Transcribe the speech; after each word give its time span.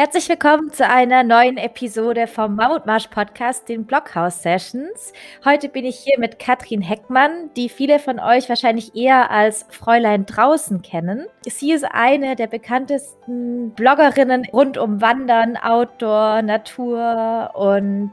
Herzlich 0.00 0.30
willkommen 0.30 0.72
zu 0.72 0.88
einer 0.88 1.22
neuen 1.24 1.58
Episode 1.58 2.26
vom 2.26 2.56
Mammutmarsch 2.56 3.08
Podcast, 3.08 3.68
den 3.68 3.84
Blockhaus 3.84 4.42
Sessions. 4.42 5.12
Heute 5.44 5.68
bin 5.68 5.84
ich 5.84 5.98
hier 5.98 6.18
mit 6.18 6.38
Katrin 6.38 6.80
Heckmann, 6.80 7.50
die 7.54 7.68
viele 7.68 7.98
von 7.98 8.18
euch 8.18 8.48
wahrscheinlich 8.48 8.96
eher 8.96 9.30
als 9.30 9.66
Fräulein 9.68 10.24
draußen 10.24 10.80
kennen. 10.80 11.26
Sie 11.46 11.72
ist 11.72 11.84
eine 11.84 12.34
der 12.34 12.46
bekanntesten 12.46 13.72
Bloggerinnen 13.74 14.46
rund 14.46 14.78
um 14.78 15.02
Wandern, 15.02 15.58
Outdoor, 15.58 16.40
Natur 16.40 17.50
und 17.52 18.12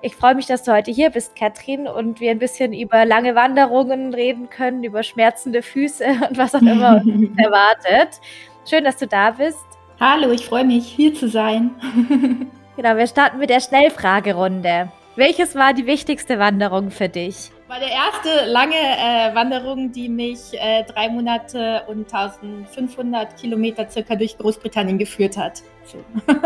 ich 0.00 0.16
freue 0.16 0.34
mich, 0.34 0.46
dass 0.46 0.62
du 0.62 0.72
heute 0.72 0.92
hier 0.92 1.10
bist, 1.10 1.36
Katrin, 1.36 1.86
und 1.88 2.20
wir 2.20 2.30
ein 2.30 2.38
bisschen 2.38 2.72
über 2.72 3.04
lange 3.04 3.34
Wanderungen 3.34 4.14
reden 4.14 4.48
können, 4.48 4.82
über 4.82 5.02
schmerzende 5.02 5.60
Füße 5.60 6.06
und 6.30 6.38
was 6.38 6.54
auch 6.54 6.62
immer 6.62 7.02
uns 7.04 7.28
erwartet. 7.36 8.18
Schön, 8.64 8.84
dass 8.84 8.96
du 8.96 9.06
da 9.06 9.32
bist. 9.32 9.67
Hallo, 10.00 10.30
ich 10.30 10.46
freue 10.46 10.64
mich, 10.64 10.86
hier 10.86 11.12
zu 11.12 11.28
sein. 11.28 11.72
genau, 12.76 12.96
wir 12.96 13.06
starten 13.08 13.38
mit 13.38 13.50
der 13.50 13.58
Schnellfragerunde. 13.58 14.92
Welches 15.16 15.56
war 15.56 15.74
die 15.74 15.86
wichtigste 15.86 16.38
Wanderung 16.38 16.92
für 16.92 17.08
dich? 17.08 17.50
War 17.66 17.80
der 17.80 17.90
erste 17.90 18.48
lange 18.48 18.76
äh, 18.76 19.34
Wanderung, 19.34 19.90
die 19.90 20.08
mich 20.08 20.52
äh, 20.52 20.84
drei 20.84 21.08
Monate 21.08 21.82
und 21.88 22.14
1500 22.14 23.36
Kilometer 23.36 23.90
circa 23.90 24.14
durch 24.14 24.38
Großbritannien 24.38 24.98
geführt 24.98 25.36
hat. 25.36 25.62
So. 25.84 25.98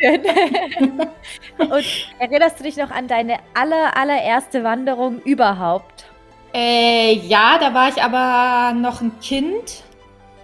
Schön. 0.00 0.20
und 1.58 1.84
erinnerst 2.20 2.60
du 2.60 2.62
dich 2.62 2.76
noch 2.76 2.92
an 2.92 3.08
deine 3.08 3.38
aller, 3.54 3.96
allererste 3.96 4.62
Wanderung 4.62 5.20
überhaupt? 5.22 6.06
Äh, 6.54 7.14
ja, 7.14 7.58
da 7.58 7.74
war 7.74 7.88
ich 7.88 8.00
aber 8.00 8.72
noch 8.78 9.00
ein 9.00 9.10
Kind 9.20 9.82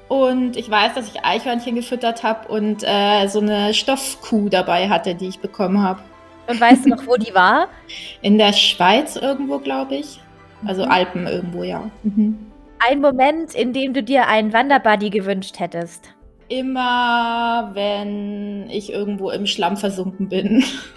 und 0.08 0.56
ich 0.56 0.70
weiß, 0.70 0.94
dass 0.94 1.08
ich 1.08 1.24
Eichhörnchen 1.24 1.74
gefüttert 1.74 2.22
habe 2.22 2.48
und 2.48 2.82
äh, 2.82 3.26
so 3.28 3.40
eine 3.40 3.74
Stoffkuh 3.74 4.48
dabei 4.48 4.88
hatte, 4.88 5.14
die 5.14 5.28
ich 5.28 5.38
bekommen 5.38 5.82
habe. 5.82 6.00
Und 6.46 6.60
weißt 6.60 6.86
du 6.86 6.90
noch, 6.90 7.06
wo 7.06 7.16
die 7.16 7.34
war? 7.34 7.68
In 8.22 8.38
der 8.38 8.52
Schweiz 8.52 9.16
irgendwo, 9.16 9.58
glaube 9.58 9.96
ich. 9.96 10.20
Also 10.66 10.84
mhm. 10.84 10.90
Alpen 10.90 11.26
irgendwo, 11.26 11.62
ja. 11.62 11.90
Mhm. 12.02 12.38
Ein 12.78 13.00
Moment, 13.00 13.54
in 13.54 13.72
dem 13.72 13.92
du 13.92 14.02
dir 14.02 14.28
einen 14.28 14.52
Wanderbuddy 14.52 15.10
gewünscht 15.10 15.58
hättest 15.58 16.14
immer, 16.48 17.70
wenn 17.74 18.70
ich 18.70 18.92
irgendwo 18.92 19.30
im 19.30 19.46
Schlamm 19.46 19.76
versunken 19.76 20.28
bin. 20.28 20.64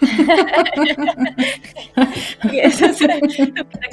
da 1.94 2.04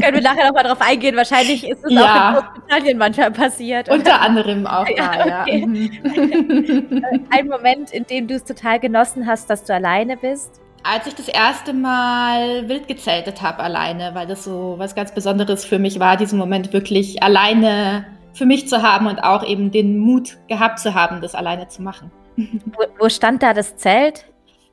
können 0.02 0.16
wir 0.16 0.22
nachher 0.22 0.48
nochmal 0.48 0.64
drauf 0.64 0.82
eingehen. 0.82 1.16
Wahrscheinlich 1.16 1.68
ist 1.68 1.84
es 1.84 1.92
ja. 1.92 2.32
auch 2.32 2.38
in 2.38 2.46
Großbritannien 2.46 2.98
manchmal 2.98 3.32
passiert. 3.32 3.90
Unter 3.90 4.22
anderem 4.22 4.66
auch 4.66 4.88
da, 4.96 5.28
ja. 5.28 5.42
Okay. 5.42 5.66
Mhm. 5.66 7.04
Ein 7.30 7.48
Moment, 7.48 7.92
in 7.92 8.06
dem 8.06 8.28
du 8.28 8.36
es 8.36 8.46
total 8.46 8.80
genossen 8.80 9.28
hast, 9.28 9.50
dass 9.50 9.64
du 9.64 9.74
alleine 9.74 10.18
bist. 10.18 10.62
Als 10.84 11.08
ich 11.08 11.16
das 11.16 11.28
erste 11.28 11.74
Mal 11.74 12.70
wild 12.70 12.88
gezeltet 12.88 13.42
habe 13.42 13.60
alleine, 13.60 14.12
weil 14.14 14.28
das 14.28 14.46
so 14.46 14.76
was 14.78 14.96
ganz 14.96 15.14
Besonderes 15.14 15.66
für 15.66 15.78
mich 15.78 16.00
war, 16.00 16.16
diesen 16.16 16.40
Moment 16.40 16.72
wirklich 16.72 17.22
alleine 17.22 18.06
für 18.40 18.46
mich 18.46 18.68
zu 18.68 18.82
haben 18.82 19.06
und 19.06 19.20
auch 19.20 19.46
eben 19.46 19.70
den 19.70 20.00
Mut 20.00 20.38
gehabt 20.48 20.80
zu 20.80 20.96
haben, 20.96 21.22
das 21.22 21.36
alleine 21.36 21.68
zu 21.68 21.84
machen. 21.84 22.10
Wo, 22.38 22.84
wo 22.98 23.10
stand 23.10 23.44
da 23.44 23.54
das 23.54 23.76
Zelt? 23.76 24.26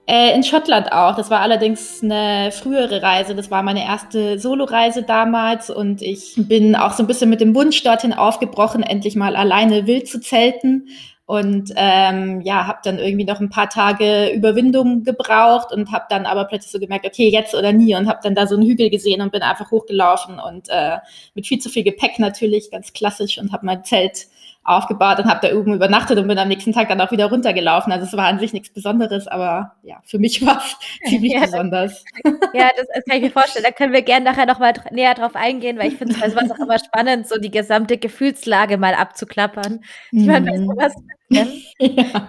Äh, 0.06 0.36
in 0.36 0.44
Schottland 0.44 0.92
auch. 0.92 1.16
Das 1.16 1.30
war 1.30 1.40
allerdings 1.40 2.00
eine 2.00 2.52
frühere 2.52 3.02
Reise. 3.02 3.34
Das 3.34 3.50
war 3.50 3.64
meine 3.64 3.84
erste 3.84 4.38
Soloreise 4.38 5.02
damals 5.02 5.68
und 5.68 6.00
ich 6.00 6.34
bin 6.36 6.76
auch 6.76 6.92
so 6.92 7.02
ein 7.02 7.08
bisschen 7.08 7.28
mit 7.28 7.40
dem 7.40 7.56
Wunsch 7.56 7.82
dorthin 7.82 8.12
aufgebrochen, 8.12 8.84
endlich 8.84 9.16
mal 9.16 9.34
alleine 9.34 9.88
wild 9.88 10.06
zu 10.06 10.20
zelten 10.20 10.88
und 11.26 11.72
ähm, 11.74 12.40
ja, 12.42 12.68
habe 12.68 12.78
dann 12.84 13.00
irgendwie 13.00 13.24
noch 13.24 13.40
ein 13.40 13.50
paar 13.50 13.68
Tage 13.68 14.30
Überwindung 14.30 15.02
gebraucht 15.02 15.72
und 15.72 15.90
habe 15.90 16.06
dann 16.08 16.24
aber 16.24 16.44
plötzlich 16.44 16.70
so 16.70 16.78
gemerkt, 16.78 17.04
okay, 17.04 17.28
jetzt 17.28 17.52
oder 17.54 17.72
nie 17.72 17.96
und 17.96 18.08
habe 18.08 18.20
dann 18.22 18.36
da 18.36 18.46
so 18.46 18.54
einen 18.54 18.64
Hügel 18.64 18.90
gesehen 18.90 19.20
und 19.20 19.32
bin 19.32 19.42
einfach 19.42 19.72
hochgelaufen 19.72 20.38
und 20.38 20.68
äh, 20.68 20.98
mit 21.34 21.48
viel 21.48 21.58
zu 21.58 21.68
viel 21.68 21.82
Gepäck 21.82 22.20
natürlich, 22.20 22.70
ganz 22.70 22.92
klassisch 22.92 23.38
und 23.38 23.52
habe 23.52 23.66
mein 23.66 23.84
Zelt 23.84 24.28
aufgebaut 24.66 25.18
und 25.18 25.26
habe 25.26 25.46
da 25.46 25.54
oben 25.54 25.74
übernachtet 25.74 26.18
und 26.18 26.26
bin 26.26 26.38
am 26.38 26.48
nächsten 26.48 26.72
Tag 26.72 26.88
dann 26.88 27.00
auch 27.00 27.10
wieder 27.12 27.26
runtergelaufen. 27.26 27.92
Also 27.92 28.04
es 28.04 28.16
war 28.16 28.26
an 28.26 28.38
sich 28.38 28.52
nichts 28.52 28.70
Besonderes, 28.70 29.28
aber 29.28 29.76
ja, 29.82 30.00
für 30.04 30.18
mich 30.18 30.44
war 30.46 30.58
es 30.58 30.76
ziemlich 31.08 31.32
ja, 31.32 31.40
besonders. 31.40 32.04
Ja, 32.52 32.70
das, 32.76 32.86
das, 32.94 33.04
kann 33.04 33.18
ich 33.18 33.22
mir 33.22 33.30
vorstellen. 33.30 33.64
Da 33.64 33.70
können 33.70 33.92
wir 33.92 34.02
gerne 34.02 34.24
nachher 34.24 34.46
noch 34.46 34.58
mal 34.58 34.72
näher 34.90 35.14
drauf 35.14 35.36
eingehen, 35.36 35.78
weil 35.78 35.88
ich 35.88 35.98
finde 35.98 36.14
es 36.20 36.36
auch 36.36 36.58
immer 36.58 36.78
spannend, 36.78 37.28
so 37.28 37.38
die 37.38 37.50
gesamte 37.50 37.96
Gefühlslage 37.98 38.76
mal 38.76 38.94
abzuklappern. 38.94 39.80
Ich 40.10 40.26
meine, 40.26 40.52
mhm. 40.52 40.72
was 40.76 40.94
ja. 41.28 42.28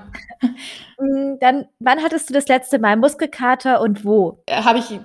Mm, 1.00 1.38
dann, 1.40 1.66
wann 1.80 2.02
hattest 2.04 2.30
du 2.30 2.34
das 2.34 2.48
letzte 2.48 2.80
Mal 2.80 2.98
Muskelkater 2.98 3.81
und 3.81 4.06
wo? 4.06 4.42
Äh, 4.48 4.64
habe 4.64 4.80
ich 4.80 5.00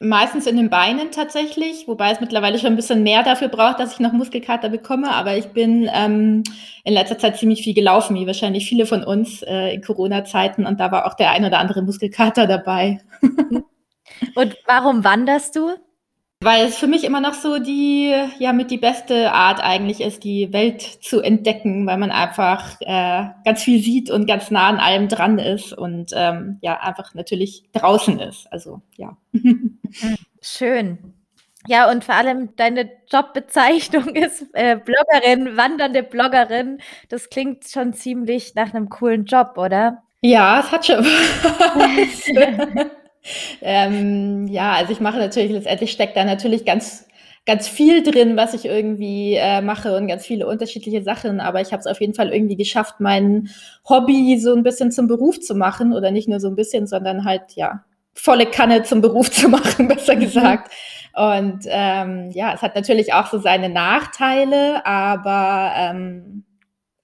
Meistens 0.00 0.46
in 0.46 0.56
den 0.56 0.70
Beinen 0.70 1.10
tatsächlich, 1.10 1.88
wobei 1.88 2.12
es 2.12 2.20
mittlerweile 2.20 2.58
schon 2.58 2.70
ein 2.70 2.76
bisschen 2.76 3.02
mehr 3.02 3.24
dafür 3.24 3.48
braucht, 3.48 3.80
dass 3.80 3.94
ich 3.94 3.98
noch 3.98 4.12
Muskelkater 4.12 4.68
bekomme. 4.68 5.10
Aber 5.10 5.36
ich 5.36 5.46
bin 5.46 5.90
ähm, 5.92 6.44
in 6.84 6.94
letzter 6.94 7.18
Zeit 7.18 7.36
ziemlich 7.36 7.62
viel 7.62 7.74
gelaufen, 7.74 8.14
wie 8.14 8.26
wahrscheinlich 8.26 8.68
viele 8.68 8.86
von 8.86 9.02
uns 9.02 9.42
äh, 9.42 9.74
in 9.74 9.82
Corona-Zeiten. 9.82 10.66
Und 10.66 10.78
da 10.78 10.92
war 10.92 11.06
auch 11.06 11.14
der 11.14 11.32
ein 11.32 11.44
oder 11.44 11.58
andere 11.58 11.82
Muskelkater 11.82 12.46
dabei. 12.46 13.00
und 14.36 14.56
warum 14.66 15.02
wanderst 15.02 15.56
du? 15.56 15.74
Weil 16.40 16.66
es 16.66 16.78
für 16.78 16.86
mich 16.86 17.02
immer 17.02 17.20
noch 17.20 17.34
so 17.34 17.58
die, 17.58 18.14
ja, 18.38 18.52
mit 18.52 18.70
die 18.70 18.78
beste 18.78 19.32
Art 19.32 19.60
eigentlich 19.60 20.00
ist, 20.00 20.22
die 20.22 20.52
Welt 20.52 20.82
zu 20.82 21.20
entdecken, 21.20 21.84
weil 21.86 21.98
man 21.98 22.12
einfach 22.12 22.80
äh, 22.80 23.24
ganz 23.44 23.64
viel 23.64 23.82
sieht 23.82 24.08
und 24.08 24.26
ganz 24.26 24.52
nah 24.52 24.68
an 24.68 24.78
allem 24.78 25.08
dran 25.08 25.40
ist 25.40 25.72
und 25.72 26.12
ähm, 26.14 26.58
ja, 26.60 26.78
einfach 26.80 27.14
natürlich 27.14 27.64
draußen 27.72 28.20
ist. 28.20 28.46
Also 28.52 28.82
ja. 28.96 29.16
Schön. 30.40 31.14
Ja, 31.66 31.90
und 31.90 32.04
vor 32.04 32.14
allem 32.14 32.54
deine 32.54 32.88
Jobbezeichnung 33.10 34.08
ist 34.14 34.46
äh, 34.52 34.76
Bloggerin, 34.76 35.56
wandernde 35.56 36.04
Bloggerin. 36.04 36.78
Das 37.08 37.30
klingt 37.30 37.64
schon 37.68 37.94
ziemlich 37.94 38.54
nach 38.54 38.72
einem 38.72 38.88
coolen 38.88 39.24
Job, 39.24 39.54
oder? 39.56 40.04
Ja, 40.20 40.60
es 40.60 40.70
hat 40.70 40.86
schon 40.86 41.04
was. 41.04 42.90
Ähm, 43.62 44.46
ja, 44.48 44.72
also 44.72 44.92
ich 44.92 45.00
mache 45.00 45.18
natürlich, 45.18 45.52
letztendlich 45.52 45.92
steckt 45.92 46.16
da 46.16 46.24
natürlich 46.24 46.64
ganz 46.64 47.08
ganz 47.48 47.66
viel 47.66 48.02
drin, 48.02 48.36
was 48.36 48.52
ich 48.52 48.66
irgendwie 48.66 49.32
äh, 49.34 49.62
mache 49.62 49.96
und 49.96 50.06
ganz 50.06 50.26
viele 50.26 50.46
unterschiedliche 50.46 51.02
Sachen. 51.02 51.40
Aber 51.40 51.62
ich 51.62 51.72
habe 51.72 51.80
es 51.80 51.86
auf 51.86 51.98
jeden 51.98 52.12
Fall 52.12 52.30
irgendwie 52.30 52.56
geschafft, 52.56 52.96
mein 52.98 53.48
Hobby 53.88 54.38
so 54.38 54.54
ein 54.54 54.62
bisschen 54.62 54.92
zum 54.92 55.08
Beruf 55.08 55.40
zu 55.40 55.54
machen 55.54 55.94
oder 55.94 56.10
nicht 56.10 56.28
nur 56.28 56.40
so 56.40 56.48
ein 56.48 56.56
bisschen, 56.56 56.86
sondern 56.86 57.24
halt 57.24 57.54
ja 57.54 57.84
volle 58.12 58.44
Kanne 58.44 58.82
zum 58.82 59.00
Beruf 59.00 59.30
zu 59.32 59.48
machen, 59.48 59.88
besser 59.88 60.16
mhm. 60.16 60.20
gesagt. 60.20 60.70
Und 61.14 61.60
ähm, 61.68 62.30
ja, 62.32 62.52
es 62.52 62.60
hat 62.60 62.74
natürlich 62.74 63.14
auch 63.14 63.28
so 63.28 63.38
seine 63.38 63.70
Nachteile, 63.70 64.84
aber 64.84 65.72
ähm, 65.74 66.44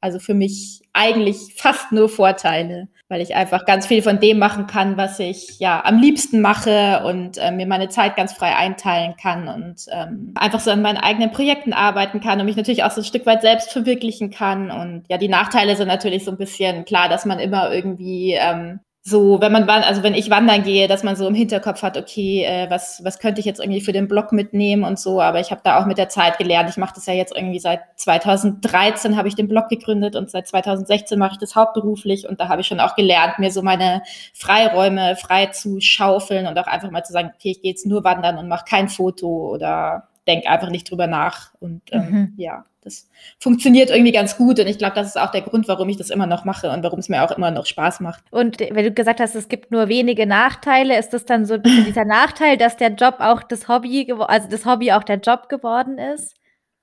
also 0.03 0.19
für 0.19 0.35
mich 0.35 0.83
eigentlich 0.93 1.55
fast 1.57 1.91
nur 1.91 2.11
Vorteile 2.11 2.89
weil 3.09 3.21
ich 3.21 3.35
einfach 3.35 3.67
ganz 3.67 3.87
viel 3.87 4.03
von 4.03 4.19
dem 4.19 4.39
machen 4.39 4.67
kann, 4.67 4.97
was 4.97 5.19
ich 5.21 5.59
ja 5.59 5.85
am 5.85 5.99
liebsten 5.99 6.41
mache 6.41 7.03
und 7.05 7.37
äh, 7.37 7.51
mir 7.51 7.67
meine 7.67 7.91
Zeit 7.91 8.17
ganz 8.17 8.33
frei 8.33 8.57
einteilen 8.57 9.15
kann 9.21 9.47
und 9.49 9.87
ähm, 9.93 10.33
einfach 10.35 10.61
so 10.61 10.71
an 10.71 10.81
meinen 10.81 10.97
eigenen 10.97 11.31
Projekten 11.31 11.75
arbeiten 11.75 12.21
kann 12.21 12.41
und 12.41 12.47
mich 12.47 12.57
natürlich 12.57 12.83
auch 12.83 12.91
so 12.91 13.03
ein 13.03 13.05
Stück 13.05 13.27
weit 13.27 13.43
selbst 13.43 13.73
verwirklichen 13.73 14.31
kann. 14.31 14.71
Und 14.71 15.05
ja, 15.09 15.19
die 15.19 15.29
Nachteile 15.29 15.77
sind 15.77 15.89
natürlich 15.89 16.25
so 16.25 16.31
ein 16.31 16.39
bisschen 16.39 16.87
klar, 16.87 17.09
dass 17.11 17.27
man 17.27 17.39
immer 17.39 17.73
irgendwie 17.73 18.33
ähm, 18.33 18.81
so, 19.07 19.39
wenn 19.43 19.53
man, 19.53 19.69
also 19.69 20.03
wenn 20.03 20.15
ich 20.15 20.31
wandern 20.31 20.63
gehe, 20.63 20.89
dass 20.89 21.03
man 21.03 21.15
so 21.15 21.29
im 21.29 21.35
Hinterkopf 21.35 21.83
hat, 21.83 21.99
okay, 21.99 22.45
äh, 22.45 22.71
was, 22.71 23.05
was 23.05 23.19
könnte 23.19 23.39
ich 23.39 23.45
jetzt 23.45 23.61
irgendwie 23.61 23.83
für 23.83 23.93
den 23.93 24.09
Blog 24.09 24.33
mitnehmen 24.33 24.83
und 24.83 24.99
so. 24.99 25.21
Aber 25.21 25.41
ich 25.41 25.51
habe 25.51 25.61
da 25.63 25.79
auch 25.79 25.85
mit 25.85 25.99
der 25.99 26.09
Zeit 26.09 26.39
gelernt. 26.39 26.71
Ich 26.71 26.79
mache 26.79 26.95
das 26.95 27.05
ja 27.05 27.13
jetzt 27.13 27.37
irgendwie 27.37 27.59
seit 27.59 27.83
2013 27.97 29.15
habe 29.15 29.29
ich 29.29 29.35
den 29.35 29.47
Blog 29.47 29.69
gegründet 29.69 30.17
und 30.17 30.31
seit 30.31 30.49
2016 30.49 31.19
mache 31.19 31.33
ich 31.33 31.39
das 31.39 31.55
hauptberuflich 31.55 32.27
und 32.27 32.41
da 32.41 32.49
habe 32.49 32.63
ich 32.63 32.67
schon 32.67 32.81
auch 32.81 32.97
gelernt, 32.97 33.39
mir 33.39 33.53
so 33.53 33.61
meine 33.61 34.03
Freiräume 34.33 35.17
frei 35.17 35.47
zu 35.47 35.81
schaufeln 35.81 36.47
und 36.47 36.59
auch 36.59 36.67
einfach 36.67 36.91
mal 36.91 37.05
zu 37.05 37.13
sagen, 37.13 37.31
okay, 37.35 37.51
ich 37.51 37.61
gehe 37.61 37.73
jetzt 37.73 37.85
nur 37.85 38.05
wandern 38.05 38.39
und 38.39 38.49
mache 38.49 38.65
kein 38.67 38.89
Foto 38.89 39.53
oder 39.53 40.09
denk 40.27 40.47
einfach 40.47 40.71
nicht 40.71 40.91
drüber 40.91 41.07
nach. 41.07 41.55
Und 41.61 41.83
ähm, 41.93 42.11
mhm. 42.11 42.33
ja 42.37 42.65
das 42.85 43.09
funktioniert 43.39 43.91
irgendwie 43.91 44.13
ganz 44.13 44.37
gut 44.37 44.61
und 44.61 44.67
ich 44.67 44.79
glaube, 44.79 44.95
das 44.95 45.09
ist 45.09 45.19
auch 45.19 45.31
der 45.31 45.43
Grund, 45.43 45.67
warum 45.69 45.89
ich 45.89 45.97
das 45.97 46.11
immer 46.11 46.27
noch 46.27 46.45
mache 46.45 46.71
und 46.71 46.83
warum 46.83 46.99
es 46.99 47.09
mir 47.09 47.25
auch 47.25 47.31
immer 47.31 47.51
noch 47.51 47.67
Spaß 47.67 48.01
macht. 48.01 48.23
Und 48.31 48.61
wenn 48.61 48.85
du 48.85 48.93
gesagt 48.93 49.21
hast, 49.21 49.35
es 49.35 49.49
gibt 49.49 49.71
nur 49.71 49.89
wenige 49.89 50.27
Nachteile, 50.27 50.99
ist 50.99 51.13
das 51.13 51.25
dann 51.25 51.47
so 51.47 51.57
dieser 51.57 52.05
Nachteil, 52.05 52.57
dass 52.57 52.77
der 52.77 52.91
Job 52.91 53.17
auch 53.19 53.43
das 53.43 53.69
Hobby, 53.69 54.13
also 54.13 54.49
das 54.49 54.67
Hobby 54.67 54.93
auch 54.93 55.05
der 55.05 55.17
Job 55.17 55.49
geworden 55.49 55.99
ist? 55.99 56.35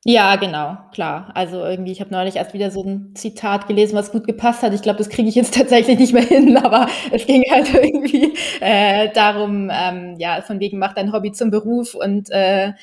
Ja, 0.03 0.35
genau, 0.37 0.77
klar. 0.91 1.29
Also 1.35 1.63
irgendwie, 1.63 1.91
ich 1.91 2.01
habe 2.01 2.11
neulich 2.11 2.37
erst 2.37 2.55
wieder 2.55 2.71
so 2.71 2.83
ein 2.83 3.13
Zitat 3.13 3.67
gelesen, 3.67 3.95
was 3.95 4.11
gut 4.11 4.25
gepasst 4.25 4.63
hat. 4.63 4.73
Ich 4.73 4.81
glaube, 4.81 4.97
das 4.97 5.09
kriege 5.09 5.29
ich 5.29 5.35
jetzt 5.35 5.53
tatsächlich 5.57 5.99
nicht 5.99 6.13
mehr 6.13 6.23
hin, 6.23 6.57
aber 6.57 6.87
es 7.11 7.27
ging 7.27 7.43
halt 7.51 7.71
irgendwie 7.73 8.33
äh, 8.61 9.09
darum, 9.13 9.69
ähm, 9.71 10.15
ja, 10.17 10.41
von 10.41 10.59
wegen, 10.59 10.79
mach 10.79 10.93
dein 10.93 11.13
Hobby 11.13 11.31
zum 11.33 11.51
Beruf 11.51 11.93
und 11.93 12.31
äh, 12.31 12.73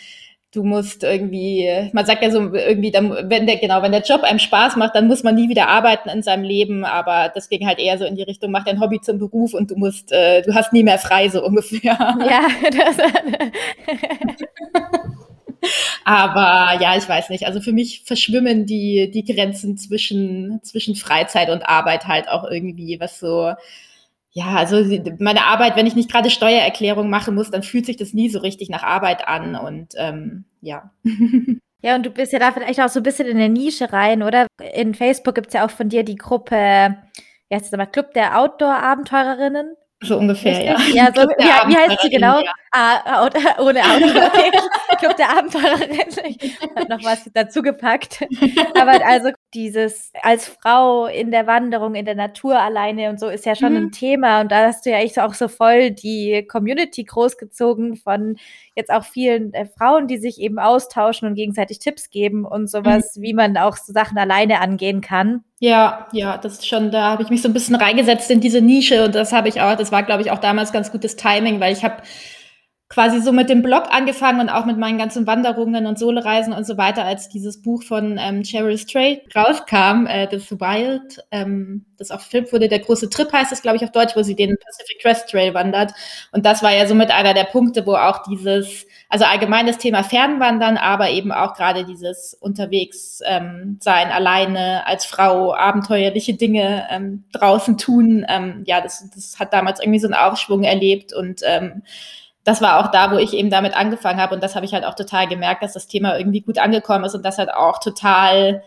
du 0.59 0.65
musst 0.65 1.05
irgendwie, 1.05 1.89
man 1.93 2.05
sagt 2.05 2.21
ja 2.21 2.33
so 2.33 2.53
irgendwie, 2.53 2.91
dann, 2.91 3.31
wenn 3.31 3.47
der, 3.47 3.59
genau, 3.59 3.81
wenn 3.81 3.93
der 3.93 4.03
Job 4.03 4.25
einem 4.25 4.41
Spaß 4.41 4.75
macht, 4.75 4.97
dann 4.97 5.07
muss 5.07 5.23
man 5.23 5.37
nie 5.37 5.49
wieder 5.49 5.69
arbeiten 5.69 6.09
in 6.09 6.25
seinem 6.25 6.43
Leben, 6.43 6.85
aber 6.85 7.31
das 7.33 7.49
ging 7.49 7.65
halt 7.65 7.79
eher 7.79 7.97
so 7.97 8.05
in 8.05 8.17
die 8.17 8.25
Richtung, 8.25 8.51
mach 8.51 8.65
dein 8.65 8.81
Hobby 8.81 9.01
zum 9.01 9.21
Beruf 9.21 9.55
und 9.55 9.71
du 9.71 9.77
musst, 9.77 10.11
äh, 10.11 10.43
du 10.43 10.53
hast 10.55 10.73
nie 10.73 10.83
mehr 10.83 10.99
frei, 10.99 11.29
so 11.29 11.45
ungefähr. 11.47 11.97
Ja, 11.97 12.49
das 12.77 12.97
Aber 16.05 16.81
ja, 16.81 16.97
ich 16.97 17.09
weiß 17.09 17.31
nicht. 17.31 17.47
Also 17.47 17.61
für 17.61 17.73
mich 17.73 18.03
verschwimmen 18.05 18.67
die, 18.67 19.11
die 19.13 19.25
Grenzen 19.25 19.77
zwischen, 19.77 20.61
zwischen 20.63 20.97
Freizeit 20.97 21.51
und 21.51 21.63
Arbeit 21.63 22.07
halt 22.07 22.29
auch 22.29 22.45
irgendwie, 22.45 22.99
was 22.99 23.21
so, 23.21 23.53
ja, 24.39 24.55
also 24.55 24.77
meine 25.19 25.47
Arbeit, 25.47 25.75
wenn 25.75 25.87
ich 25.87 25.97
nicht 25.97 26.13
gerade 26.13 26.31
Steuererklärung 26.31 27.11
machen 27.11 27.35
muss, 27.35 27.51
dann 27.51 27.65
fühlt 27.65 27.87
sich 27.87 27.97
das 27.97 28.13
nie 28.13 28.29
so 28.29 28.39
richtig 28.39 28.69
nach 28.69 28.85
Arbeit 28.85 29.27
an 29.27 29.57
und 29.57 29.95
ähm, 29.97 30.45
ja. 30.61 30.93
Ja, 31.81 31.95
und 31.95 32.05
du 32.05 32.11
bist 32.11 32.33
ja 32.33 32.41
da 32.41 32.51
vielleicht 32.51 32.81
auch 32.81 32.89
so 32.89 32.99
ein 32.99 33.05
bisschen 33.05 33.29
in 33.29 33.39
der 33.39 33.49
Nische 33.49 33.93
rein, 33.93 34.25
oder? 34.25 34.49
In 34.75 34.95
Facebook 34.95 35.37
gibt 35.37 35.47
es 35.47 35.55
ja 35.55 35.65
auch 35.65 35.71
von 35.71 35.89
dir 35.89 36.03
die 36.03 36.17
Gruppe, 36.17 36.97
wie 37.49 37.55
heißt 37.55 37.73
das 37.73 37.79
mal, 37.79 37.87
Club 37.87 38.15
der 38.15 38.37
Outdoor-Abenteurerinnen. 38.37 39.77
So 40.03 40.19
ungefähr, 40.19 40.61
ja. 40.61 40.77
Ja, 40.93 41.07
so, 41.15 41.23
wie, 41.23 41.71
wie 41.71 41.77
heißt 41.77 42.03
sie 42.03 42.11
genau? 42.11 42.41
Ja. 42.41 42.53
Ah, 42.73 43.29
ohne 43.61 43.79
Auto. 43.79 44.07
Okay. 44.07 44.51
Club 44.99 45.17
der 45.17 45.31
Abenteurerinnen. 45.31 46.37
Ich 46.41 46.61
habe 46.61 46.89
noch 46.89 47.05
was 47.05 47.31
dazu 47.33 47.63
gepackt. 47.63 48.27
Aber 48.75 49.07
also 49.07 49.31
dieses 49.55 50.13
als 50.23 50.47
Frau 50.47 51.07
in 51.07 51.31
der 51.31 51.47
Wanderung, 51.47 51.95
in 51.95 52.05
der 52.05 52.15
Natur 52.15 52.61
alleine 52.61 53.09
und 53.09 53.19
so 53.19 53.29
ist 53.29 53.47
ja 53.47 53.55
schon 53.55 53.73
mhm. 53.73 53.79
ein 53.79 53.91
Thema. 53.93 54.41
Und 54.41 54.53
da 54.53 54.67
hast 54.67 54.85
du 54.85 54.91
ja 54.91 54.99
echt 54.99 55.19
auch 55.19 55.35
so 55.35 55.49
voll 55.49 55.91
die 55.91 56.47
Community 56.47 57.05
großgezogen 57.05 57.97
von 57.97 58.37
jetzt 58.75 58.91
auch 58.91 59.05
vielen 59.05 59.55
äh, 59.55 59.67
Frauen, 59.67 60.07
die 60.07 60.19
sich 60.19 60.41
eben 60.41 60.59
austauschen 60.59 61.27
und 61.27 61.35
gegenseitig 61.35 61.79
Tipps 61.79 62.11
geben 62.11 62.45
und 62.45 62.71
sowas, 62.71 63.17
mhm. 63.17 63.23
wie 63.23 63.35
man 63.35 63.57
auch 63.57 63.77
so 63.77 63.93
Sachen 63.93 64.19
alleine 64.19 64.61
angehen 64.61 65.01
kann. 65.01 65.45
Ja, 65.61 66.09
ja, 66.13 66.39
das 66.39 66.55
ist 66.55 66.69
schon, 66.69 66.91
da 66.91 67.11
habe 67.11 67.23
ich 67.23 67.31
mich 67.31 67.43
so 67.43 67.49
ein 67.49 67.55
bisschen 67.55 67.75
reingesetzt 67.75 68.31
in 68.31 68.41
diese 68.41 68.61
Nische 68.61 69.05
und 69.05 69.15
das 69.15 69.33
habe 69.33 69.49
ich 69.49 69.61
auch, 69.61 69.75
das 69.77 69.91
war, 69.91 70.03
glaube 70.03 70.23
ich, 70.23 70.31
auch 70.31 70.39
damals 70.39 70.73
ganz 70.73 70.93
gutes 70.93 71.17
Timing, 71.17 71.59
weil 71.59 71.73
ich 71.73 71.83
habe 71.83 72.03
quasi 72.89 73.21
so 73.21 73.33
mit 73.33 73.51
dem 73.51 73.63
Blog 73.63 73.85
angefangen 73.91 74.41
und 74.41 74.49
auch 74.49 74.65
mit 74.65 74.79
meinen 74.79 74.97
ganzen 74.97 75.27
Wanderungen 75.27 75.85
und 75.85 75.99
Soloreisen 75.99 76.55
und 76.55 76.67
so 76.67 76.79
weiter, 76.79 77.05
als 77.05 77.29
dieses 77.29 77.61
Buch 77.61 77.83
von 77.83 78.19
ähm, 78.19 78.45
Cheryl 78.45 78.79
Strait 78.79 79.25
rauskam, 79.37 80.07
äh, 80.07 80.27
das 80.27 80.51
Wild, 80.51 81.23
ähm, 81.31 81.85
das 81.99 82.11
auch 82.11 82.19
gefilmt 82.19 82.51
wurde, 82.51 82.69
der 82.69 82.79
große 82.79 83.11
Trip 83.11 83.31
heißt 83.31 83.53
es, 83.53 83.61
glaube 83.61 83.77
ich, 83.77 83.85
auf 83.85 83.93
Deutsch, 83.93 84.17
wo 84.17 84.23
sie 84.23 84.35
den 84.35 84.57
Pacific 84.57 85.03
Crest 85.03 85.29
Trail 85.29 85.53
wandert. 85.53 85.93
Und 86.33 86.47
das 86.47 86.63
war 86.63 86.73
ja 86.73 86.87
somit 86.87 87.11
einer 87.11 87.35
der 87.35 87.45
Punkte, 87.45 87.85
wo 87.85 87.95
auch 87.95 88.23
dieses, 88.23 88.87
also 89.11 89.27
allgemein 89.27 89.67
das 89.67 89.77
Thema 89.77 90.03
Fernwandern, 90.03 90.79
aber 90.79 91.11
eben 91.11 91.31
auch 91.31 91.55
gerade 91.55 91.85
dieses 91.85 92.33
unterwegs 92.41 93.21
ähm, 93.27 93.77
sein, 93.81 94.11
alleine 94.11 94.87
als 94.87 95.05
Frau, 95.05 95.55
abenteuerliche 95.55 96.35
Dinge 96.35 96.87
ähm, 96.91 97.25
draußen 97.33 97.77
tun, 97.77 98.25
ähm, 98.27 98.63
ja, 98.65 98.81
das, 98.81 99.05
das 99.15 99.39
hat 99.39 99.53
damals 99.53 99.81
irgendwie 99.81 100.01
so 100.01 100.07
einen 100.07 100.15
Aufschwung 100.15 100.63
erlebt 100.63 101.13
und 101.13 101.43
ähm, 101.45 101.83
das 102.49 102.63
war 102.63 102.81
auch 102.81 102.91
da, 102.91 103.13
wo 103.13 103.19
ich 103.19 103.35
eben 103.35 103.51
damit 103.51 103.77
angefangen 103.77 104.21
habe. 104.21 104.35
Und 104.35 104.43
das 104.43 104.57
habe 104.57 104.65
ich 104.65 104.73
halt 104.73 104.87
auch 104.87 104.95
total 104.95 105.29
gemerkt, 105.29 105.63
dass 105.63 105.75
das 105.75 105.87
Thema 105.87 106.17
irgendwie 106.17 106.41
gut 106.41 106.59
angekommen 106.59 107.05
ist 107.05 107.15
und 107.15 107.23
dass 107.23 107.37
halt 107.37 107.53
auch 107.53 107.79
total, 107.79 108.63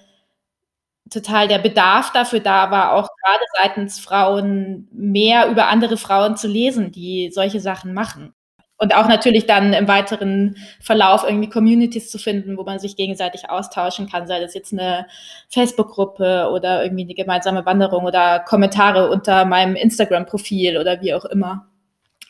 total 1.10 1.48
der 1.48 1.58
Bedarf 1.58 2.12
dafür 2.12 2.42
da 2.42 2.70
war, 2.70 2.94
auch 2.94 3.10
gerade 3.24 3.44
seitens 3.60 4.00
Frauen 4.00 4.88
mehr 4.92 5.50
über 5.50 5.68
andere 5.68 5.98
Frauen 5.98 6.38
zu 6.38 6.48
lesen, 6.48 6.92
die 6.92 7.32
solche 7.34 7.60
Sachen 7.60 7.96
machen. 7.96 8.36
Und 8.78 8.96
auch 8.96 9.08
natürlich 9.08 9.48
dann 9.48 9.74
im 9.74 9.88
weiteren 9.88 10.58
Verlauf 10.80 11.24
irgendwie 11.24 11.50
Communities 11.50 12.12
zu 12.12 12.20
finden, 12.20 12.58
wo 12.58 12.64
man 12.64 12.78
sich 12.78 12.96
gegenseitig 12.96 13.50
austauschen 13.50 14.08
kann, 14.10 14.28
sei 14.28 14.40
das 14.40 14.54
jetzt 14.54 14.74
eine 14.74 15.08
Facebook-Gruppe 15.50 16.50
oder 16.52 16.84
irgendwie 16.84 17.04
eine 17.04 17.16
gemeinsame 17.16 17.66
Wanderung 17.66 18.06
oder 18.06 18.40
Kommentare 18.40 19.10
unter 19.10 19.46
meinem 19.46 19.76
Instagram-Profil 19.76 20.78
oder 20.78 21.02
wie 21.02 21.16
auch 21.16 21.26
immer. 21.26 21.71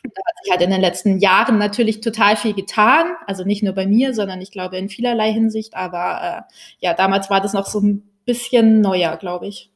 Da 0.02 0.22
hat 0.26 0.34
sich 0.42 0.50
halt 0.50 0.62
in 0.62 0.70
den 0.70 0.80
letzten 0.80 1.18
Jahren 1.18 1.58
natürlich 1.58 2.00
total 2.00 2.36
viel 2.36 2.54
getan. 2.54 3.14
Also 3.26 3.44
nicht 3.44 3.62
nur 3.62 3.72
bei 3.72 3.86
mir, 3.86 4.14
sondern 4.14 4.40
ich 4.40 4.50
glaube 4.50 4.76
in 4.76 4.88
vielerlei 4.88 5.32
Hinsicht. 5.32 5.74
Aber 5.74 6.46
äh, 6.48 6.52
ja, 6.80 6.94
damals 6.94 7.30
war 7.30 7.40
das 7.40 7.52
noch 7.52 7.66
so 7.66 7.80
ein 7.80 8.10
bisschen 8.24 8.80
neuer, 8.80 9.16
glaube 9.16 9.46
ich. 9.46 9.70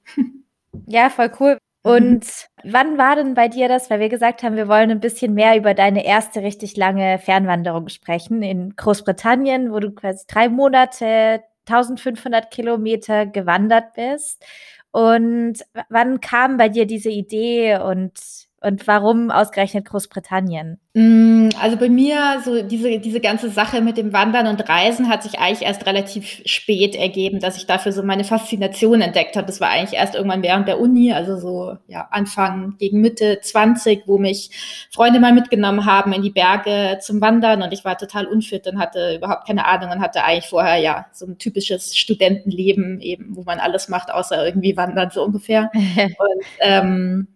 Ja, 0.87 1.09
voll 1.09 1.33
cool. 1.41 1.59
Und 1.83 2.25
mhm. 2.25 2.73
wann 2.73 2.99
war 2.99 3.15
denn 3.15 3.35
bei 3.35 3.47
dir 3.47 3.69
das, 3.69 3.91
weil 3.91 4.01
wir 4.01 4.09
gesagt 4.09 4.43
haben, 4.43 4.57
wir 4.57 4.67
wollen 4.67 4.91
ein 4.91 5.01
bisschen 5.01 5.35
mehr 5.35 5.57
über 5.57 5.73
deine 5.73 6.05
erste 6.05 6.43
richtig 6.43 6.77
lange 6.77 7.19
Fernwanderung 7.21 7.89
sprechen 7.89 8.43
in 8.43 8.75
Großbritannien, 8.75 9.73
wo 9.73 9.79
du 9.79 9.93
quasi 9.93 10.25
drei 10.27 10.49
Monate 10.49 11.45
1500 11.69 12.51
Kilometer 12.51 13.27
gewandert 13.27 13.95
bist. 13.95 14.45
Und 14.91 15.65
wann 15.89 16.21
kam 16.21 16.57
bei 16.57 16.69
dir 16.69 16.87
diese 16.87 17.11
Idee 17.11 17.79
und 17.79 18.19
und 18.67 18.87
warum 18.89 19.31
ausgerechnet 19.31 19.85
Großbritannien? 19.85 20.81
Mm, 20.95 21.51
also 21.61 21.77
bei 21.77 21.89
mir, 21.89 22.41
so 22.45 22.63
diese, 22.63 22.99
diese 22.99 23.21
ganze 23.21 23.49
Sache 23.49 23.81
mit 23.81 23.97
dem 23.97 24.13
Wandern 24.13 24.49
und 24.49 24.69
Reisen 24.69 25.09
hat 25.09 25.23
sich 25.23 25.39
eigentlich 25.39 25.63
erst 25.63 25.87
relativ 25.87 26.43
spät 26.47 26.97
ergeben, 26.97 27.39
dass 27.39 27.57
ich 27.59 27.67
dafür 27.67 27.93
so 27.93 28.03
meine 28.03 28.25
Faszination 28.25 29.03
entdeckt 29.03 29.37
habe. 29.37 29.47
Das 29.47 29.61
war 29.61 29.69
eigentlich 29.69 29.97
erst 29.97 30.17
irgendwann 30.17 30.43
während 30.43 30.67
der 30.67 30.81
Uni, 30.81 31.13
also 31.13 31.37
so 31.37 31.77
ja, 31.87 32.09
Anfang 32.11 32.75
gegen 32.79 33.01
Mitte 33.01 33.39
20, 33.41 34.03
wo 34.07 34.19
mich 34.19 34.51
Freunde 34.91 35.21
mal 35.21 35.33
mitgenommen 35.33 35.87
haben 35.87 36.13
in 36.13 36.23
die 36.23 36.31
Berge 36.31 36.99
zum 37.01 37.21
Wandern 37.21 37.63
und 37.63 37.73
ich 37.73 37.85
war 37.85 37.97
total 37.97 38.27
unfit 38.27 38.67
und 38.67 38.81
hatte 38.81 39.15
überhaupt 39.15 39.47
keine 39.47 39.67
Ahnung 39.67 39.93
und 39.93 40.01
hatte 40.01 40.25
eigentlich 40.25 40.51
vorher 40.51 40.79
ja 40.79 41.07
so 41.13 41.27
ein 41.27 41.39
typisches 41.39 41.97
Studentenleben 41.97 43.01
eben, 43.01 43.37
wo 43.37 43.45
man 43.45 43.61
alles 43.61 43.89
macht, 43.89 44.13
außer 44.13 44.45
irgendwie 44.45 44.77
wandern, 44.77 45.11
so 45.13 45.23
ungefähr. 45.23 45.71
und 45.75 46.45
ähm, 46.59 47.29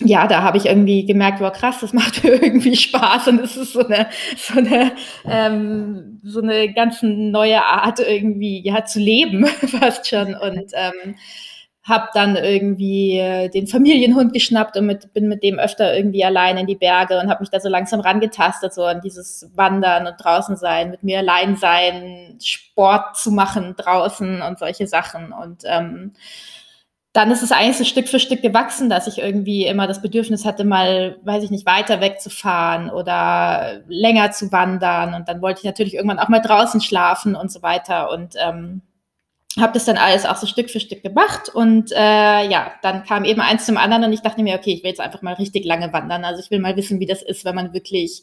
ja, 0.00 0.26
da 0.26 0.42
habe 0.42 0.56
ich 0.56 0.66
irgendwie 0.66 1.04
gemerkt, 1.04 1.40
wow, 1.40 1.52
krass, 1.52 1.80
das 1.80 1.92
macht 1.92 2.24
irgendwie 2.24 2.76
Spaß 2.76 3.28
und 3.28 3.40
es 3.40 3.56
ist 3.56 3.72
so 3.72 3.86
eine, 3.86 4.08
so 4.36 4.58
eine, 4.58 4.92
ähm, 5.24 6.20
so 6.24 6.40
eine 6.40 6.72
ganz 6.72 6.98
neue 7.02 7.62
Art 7.62 8.00
irgendwie, 8.00 8.62
ja, 8.64 8.84
zu 8.84 8.98
leben 8.98 9.46
fast 9.80 10.08
schon. 10.08 10.34
Und 10.34 10.72
ähm, 10.74 11.16
habe 11.84 12.08
dann 12.14 12.36
irgendwie 12.36 13.18
äh, 13.18 13.48
den 13.48 13.66
Familienhund 13.66 14.32
geschnappt 14.32 14.76
und 14.76 14.86
mit, 14.86 15.12
bin 15.14 15.28
mit 15.28 15.42
dem 15.42 15.58
öfter 15.58 15.96
irgendwie 15.96 16.24
allein 16.24 16.56
in 16.56 16.66
die 16.66 16.76
Berge 16.76 17.18
und 17.18 17.28
habe 17.28 17.40
mich 17.40 17.50
da 17.50 17.58
so 17.58 17.68
langsam 17.68 17.98
rangetastet, 17.98 18.72
so 18.72 18.84
an 18.84 19.00
dieses 19.00 19.50
Wandern 19.56 20.06
und 20.06 20.14
draußen 20.16 20.56
sein, 20.56 20.90
mit 20.92 21.02
mir 21.02 21.18
allein 21.18 21.56
sein, 21.56 22.38
Sport 22.40 23.16
zu 23.16 23.32
machen 23.32 23.74
draußen 23.76 24.42
und 24.42 24.58
solche 24.60 24.86
Sachen. 24.86 25.32
Und 25.32 25.64
ähm, 25.66 26.12
dann 27.12 27.30
ist 27.30 27.42
es 27.42 27.52
eigentlich 27.52 27.76
so 27.76 27.84
Stück 27.84 28.08
für 28.08 28.18
Stück 28.18 28.40
gewachsen, 28.40 28.88
dass 28.88 29.06
ich 29.06 29.18
irgendwie 29.18 29.66
immer 29.66 29.86
das 29.86 30.00
Bedürfnis 30.00 30.46
hatte, 30.46 30.64
mal, 30.64 31.18
weiß 31.24 31.44
ich 31.44 31.50
nicht, 31.50 31.66
weiter 31.66 32.00
wegzufahren 32.00 32.88
oder 32.88 33.82
länger 33.86 34.30
zu 34.30 34.50
wandern. 34.50 35.12
Und 35.12 35.28
dann 35.28 35.42
wollte 35.42 35.58
ich 35.60 35.64
natürlich 35.64 35.94
irgendwann 35.94 36.18
auch 36.18 36.30
mal 36.30 36.40
draußen 36.40 36.80
schlafen 36.80 37.34
und 37.34 37.52
so 37.52 37.62
weiter. 37.62 38.10
Und 38.10 38.34
ähm, 38.42 38.80
habe 39.60 39.74
das 39.74 39.84
dann 39.84 39.98
alles 39.98 40.24
auch 40.24 40.36
so 40.36 40.46
Stück 40.46 40.70
für 40.70 40.80
Stück 40.80 41.02
gemacht. 41.02 41.50
Und 41.50 41.92
äh, 41.92 42.48
ja, 42.48 42.72
dann 42.80 43.04
kam 43.04 43.26
eben 43.26 43.42
eins 43.42 43.66
zum 43.66 43.76
anderen 43.76 44.04
und 44.04 44.12
ich 44.14 44.22
dachte 44.22 44.42
mir, 44.42 44.56
okay, 44.56 44.72
ich 44.72 44.82
will 44.82 44.90
jetzt 44.90 45.00
einfach 45.00 45.20
mal 45.20 45.34
richtig 45.34 45.66
lange 45.66 45.92
wandern. 45.92 46.24
Also 46.24 46.40
ich 46.40 46.50
will 46.50 46.60
mal 46.60 46.76
wissen, 46.76 46.98
wie 46.98 47.06
das 47.06 47.22
ist, 47.22 47.44
wenn 47.44 47.54
man 47.54 47.74
wirklich 47.74 48.22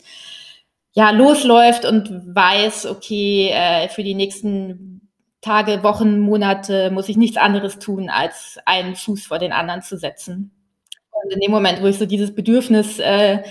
ja 0.93 1.11
losläuft 1.11 1.85
und 1.85 2.35
weiß, 2.35 2.87
okay, 2.87 3.51
äh, 3.53 3.87
für 3.89 4.01
die 4.03 4.15
nächsten 4.15 4.98
Tage, 5.41 5.83
Wochen, 5.83 6.19
Monate 6.19 6.91
muss 6.91 7.09
ich 7.09 7.17
nichts 7.17 7.37
anderes 7.37 7.79
tun, 7.79 8.09
als 8.09 8.57
einen 8.65 8.95
Fuß 8.95 9.25
vor 9.25 9.39
den 9.39 9.53
anderen 9.53 9.81
zu 9.81 9.97
setzen. 9.97 10.51
Und 11.11 11.33
in 11.33 11.39
dem 11.39 11.51
Moment, 11.51 11.81
wo 11.81 11.87
ich 11.87 11.97
so 11.97 12.05
dieses 12.05 12.33
Bedürfnis 12.33 12.99
äh, 12.99 13.43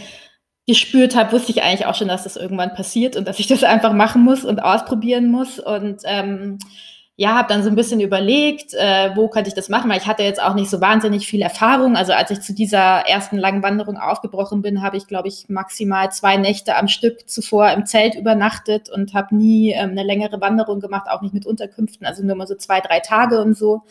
gespürt 0.66 1.16
habe, 1.16 1.33
wusste 1.33 1.50
ich 1.52 1.62
eigentlich 1.62 1.87
auch 1.87 1.95
schon, 1.95 2.09
dass 2.09 2.25
das 2.25 2.37
irgendwann 2.37 2.75
passiert 2.75 3.16
und 3.16 3.26
dass 3.26 3.38
ich 3.38 3.47
das 3.47 3.64
einfach 3.64 3.92
machen 3.92 4.23
muss 4.23 4.45
und 4.45 4.61
ausprobieren 4.61 5.30
muss. 5.30 5.59
Und 5.59 6.02
ähm, 6.04 6.59
ja, 7.20 7.34
habe 7.34 7.48
dann 7.48 7.64
so 7.64 7.68
ein 7.68 7.75
bisschen 7.75 7.98
überlegt, 8.00 8.75
äh, 8.75 9.10
wo 9.16 9.26
könnte 9.26 9.48
ich 9.48 9.54
das 9.54 9.68
machen, 9.68 9.90
weil 9.90 9.98
ich 9.98 10.06
hatte 10.06 10.22
jetzt 10.22 10.40
auch 10.40 10.54
nicht 10.54 10.70
so 10.70 10.80
wahnsinnig 10.80 11.26
viel 11.26 11.42
Erfahrung. 11.42 11.96
Also 11.96 12.12
als 12.12 12.30
ich 12.30 12.42
zu 12.42 12.54
dieser 12.54 13.08
ersten 13.08 13.38
langen 13.38 13.60
Wanderung 13.64 13.96
aufgebrochen 13.96 14.62
bin, 14.62 14.82
habe 14.82 14.96
ich, 14.96 15.08
glaube 15.08 15.26
ich, 15.26 15.48
maximal 15.48 16.12
zwei 16.12 16.37
Nächte 16.37 16.76
am 16.76 16.87
Stück 16.87 17.28
zuvor 17.28 17.72
im 17.72 17.87
Zelt 17.87 18.14
übernachtet 18.14 18.88
und 18.88 19.14
habe 19.14 19.34
nie 19.34 19.72
ähm, 19.72 19.90
eine 19.90 20.04
längere 20.04 20.40
Wanderung 20.40 20.78
gemacht, 20.78 21.08
auch 21.10 21.20
nicht 21.20 21.34
mit 21.34 21.44
Unterkünften, 21.44 22.06
also 22.06 22.25
nur 22.25 22.37
mal 22.37 22.46
so 22.46 22.54
zwei, 22.54 22.80
drei 22.80 23.00
Tage 23.00 23.42
und 23.42 23.58
so. 23.58 23.82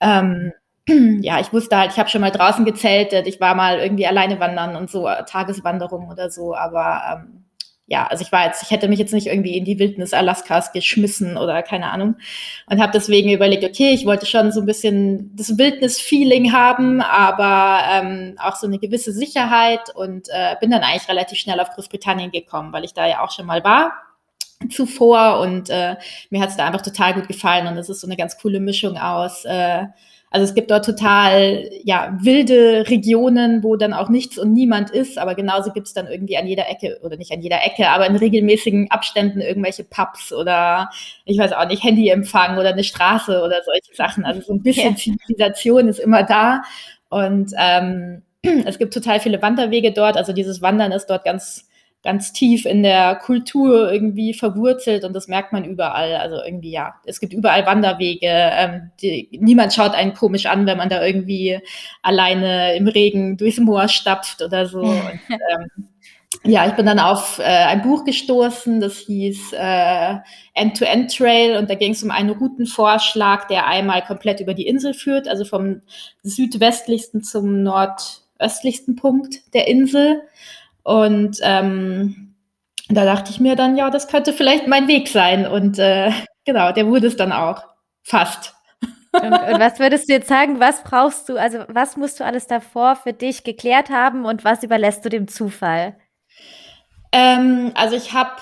Ähm, 0.00 0.52
ja, 1.22 1.38
ich 1.38 1.52
wusste 1.52 1.78
halt, 1.78 1.92
ich 1.92 1.98
habe 2.00 2.08
schon 2.08 2.22
mal 2.22 2.32
draußen 2.32 2.64
gezeltet, 2.64 3.28
ich 3.28 3.40
war 3.40 3.54
mal 3.54 3.78
irgendwie 3.78 4.08
alleine 4.08 4.40
wandern 4.40 4.74
und 4.74 4.90
so, 4.90 5.08
Tageswanderung 5.28 6.08
oder 6.08 6.28
so, 6.28 6.56
aber 6.56 7.24
ähm, 7.24 7.43
ja, 7.86 8.06
also 8.06 8.24
ich 8.24 8.32
war 8.32 8.46
jetzt, 8.46 8.62
ich 8.62 8.70
hätte 8.70 8.88
mich 8.88 8.98
jetzt 8.98 9.12
nicht 9.12 9.26
irgendwie 9.26 9.56
in 9.56 9.64
die 9.66 9.78
Wildnis 9.78 10.14
Alaskas 10.14 10.72
geschmissen 10.72 11.36
oder 11.36 11.62
keine 11.62 11.90
Ahnung 11.90 12.16
und 12.66 12.80
habe 12.80 12.92
deswegen 12.92 13.30
überlegt, 13.30 13.62
okay, 13.62 13.90
ich 13.90 14.06
wollte 14.06 14.24
schon 14.24 14.52
so 14.52 14.60
ein 14.60 14.66
bisschen 14.66 15.36
das 15.36 15.58
Wildnis-Feeling 15.58 16.52
haben, 16.52 17.02
aber 17.02 17.80
ähm, 17.90 18.36
auch 18.38 18.56
so 18.56 18.66
eine 18.66 18.78
gewisse 18.78 19.12
Sicherheit 19.12 19.94
und 19.94 20.28
äh, 20.30 20.56
bin 20.60 20.70
dann 20.70 20.82
eigentlich 20.82 21.08
relativ 21.08 21.38
schnell 21.38 21.60
auf 21.60 21.70
Großbritannien 21.70 22.30
gekommen, 22.30 22.72
weil 22.72 22.84
ich 22.84 22.94
da 22.94 23.06
ja 23.06 23.22
auch 23.22 23.30
schon 23.30 23.46
mal 23.46 23.62
war 23.64 23.92
zuvor 24.70 25.40
und 25.40 25.68
äh, 25.68 25.96
mir 26.30 26.40
hat 26.40 26.48
es 26.48 26.56
da 26.56 26.64
einfach 26.64 26.80
total 26.80 27.12
gut 27.12 27.28
gefallen 27.28 27.66
und 27.66 27.76
es 27.76 27.90
ist 27.90 28.00
so 28.00 28.06
eine 28.06 28.16
ganz 28.16 28.38
coole 28.38 28.60
Mischung 28.60 28.96
aus. 28.96 29.44
Äh, 29.44 29.86
also 30.34 30.46
es 30.46 30.54
gibt 30.54 30.72
dort 30.72 30.84
total 30.84 31.70
ja 31.84 32.18
wilde 32.20 32.88
Regionen, 32.88 33.62
wo 33.62 33.76
dann 33.76 33.92
auch 33.92 34.08
nichts 34.08 34.36
und 34.36 34.52
niemand 34.52 34.90
ist, 34.90 35.16
aber 35.16 35.36
genauso 35.36 35.70
gibt 35.70 35.86
es 35.86 35.94
dann 35.94 36.08
irgendwie 36.08 36.36
an 36.36 36.48
jeder 36.48 36.68
Ecke 36.68 36.98
oder 37.04 37.16
nicht 37.16 37.30
an 37.30 37.40
jeder 37.40 37.64
Ecke, 37.64 37.88
aber 37.88 38.08
in 38.08 38.16
regelmäßigen 38.16 38.90
Abständen 38.90 39.40
irgendwelche 39.40 39.84
Pubs 39.84 40.32
oder 40.32 40.90
ich 41.24 41.38
weiß 41.38 41.52
auch 41.52 41.68
nicht 41.68 41.84
Handyempfang 41.84 42.58
oder 42.58 42.70
eine 42.70 42.82
Straße 42.82 43.42
oder 43.44 43.62
solche 43.64 43.94
Sachen. 43.94 44.24
Also 44.24 44.40
so 44.40 44.54
ein 44.54 44.62
bisschen 44.64 44.94
ja. 44.94 44.96
Zivilisation 44.96 45.86
ist 45.86 46.00
immer 46.00 46.24
da 46.24 46.62
und 47.10 47.52
ähm, 47.56 48.22
es 48.66 48.78
gibt 48.78 48.92
total 48.92 49.20
viele 49.20 49.40
Wanderwege 49.40 49.92
dort. 49.92 50.16
Also 50.16 50.32
dieses 50.32 50.60
Wandern 50.60 50.90
ist 50.90 51.06
dort 51.06 51.24
ganz 51.24 51.68
ganz 52.04 52.34
tief 52.34 52.66
in 52.66 52.82
der 52.82 53.16
Kultur 53.16 53.90
irgendwie 53.90 54.34
verwurzelt 54.34 55.04
und 55.04 55.14
das 55.14 55.26
merkt 55.26 55.52
man 55.52 55.64
überall. 55.64 56.16
Also 56.16 56.36
irgendwie, 56.44 56.70
ja, 56.70 56.96
es 57.06 57.18
gibt 57.18 57.32
überall 57.32 57.64
Wanderwege. 57.64 58.28
Ähm, 58.28 58.90
die, 59.00 59.28
niemand 59.40 59.72
schaut 59.72 59.94
einen 59.94 60.12
komisch 60.12 60.46
an, 60.46 60.66
wenn 60.66 60.76
man 60.76 60.90
da 60.90 61.04
irgendwie 61.04 61.58
alleine 62.02 62.76
im 62.76 62.86
Regen 62.86 63.38
durchs 63.38 63.58
Moor 63.58 63.88
stapft 63.88 64.42
oder 64.42 64.66
so. 64.66 64.80
Und, 64.80 65.20
ähm, 65.30 65.88
ja, 66.44 66.66
ich 66.66 66.74
bin 66.74 66.84
dann 66.84 66.98
auf 66.98 67.38
äh, 67.38 67.42
ein 67.42 67.80
Buch 67.80 68.04
gestoßen, 68.04 68.80
das 68.80 68.98
hieß 68.98 69.54
äh, 69.54 70.16
End-to-End 70.52 71.16
Trail 71.16 71.56
und 71.56 71.70
da 71.70 71.74
ging 71.74 71.92
es 71.92 72.02
um 72.02 72.10
einen 72.10 72.30
Routenvorschlag, 72.30 73.48
der 73.48 73.66
einmal 73.66 74.02
komplett 74.02 74.40
über 74.40 74.52
die 74.52 74.66
Insel 74.66 74.92
führt, 74.92 75.26
also 75.26 75.46
vom 75.46 75.80
südwestlichsten 76.22 77.22
zum 77.22 77.62
nordöstlichsten 77.62 78.94
Punkt 78.96 79.54
der 79.54 79.68
Insel. 79.68 80.20
Und 80.84 81.38
ähm, 81.42 82.36
da 82.88 83.04
dachte 83.04 83.30
ich 83.30 83.40
mir 83.40 83.56
dann, 83.56 83.76
ja, 83.76 83.90
das 83.90 84.06
könnte 84.06 84.32
vielleicht 84.32 84.68
mein 84.68 84.86
Weg 84.86 85.08
sein. 85.08 85.46
Und 85.46 85.78
äh, 85.78 86.12
genau, 86.44 86.70
der 86.72 86.86
wurde 86.86 87.08
es 87.08 87.16
dann 87.16 87.32
auch. 87.32 87.64
Fast. 88.02 88.54
Und, 89.12 89.32
und, 89.32 89.60
was 89.60 89.78
würdest 89.78 90.08
du 90.08 90.12
jetzt 90.12 90.28
sagen, 90.28 90.60
was 90.60 90.82
brauchst 90.82 91.28
du, 91.28 91.36
also 91.38 91.64
was 91.68 91.96
musst 91.96 92.20
du 92.20 92.24
alles 92.24 92.46
davor 92.46 92.96
für 92.96 93.12
dich 93.12 93.44
geklärt 93.44 93.88
haben 93.88 94.24
und 94.24 94.44
was 94.44 94.62
überlässt 94.62 95.04
du 95.04 95.08
dem 95.08 95.26
Zufall? 95.26 95.96
Ähm, 97.12 97.70
also 97.74 97.96
ich 97.96 98.12
habe, 98.12 98.32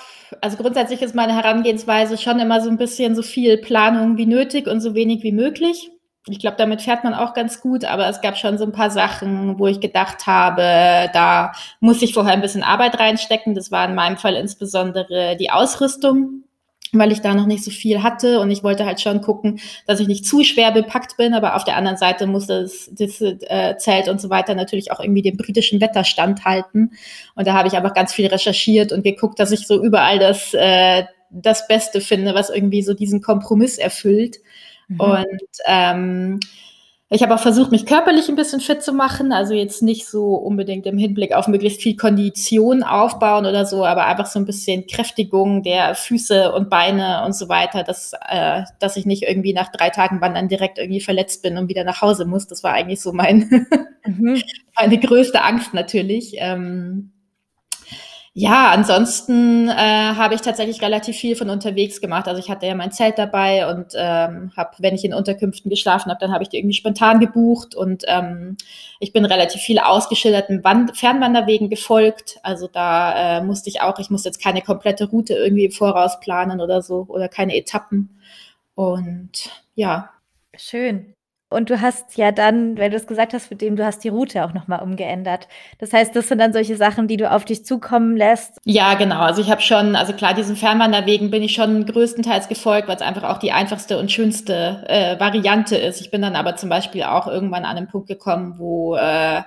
also 0.41 0.57
grundsätzlich 0.57 1.01
ist 1.01 1.15
meine 1.15 1.35
Herangehensweise 1.35 2.17
schon 2.17 2.39
immer 2.39 2.59
so 2.59 2.69
ein 2.69 2.77
bisschen 2.77 3.15
so 3.15 3.21
viel 3.21 3.57
Planung 3.59 4.17
wie 4.17 4.25
nötig 4.25 4.67
und 4.67 4.81
so 4.81 4.95
wenig 4.95 5.23
wie 5.23 5.31
möglich 5.31 5.92
ich 6.27 6.39
glaube, 6.39 6.55
damit 6.57 6.81
fährt 6.81 7.03
man 7.03 7.13
auch 7.13 7.33
ganz 7.33 7.59
gut, 7.59 7.83
aber 7.83 8.07
es 8.07 8.21
gab 8.21 8.37
schon 8.37 8.57
so 8.57 8.63
ein 8.63 8.71
paar 8.71 8.89
Sachen, 8.89 9.59
wo 9.59 9.67
ich 9.67 9.81
gedacht 9.81 10.25
habe, 10.25 11.09
da 11.13 11.51
muss 11.81 12.01
ich 12.01 12.13
vorher 12.13 12.33
ein 12.33 12.41
bisschen 12.41 12.63
Arbeit 12.63 12.97
reinstecken. 12.97 13.55
Das 13.55 13.71
war 13.71 13.87
in 13.87 13.95
meinem 13.95 14.17
Fall 14.17 14.35
insbesondere 14.35 15.35
die 15.35 15.51
Ausrüstung, 15.51 16.43
weil 16.93 17.11
ich 17.11 17.19
da 17.19 17.33
noch 17.33 17.45
nicht 17.45 17.63
so 17.63 17.71
viel 17.71 18.03
hatte 18.03 18.39
und 18.39 18.51
ich 18.51 18.63
wollte 18.63 18.85
halt 18.85 19.01
schon 19.01 19.19
gucken, 19.19 19.59
dass 19.85 19.99
ich 19.99 20.07
nicht 20.07 20.25
zu 20.25 20.45
schwer 20.45 20.71
bepackt 20.71 21.17
bin, 21.17 21.33
aber 21.33 21.55
auf 21.55 21.65
der 21.65 21.75
anderen 21.75 21.97
Seite 21.97 22.25
muss 22.25 22.47
das, 22.47 22.89
das 22.93 23.19
äh, 23.19 23.75
Zelt 23.77 24.07
und 24.07 24.21
so 24.21 24.29
weiter 24.29 24.55
natürlich 24.55 24.93
auch 24.93 25.01
irgendwie 25.01 25.23
dem 25.23 25.35
britischen 25.35 25.81
Wetter 25.81 26.05
standhalten. 26.05 26.93
Und 27.35 27.47
da 27.47 27.53
habe 27.53 27.67
ich 27.67 27.73
einfach 27.73 27.93
ganz 27.93 28.13
viel 28.13 28.27
recherchiert 28.27 28.93
und 28.93 29.03
geguckt, 29.03 29.39
dass 29.39 29.51
ich 29.51 29.67
so 29.67 29.83
überall 29.83 30.19
das, 30.19 30.53
äh, 30.53 31.03
das 31.31 31.67
Beste 31.67 31.99
finde, 31.99 32.33
was 32.33 32.49
irgendwie 32.49 32.81
so 32.81 32.93
diesen 32.93 33.21
Kompromiss 33.21 33.77
erfüllt. 33.77 34.37
Mhm. 34.93 34.99
Und 34.99 35.49
ähm, 35.65 36.39
ich 37.13 37.21
habe 37.21 37.35
auch 37.35 37.39
versucht, 37.39 37.69
mich 37.69 37.85
körperlich 37.85 38.27
ein 38.27 38.35
bisschen 38.35 38.59
fit 38.59 38.81
zu 38.81 38.91
machen. 38.91 39.33
Also 39.33 39.53
jetzt 39.53 39.83
nicht 39.83 40.07
so 40.07 40.33
unbedingt 40.33 40.87
im 40.87 40.97
Hinblick 40.97 41.35
auf 41.35 41.47
möglichst 41.47 41.79
viel 41.79 41.95
Kondition 41.95 42.81
aufbauen 42.81 43.45
oder 43.45 43.67
so, 43.67 43.85
aber 43.85 44.07
einfach 44.07 44.25
so 44.25 44.39
ein 44.39 44.45
bisschen 44.45 44.87
Kräftigung 44.87 45.61
der 45.61 45.93
Füße 45.93 46.51
und 46.51 46.71
Beine 46.71 47.23
und 47.23 47.35
so 47.35 47.49
weiter, 47.49 47.83
dass, 47.83 48.13
äh, 48.27 48.63
dass 48.79 48.97
ich 48.97 49.05
nicht 49.05 49.23
irgendwie 49.23 49.53
nach 49.53 49.71
drei 49.71 49.91
Tagen 49.91 50.21
Wandern 50.21 50.47
direkt 50.47 50.79
irgendwie 50.79 51.01
verletzt 51.01 51.43
bin 51.43 51.57
und 51.59 51.69
wieder 51.69 51.83
nach 51.83 52.01
Hause 52.01 52.25
muss. 52.25 52.47
Das 52.47 52.63
war 52.63 52.73
eigentlich 52.73 53.01
so 53.01 53.13
mein, 53.13 53.67
mhm. 54.05 54.41
meine 54.75 54.97
größte 54.97 55.43
Angst 55.43 55.75
natürlich. 55.75 56.33
Ähm, 56.37 57.11
ja, 58.35 58.71
ansonsten 58.71 59.69
äh, 59.69 59.73
habe 59.75 60.33
ich 60.33 60.41
tatsächlich 60.41 60.81
relativ 60.81 61.15
viel 61.17 61.35
von 61.35 61.51
unterwegs 61.51 62.01
gemacht. 62.01 62.27
Also 62.27 62.39
ich 62.39 62.49
hatte 62.49 62.65
ja 62.65 62.73
mein 62.73 62.91
Zelt 62.91 63.19
dabei 63.19 63.69
und 63.69 63.93
ähm, 63.95 64.51
habe, 64.57 64.71
wenn 64.79 64.95
ich 64.95 65.05
in 65.05 65.13
Unterkünften 65.13 65.69
geschlafen 65.69 66.09
habe, 66.09 66.19
dann 66.19 66.31
habe 66.31 66.41
ich 66.41 66.49
die 66.49 66.57
irgendwie 66.57 66.73
spontan 66.73 67.19
gebucht 67.19 67.75
und 67.75 68.03
ähm, 68.07 68.57
ich 68.99 69.13
bin 69.13 69.25
relativ 69.25 69.61
viel 69.61 69.77
ausgeschilderten 69.77 70.63
Wand 70.63 70.97
Fernwanderwegen 70.97 71.69
gefolgt. 71.69 72.39
Also 72.41 72.67
da 72.67 73.37
äh, 73.37 73.43
musste 73.43 73.69
ich 73.69 73.81
auch, 73.81 73.99
ich 73.99 74.09
musste 74.09 74.29
jetzt 74.29 74.41
keine 74.41 74.63
komplette 74.63 75.09
Route 75.09 75.35
irgendwie 75.35 75.69
Voraus 75.69 76.19
planen 76.19 76.59
oder 76.59 76.81
so 76.81 77.05
oder 77.09 77.29
keine 77.29 77.55
Etappen. 77.55 78.19
Und 78.73 79.51
ja. 79.75 80.09
Schön. 80.55 81.12
Und 81.53 81.69
du 81.69 81.79
hast 81.79 82.17
ja 82.17 82.31
dann, 82.31 82.77
weil 82.77 82.89
du 82.89 82.97
es 82.97 83.07
gesagt 83.07 83.33
hast, 83.33 83.49
mit 83.51 83.61
dem 83.61 83.75
du 83.75 83.85
hast 83.85 84.03
die 84.03 84.09
Route 84.09 84.43
auch 84.43 84.53
nochmal 84.53 84.81
umgeändert. 84.81 85.47
Das 85.79 85.93
heißt, 85.93 86.15
das 86.15 86.27
sind 86.27 86.39
dann 86.39 86.51
solche 86.51 86.75
Sachen, 86.75 87.07
die 87.07 87.17
du 87.17 87.31
auf 87.31 87.45
dich 87.45 87.65
zukommen 87.65 88.17
lässt. 88.17 88.57
Ja, 88.65 88.95
genau. 88.95 89.19
Also 89.19 89.41
ich 89.41 89.49
habe 89.49 89.61
schon, 89.61 89.95
also 89.95 90.13
klar, 90.13 90.33
diesen 90.33 90.55
Fernwanderwegen 90.55 91.31
bin 91.31 91.43
ich 91.43 91.53
schon 91.53 91.85
größtenteils 91.85 92.47
gefolgt, 92.49 92.87
weil 92.87 92.95
es 92.95 93.01
einfach 93.01 93.23
auch 93.23 93.37
die 93.37 93.51
einfachste 93.51 93.97
und 93.97 94.11
schönste 94.11 94.83
äh, 94.87 95.19
Variante 95.19 95.77
ist. 95.77 96.01
Ich 96.01 96.11
bin 96.11 96.21
dann 96.21 96.35
aber 96.35 96.55
zum 96.55 96.69
Beispiel 96.69 97.03
auch 97.03 97.27
irgendwann 97.27 97.65
an 97.65 97.77
einen 97.77 97.87
Punkt 97.87 98.07
gekommen, 98.07 98.55
wo 98.57 98.95
äh, 98.95 99.41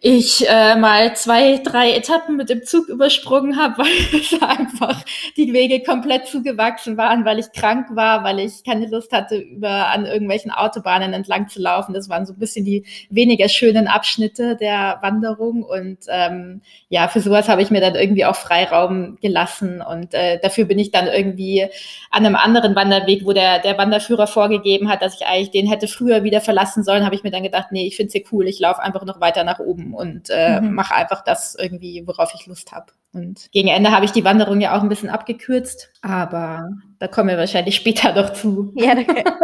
ich 0.00 0.48
äh, 0.48 0.76
mal 0.76 1.16
zwei, 1.16 1.58
drei 1.58 1.92
Etappen 1.92 2.36
mit 2.36 2.48
dem 2.50 2.64
Zug 2.64 2.88
übersprungen 2.88 3.56
habe, 3.56 3.78
weil 3.82 4.20
es 4.20 4.40
einfach 4.40 5.04
die 5.36 5.52
Wege 5.52 5.82
komplett 5.82 6.26
zugewachsen 6.28 6.96
waren, 6.96 7.24
weil 7.24 7.38
ich 7.38 7.50
krank 7.52 7.88
war, 7.90 8.22
weil 8.22 8.38
ich 8.38 8.62
keine 8.64 8.86
Lust 8.86 9.12
hatte, 9.12 9.36
über 9.36 9.88
an 9.88 10.06
irgendwelchen 10.06 10.50
Autobahnen 10.50 11.12
entlang 11.12 11.48
zu 11.48 11.60
laufen. 11.60 11.94
Das 11.94 12.08
waren 12.08 12.26
so 12.26 12.32
ein 12.32 12.38
bisschen 12.38 12.64
die 12.64 12.84
weniger 13.10 13.48
schönen 13.48 13.88
Abschnitte 13.88 14.56
der 14.56 14.98
Wanderung. 15.02 15.64
Und 15.64 15.98
ähm, 16.08 16.62
ja, 16.88 17.08
für 17.08 17.20
sowas 17.20 17.48
habe 17.48 17.62
ich 17.62 17.70
mir 17.70 17.80
dann 17.80 17.96
irgendwie 17.96 18.24
auch 18.24 18.36
Freiraum 18.36 19.18
gelassen. 19.20 19.82
Und 19.82 20.14
äh, 20.14 20.38
dafür 20.40 20.66
bin 20.66 20.78
ich 20.78 20.92
dann 20.92 21.08
irgendwie 21.08 21.66
an 22.10 22.24
einem 22.24 22.36
anderen 22.36 22.76
Wanderweg, 22.76 23.24
wo 23.24 23.32
der, 23.32 23.58
der 23.58 23.78
Wanderführer 23.78 24.28
vorgegeben 24.28 24.88
hat, 24.88 25.02
dass 25.02 25.16
ich 25.16 25.26
eigentlich 25.26 25.50
den 25.50 25.66
hätte 25.66 25.88
früher 25.88 26.22
wieder 26.22 26.40
verlassen 26.40 26.84
sollen, 26.84 27.04
habe 27.04 27.14
ich 27.14 27.24
mir 27.24 27.30
dann 27.30 27.42
gedacht, 27.42 27.68
nee, 27.72 27.86
ich 27.86 27.96
finde 27.96 28.08
es 28.08 28.12
hier 28.12 28.24
cool, 28.32 28.46
ich 28.46 28.60
laufe 28.60 28.80
einfach 28.80 29.04
noch 29.04 29.20
weiter 29.20 29.42
nach 29.44 29.58
oben 29.58 29.87
und 29.94 30.28
äh, 30.30 30.60
mhm. 30.60 30.74
mache 30.74 30.94
einfach 30.94 31.22
das 31.22 31.54
irgendwie, 31.58 32.06
worauf 32.06 32.32
ich 32.34 32.46
Lust 32.46 32.72
habe. 32.72 32.92
Und 33.12 33.50
gegen 33.52 33.68
Ende 33.68 33.90
habe 33.90 34.04
ich 34.04 34.12
die 34.12 34.24
Wanderung 34.24 34.60
ja 34.60 34.76
auch 34.76 34.82
ein 34.82 34.88
bisschen 34.88 35.08
abgekürzt, 35.08 35.90
aber 36.02 36.70
da 36.98 37.08
kommen 37.08 37.30
wir 37.30 37.38
wahrscheinlich 37.38 37.76
später 37.76 38.12
noch 38.12 38.32
zu. 38.32 38.72
Ja, 38.76 38.92
okay. 38.92 39.24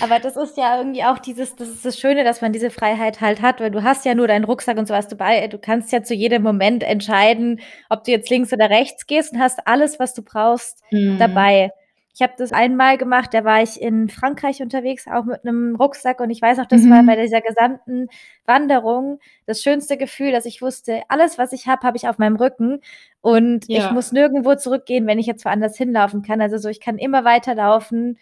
Aber 0.00 0.18
das 0.18 0.36
ist 0.36 0.56
ja 0.56 0.78
irgendwie 0.78 1.02
auch 1.04 1.18
dieses, 1.18 1.56
das 1.56 1.68
ist 1.68 1.84
das 1.84 1.98
Schöne, 1.98 2.24
dass 2.24 2.40
man 2.40 2.52
diese 2.52 2.70
Freiheit 2.70 3.20
halt 3.20 3.40
hat, 3.40 3.60
weil 3.60 3.70
du 3.70 3.82
hast 3.82 4.04
ja 4.04 4.14
nur 4.14 4.28
deinen 4.28 4.44
Rucksack 4.44 4.76
und 4.76 4.86
sowas 4.86 5.08
dabei. 5.08 5.48
Du 5.48 5.58
kannst 5.58 5.92
ja 5.92 6.02
zu 6.02 6.14
jedem 6.14 6.42
Moment 6.42 6.82
entscheiden, 6.82 7.60
ob 7.88 8.04
du 8.04 8.10
jetzt 8.10 8.30
links 8.30 8.52
oder 8.52 8.70
rechts 8.70 9.06
gehst 9.06 9.32
und 9.32 9.40
hast 9.40 9.66
alles, 9.66 9.98
was 9.98 10.14
du 10.14 10.22
brauchst, 10.22 10.82
mhm. 10.90 11.18
dabei. 11.18 11.70
Ich 12.18 12.22
habe 12.22 12.32
das 12.36 12.52
einmal 12.52 12.98
gemacht, 12.98 13.32
da 13.32 13.44
war 13.44 13.62
ich 13.62 13.80
in 13.80 14.08
Frankreich 14.08 14.60
unterwegs, 14.60 15.06
auch 15.06 15.24
mit 15.24 15.46
einem 15.46 15.76
Rucksack 15.76 16.18
und 16.18 16.30
ich 16.30 16.42
weiß 16.42 16.58
noch, 16.58 16.66
das 16.66 16.82
mhm. 16.82 16.90
war 16.90 17.02
bei 17.04 17.14
dieser 17.14 17.40
gesamten 17.40 18.08
Wanderung 18.44 19.20
das 19.46 19.62
schönste 19.62 19.96
Gefühl, 19.96 20.32
dass 20.32 20.44
ich 20.44 20.60
wusste, 20.60 21.02
alles, 21.06 21.38
was 21.38 21.52
ich 21.52 21.68
habe, 21.68 21.86
habe 21.86 21.96
ich 21.96 22.08
auf 22.08 22.18
meinem 22.18 22.34
Rücken 22.34 22.80
und 23.20 23.68
ja. 23.68 23.86
ich 23.86 23.92
muss 23.92 24.10
nirgendwo 24.10 24.56
zurückgehen, 24.56 25.06
wenn 25.06 25.20
ich 25.20 25.26
jetzt 25.26 25.44
woanders 25.44 25.76
hinlaufen 25.76 26.22
kann. 26.22 26.40
Also 26.40 26.58
so, 26.58 26.68
ich 26.68 26.80
kann 26.80 26.98
immer 26.98 27.24
weiterlaufen 27.24 28.18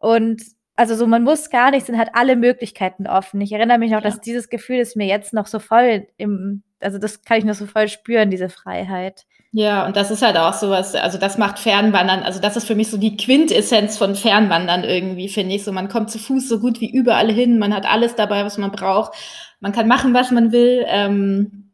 und 0.00 0.42
also 0.76 0.94
so, 0.94 1.06
man 1.06 1.24
muss 1.24 1.50
gar 1.50 1.70
nichts, 1.70 1.86
sind 1.86 1.98
halt 1.98 2.10
alle 2.12 2.36
Möglichkeiten 2.36 3.06
offen. 3.06 3.40
Ich 3.40 3.52
erinnere 3.52 3.78
mich 3.78 3.90
noch, 3.90 4.02
ja. 4.02 4.08
dass 4.08 4.20
dieses 4.20 4.48
Gefühl 4.48 4.78
ist 4.78 4.96
mir 4.96 5.06
jetzt 5.06 5.32
noch 5.32 5.46
so 5.46 5.58
voll 5.58 6.06
im, 6.18 6.62
also 6.80 6.98
das 6.98 7.22
kann 7.22 7.38
ich 7.38 7.44
noch 7.44 7.54
so 7.54 7.66
voll 7.66 7.88
spüren, 7.88 8.30
diese 8.30 8.50
Freiheit. 8.50 9.24
Ja, 9.52 9.86
und 9.86 9.96
das 9.96 10.10
ist 10.10 10.20
halt 10.20 10.36
auch 10.36 10.52
sowas, 10.52 10.94
also 10.94 11.16
das 11.16 11.38
macht 11.38 11.58
Fernwandern, 11.58 12.22
also 12.22 12.40
das 12.40 12.58
ist 12.58 12.66
für 12.66 12.74
mich 12.74 12.90
so 12.90 12.98
die 12.98 13.16
Quintessenz 13.16 13.96
von 13.96 14.14
Fernwandern 14.14 14.84
irgendwie, 14.84 15.30
finde 15.30 15.54
ich. 15.54 15.64
So, 15.64 15.72
man 15.72 15.88
kommt 15.88 16.10
zu 16.10 16.18
Fuß 16.18 16.46
so 16.46 16.60
gut 16.60 16.80
wie 16.82 16.90
überall 16.90 17.32
hin, 17.32 17.58
man 17.58 17.74
hat 17.74 17.86
alles 17.86 18.14
dabei, 18.16 18.44
was 18.44 18.58
man 18.58 18.70
braucht, 18.70 19.12
man 19.60 19.72
kann 19.72 19.88
machen, 19.88 20.12
was 20.12 20.30
man 20.30 20.52
will. 20.52 20.84
Ähm, 20.86 21.65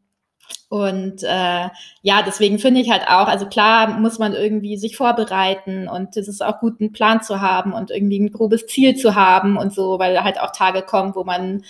und 0.73 1.21
äh, 1.21 1.69
ja, 2.01 2.23
deswegen 2.25 2.57
finde 2.57 2.81
ich 2.81 2.89
halt 2.89 3.03
auch, 3.07 3.27
also 3.27 3.45
klar 3.45 3.99
muss 3.99 4.17
man 4.17 4.33
irgendwie 4.33 4.75
sich 4.75 4.97
vorbereiten 4.97 5.87
und 5.87 6.17
es 6.17 6.27
ist 6.27 6.43
auch 6.43 6.61
gut, 6.61 6.81
einen 6.81 6.91
Plan 6.91 7.21
zu 7.21 7.41
haben 7.41 7.73
und 7.73 7.91
irgendwie 7.91 8.19
ein 8.19 8.31
grobes 8.31 8.65
Ziel 8.65 8.95
zu 8.95 9.13
haben 9.13 9.55
und 9.55 9.71
so, 9.71 9.99
weil 9.99 10.23
halt 10.23 10.41
auch 10.41 10.51
Tage 10.51 10.81
kommen, 10.81 11.13
wo 11.13 11.23
man 11.23 11.63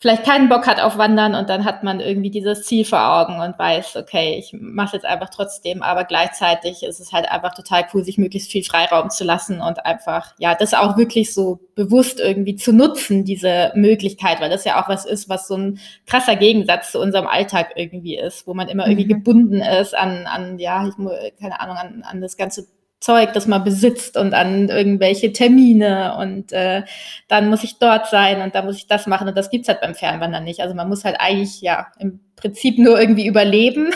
vielleicht 0.00 0.24
keinen 0.24 0.48
Bock 0.48 0.66
hat 0.68 0.80
auf 0.80 0.96
Wandern 0.96 1.34
und 1.34 1.48
dann 1.48 1.64
hat 1.64 1.82
man 1.82 1.98
irgendwie 1.98 2.30
dieses 2.30 2.62
Ziel 2.62 2.84
vor 2.84 3.00
Augen 3.00 3.40
und 3.40 3.58
weiß, 3.58 3.96
okay, 3.96 4.36
ich 4.38 4.56
mache 4.58 4.96
jetzt 4.96 5.04
einfach 5.04 5.28
trotzdem, 5.28 5.82
aber 5.82 6.04
gleichzeitig 6.04 6.84
ist 6.84 7.00
es 7.00 7.12
halt 7.12 7.28
einfach 7.28 7.52
total 7.52 7.84
cool, 7.92 8.04
sich 8.04 8.16
möglichst 8.16 8.52
viel 8.52 8.62
Freiraum 8.62 9.10
zu 9.10 9.24
lassen 9.24 9.60
und 9.60 9.84
einfach, 9.84 10.34
ja, 10.38 10.54
das 10.54 10.72
auch 10.72 10.96
wirklich 10.96 11.34
so 11.34 11.58
bewusst 11.74 12.20
irgendwie 12.20 12.54
zu 12.54 12.72
nutzen, 12.72 13.24
diese 13.24 13.72
Möglichkeit, 13.74 14.40
weil 14.40 14.50
das 14.50 14.64
ja 14.64 14.80
auch 14.80 14.88
was 14.88 15.04
ist, 15.04 15.28
was 15.28 15.48
so 15.48 15.56
ein 15.56 15.80
krasser 16.06 16.36
Gegensatz 16.36 16.92
zu 16.92 17.00
unserem 17.00 17.26
Alltag 17.26 17.72
irgendwie 17.74 18.16
ist, 18.16 18.46
wo 18.46 18.54
man 18.54 18.68
immer 18.68 18.86
irgendwie 18.86 19.12
mhm. 19.12 19.24
gebunden 19.24 19.60
ist 19.60 19.96
an, 19.96 20.26
an, 20.26 20.60
ja, 20.60 20.86
ich, 20.86 20.94
keine 21.40 21.60
Ahnung, 21.60 21.76
an, 21.76 22.04
an 22.04 22.20
das 22.20 22.36
ganze 22.36 22.68
Zeug, 23.00 23.32
das 23.32 23.46
man 23.46 23.62
besitzt 23.62 24.16
und 24.16 24.34
an 24.34 24.68
irgendwelche 24.68 25.32
Termine 25.32 26.16
und 26.18 26.52
äh, 26.52 26.82
dann 27.28 27.48
muss 27.48 27.62
ich 27.62 27.78
dort 27.78 28.08
sein 28.08 28.42
und 28.42 28.56
da 28.56 28.62
muss 28.62 28.76
ich 28.76 28.88
das 28.88 29.06
machen 29.06 29.28
und 29.28 29.36
das 29.38 29.50
gibt's 29.50 29.68
halt 29.68 29.80
beim 29.80 29.94
Fernwandern 29.94 30.42
nicht. 30.42 30.60
Also 30.60 30.74
man 30.74 30.88
muss 30.88 31.04
halt 31.04 31.16
eigentlich 31.20 31.60
ja 31.60 31.86
im 32.00 32.18
Prinzip 32.34 32.76
nur 32.78 33.00
irgendwie 33.00 33.26
überleben 33.26 33.90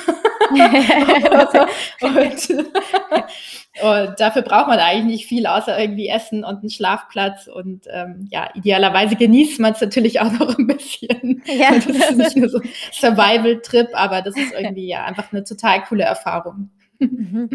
und, 2.01 2.51
und, 3.83 4.21
dafür 4.21 4.43
braucht 4.43 4.69
man 4.69 4.79
eigentlich 4.79 5.05
nicht 5.05 5.27
viel 5.27 5.47
außer 5.47 5.77
irgendwie 5.79 6.09
Essen 6.09 6.45
und 6.45 6.61
einen 6.61 6.71
Schlafplatz 6.71 7.49
und 7.49 7.87
ähm, 7.91 8.29
ja 8.31 8.51
idealerweise 8.55 9.17
genießt 9.17 9.59
man 9.59 9.73
es 9.73 9.81
natürlich 9.81 10.21
auch 10.21 10.31
noch 10.31 10.57
ein 10.57 10.69
bisschen. 10.69 11.43
Ja. 11.47 11.73
Das 11.75 11.87
ist 11.87 12.17
nicht 12.17 12.37
nur 12.37 12.49
so 12.49 12.59
ein 12.59 12.69
Survival-Trip, 12.93 13.89
aber 13.95 14.23
das 14.23 14.37
ist 14.37 14.53
irgendwie 14.53 14.87
ja 14.87 15.05
einfach 15.05 15.33
eine 15.33 15.43
total 15.43 15.83
coole 15.83 16.05
Erfahrung. 16.05 16.71
Mhm. 17.01 17.51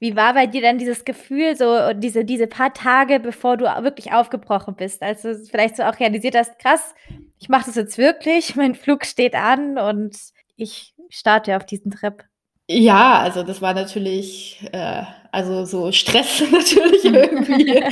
Wie 0.00 0.16
war 0.16 0.32
bei 0.32 0.46
dir 0.46 0.62
dann 0.62 0.78
dieses 0.78 1.04
Gefühl, 1.04 1.56
so 1.56 1.92
diese, 1.92 2.24
diese 2.24 2.46
paar 2.46 2.72
Tage, 2.72 3.20
bevor 3.20 3.58
du 3.58 3.66
wirklich 3.66 4.12
aufgebrochen 4.12 4.74
bist, 4.74 5.02
als 5.02 5.20
du 5.22 5.36
vielleicht 5.36 5.76
so 5.76 5.82
auch 5.82 6.00
realisiert 6.00 6.34
hast, 6.34 6.58
krass, 6.58 6.94
ich 7.38 7.50
mache 7.50 7.66
das 7.66 7.74
jetzt 7.74 7.98
wirklich, 7.98 8.56
mein 8.56 8.74
Flug 8.74 9.04
steht 9.04 9.34
an 9.34 9.76
und 9.78 10.16
ich 10.56 10.94
starte 11.10 11.54
auf 11.56 11.66
diesen 11.66 11.90
Trip? 11.90 12.24
Ja, 12.72 13.18
also 13.18 13.42
das 13.42 13.60
war 13.60 13.74
natürlich, 13.74 14.60
äh, 14.72 15.02
also 15.32 15.64
so 15.64 15.90
Stress 15.90 16.40
natürlich 16.52 17.04
irgendwie, 17.04 17.82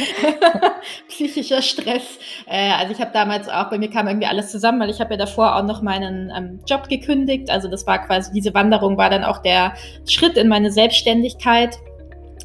psychischer 1.08 1.60
Stress. 1.60 2.04
Äh, 2.46 2.70
also 2.72 2.92
ich 2.92 3.00
habe 3.00 3.10
damals 3.12 3.48
auch, 3.48 3.70
bei 3.70 3.78
mir 3.78 3.90
kam 3.90 4.06
irgendwie 4.06 4.28
alles 4.28 4.50
zusammen, 4.52 4.80
weil 4.80 4.88
ich 4.88 5.00
habe 5.00 5.10
ja 5.14 5.18
davor 5.18 5.56
auch 5.56 5.64
noch 5.64 5.82
meinen 5.82 6.30
ähm, 6.34 6.60
Job 6.66 6.88
gekündigt. 6.88 7.50
Also 7.50 7.68
das 7.68 7.86
war 7.88 8.06
quasi, 8.06 8.32
diese 8.32 8.54
Wanderung 8.54 8.96
war 8.96 9.10
dann 9.10 9.24
auch 9.24 9.38
der 9.38 9.74
Schritt 10.08 10.36
in 10.36 10.46
meine 10.46 10.70
Selbstständigkeit. 10.70 11.76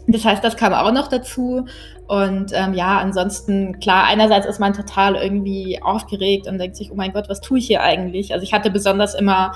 Das 0.08 0.26
heißt, 0.26 0.44
das 0.44 0.58
kam 0.58 0.74
auch 0.74 0.92
noch 0.92 1.08
dazu. 1.08 1.66
Und 2.08 2.52
ähm, 2.54 2.74
ja, 2.74 3.00
ansonsten, 3.00 3.80
klar, 3.80 4.06
einerseits 4.06 4.46
ist 4.46 4.60
man 4.60 4.74
total 4.74 5.16
irgendwie 5.16 5.82
aufgeregt 5.82 6.48
und 6.48 6.58
denkt 6.58 6.76
sich, 6.76 6.92
oh 6.92 6.96
mein 6.96 7.14
Gott, 7.14 7.30
was 7.30 7.40
tue 7.40 7.60
ich 7.60 7.68
hier 7.68 7.82
eigentlich? 7.82 8.34
Also 8.34 8.44
ich 8.44 8.54
hatte 8.54 8.70
besonders 8.70 9.16
immer 9.16 9.54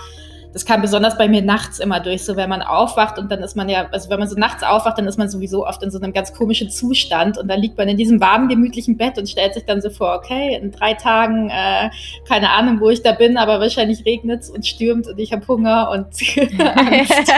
das 0.57 0.65
kam 0.65 0.81
besonders 0.81 1.15
bei 1.19 1.27
mir 1.27 1.43
nachts 1.43 1.77
immer 1.77 1.99
durch, 1.99 2.25
so 2.25 2.35
wenn 2.35 2.49
man 2.49 2.63
aufwacht 2.63 3.19
und 3.19 3.31
dann 3.31 3.43
ist 3.43 3.55
man 3.55 3.69
ja, 3.69 3.87
also 3.91 4.09
wenn 4.09 4.17
man 4.17 4.27
so 4.27 4.35
nachts 4.35 4.63
aufwacht, 4.63 4.97
dann 4.97 5.05
ist 5.05 5.15
man 5.15 5.29
sowieso 5.29 5.67
oft 5.67 5.83
in 5.83 5.91
so 5.91 5.99
einem 5.99 6.13
ganz 6.13 6.33
komischen 6.33 6.71
Zustand 6.71 7.37
und 7.37 7.47
dann 7.47 7.59
liegt 7.59 7.77
man 7.77 7.87
in 7.87 7.95
diesem 7.95 8.19
warmen, 8.19 8.49
gemütlichen 8.49 8.97
Bett 8.97 9.19
und 9.19 9.29
stellt 9.29 9.53
sich 9.53 9.65
dann 9.65 9.81
so 9.81 9.91
vor, 9.91 10.15
okay, 10.15 10.55
in 10.59 10.71
drei 10.71 10.95
Tagen, 10.95 11.51
äh, 11.51 11.91
keine 12.27 12.49
Ahnung, 12.49 12.79
wo 12.79 12.89
ich 12.89 13.03
da 13.03 13.11
bin, 13.11 13.37
aber 13.37 13.59
wahrscheinlich 13.59 14.03
regnet 14.03 14.41
es 14.41 14.49
und 14.49 14.65
stürmt 14.65 15.07
und 15.07 15.19
ich 15.19 15.31
habe 15.31 15.47
Hunger 15.47 15.91
und 15.91 16.07
Angst, 16.75 17.33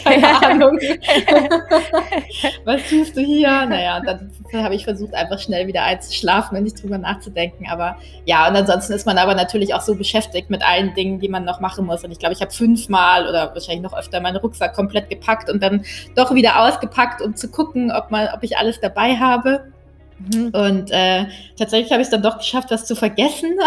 keine 0.04 0.46
Ahnung. 0.46 0.78
Was 2.64 2.88
tust 2.88 3.16
du 3.16 3.20
hier? 3.20 3.66
Naja, 3.66 3.98
und 3.98 4.06
dann 4.06 4.30
habe 4.62 4.76
ich 4.76 4.84
versucht, 4.84 5.14
einfach 5.14 5.40
schnell 5.40 5.66
wieder 5.66 5.82
einzuschlafen 5.82 6.56
und 6.56 6.62
nicht 6.62 6.80
drüber 6.80 6.98
nachzudenken. 6.98 7.66
Aber 7.68 7.96
ja, 8.26 8.48
und 8.48 8.54
ansonsten 8.54 8.92
ist 8.92 9.06
man 9.06 9.18
aber 9.18 9.34
natürlich 9.34 9.74
auch 9.74 9.80
so 9.80 9.96
beschäftigt 9.96 10.50
mit 10.50 10.62
allen 10.62 10.94
Dingen, 10.94 11.18
die 11.18 11.28
man 11.28 11.44
noch 11.44 11.58
machen 11.58 11.86
muss. 11.86 12.04
Und 12.04 12.12
ich 12.12 12.18
glaube, 12.20 12.34
ich 12.34 12.40
habe 12.40 12.52
fünfmal 12.60 13.26
oder 13.26 13.54
wahrscheinlich 13.54 13.80
noch 13.80 13.96
öfter 13.96 14.20
meinen 14.20 14.36
Rucksack 14.36 14.74
komplett 14.74 15.08
gepackt 15.08 15.48
und 15.48 15.62
dann 15.62 15.82
doch 16.14 16.34
wieder 16.34 16.60
ausgepackt, 16.60 17.22
um 17.22 17.34
zu 17.34 17.50
gucken, 17.50 17.90
ob, 17.90 18.10
man, 18.10 18.28
ob 18.34 18.42
ich 18.42 18.58
alles 18.58 18.78
dabei 18.80 19.16
habe. 19.16 19.72
Mhm. 20.18 20.50
Und 20.52 20.90
äh, 20.90 21.24
tatsächlich 21.58 21.90
habe 21.90 22.02
ich 22.02 22.08
es 22.08 22.10
dann 22.10 22.20
doch 22.20 22.36
geschafft, 22.36 22.70
was 22.70 22.84
zu 22.84 22.94
vergessen. 22.94 23.56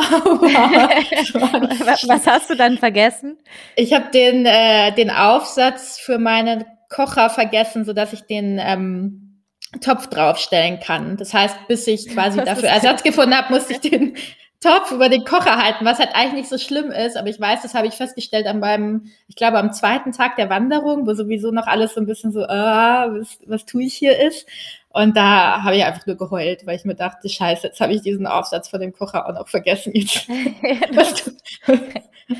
was 2.07 2.27
hast 2.27 2.51
du 2.51 2.55
dann 2.55 2.77
vergessen? 2.77 3.39
Ich 3.75 3.93
habe 3.93 4.11
den, 4.13 4.45
äh, 4.45 4.91
den 4.93 5.09
Aufsatz 5.09 5.97
für 5.99 6.19
meinen 6.19 6.65
Kocher 6.89 7.31
vergessen, 7.31 7.83
sodass 7.85 8.13
ich 8.13 8.21
den 8.21 8.61
ähm, 8.63 9.41
Topf 9.81 10.05
draufstellen 10.05 10.79
kann. 10.79 11.17
Das 11.17 11.33
heißt, 11.33 11.67
bis 11.67 11.87
ich 11.87 12.09
quasi 12.09 12.37
dafür 12.43 12.69
Ersatz 12.69 13.01
gefunden 13.09 13.35
habe, 13.35 13.51
musste 13.51 13.73
ich 13.73 13.79
den 13.79 14.15
Topf 14.63 14.91
über 14.91 15.09
den 15.09 15.25
Kocher 15.25 15.57
halten, 15.57 15.83
was 15.83 15.99
halt 15.99 16.15
eigentlich 16.15 16.33
nicht 16.33 16.49
so 16.49 16.57
schlimm 16.57 16.89
ist. 16.89 17.17
Aber 17.17 17.27
ich 17.27 17.39
weiß, 17.39 17.61
das 17.61 17.73
habe 17.73 17.87
ich 17.87 17.95
festgestellt 17.95 18.47
an 18.47 18.59
meinem, 18.59 19.11
ich 19.27 19.35
glaube, 19.35 19.59
am 19.59 19.73
zweiten 19.73 20.13
Tag 20.13 20.37
der 20.37 20.49
Wanderung, 20.49 21.05
wo 21.05 21.13
sowieso 21.13 21.51
noch 21.51 21.67
alles 21.67 21.93
so 21.93 21.99
ein 21.99 22.05
bisschen 22.05 22.31
so, 22.31 22.45
ah, 22.45 23.09
was, 23.11 23.39
was 23.45 23.65
tue 23.65 23.83
ich 23.83 23.93
hier 23.93 24.17
ist. 24.17 24.47
Und 24.89 25.17
da 25.17 25.63
habe 25.63 25.75
ich 25.75 25.83
einfach 25.83 26.05
nur 26.05 26.15
geheult, 26.15 26.65
weil 26.65 26.77
ich 26.77 26.85
mir 26.85 26.95
dachte, 26.95 27.27
scheiße, 27.27 27.67
jetzt 27.67 27.81
habe 27.81 27.93
ich 27.93 28.01
diesen 28.03 28.27
Aufsatz 28.27 28.69
von 28.69 28.79
dem 28.79 28.93
Kocher 28.93 29.27
auch 29.27 29.33
noch 29.33 29.47
vergessen. 29.49 29.91
Jetzt, 29.95 30.29
was, 30.93 31.31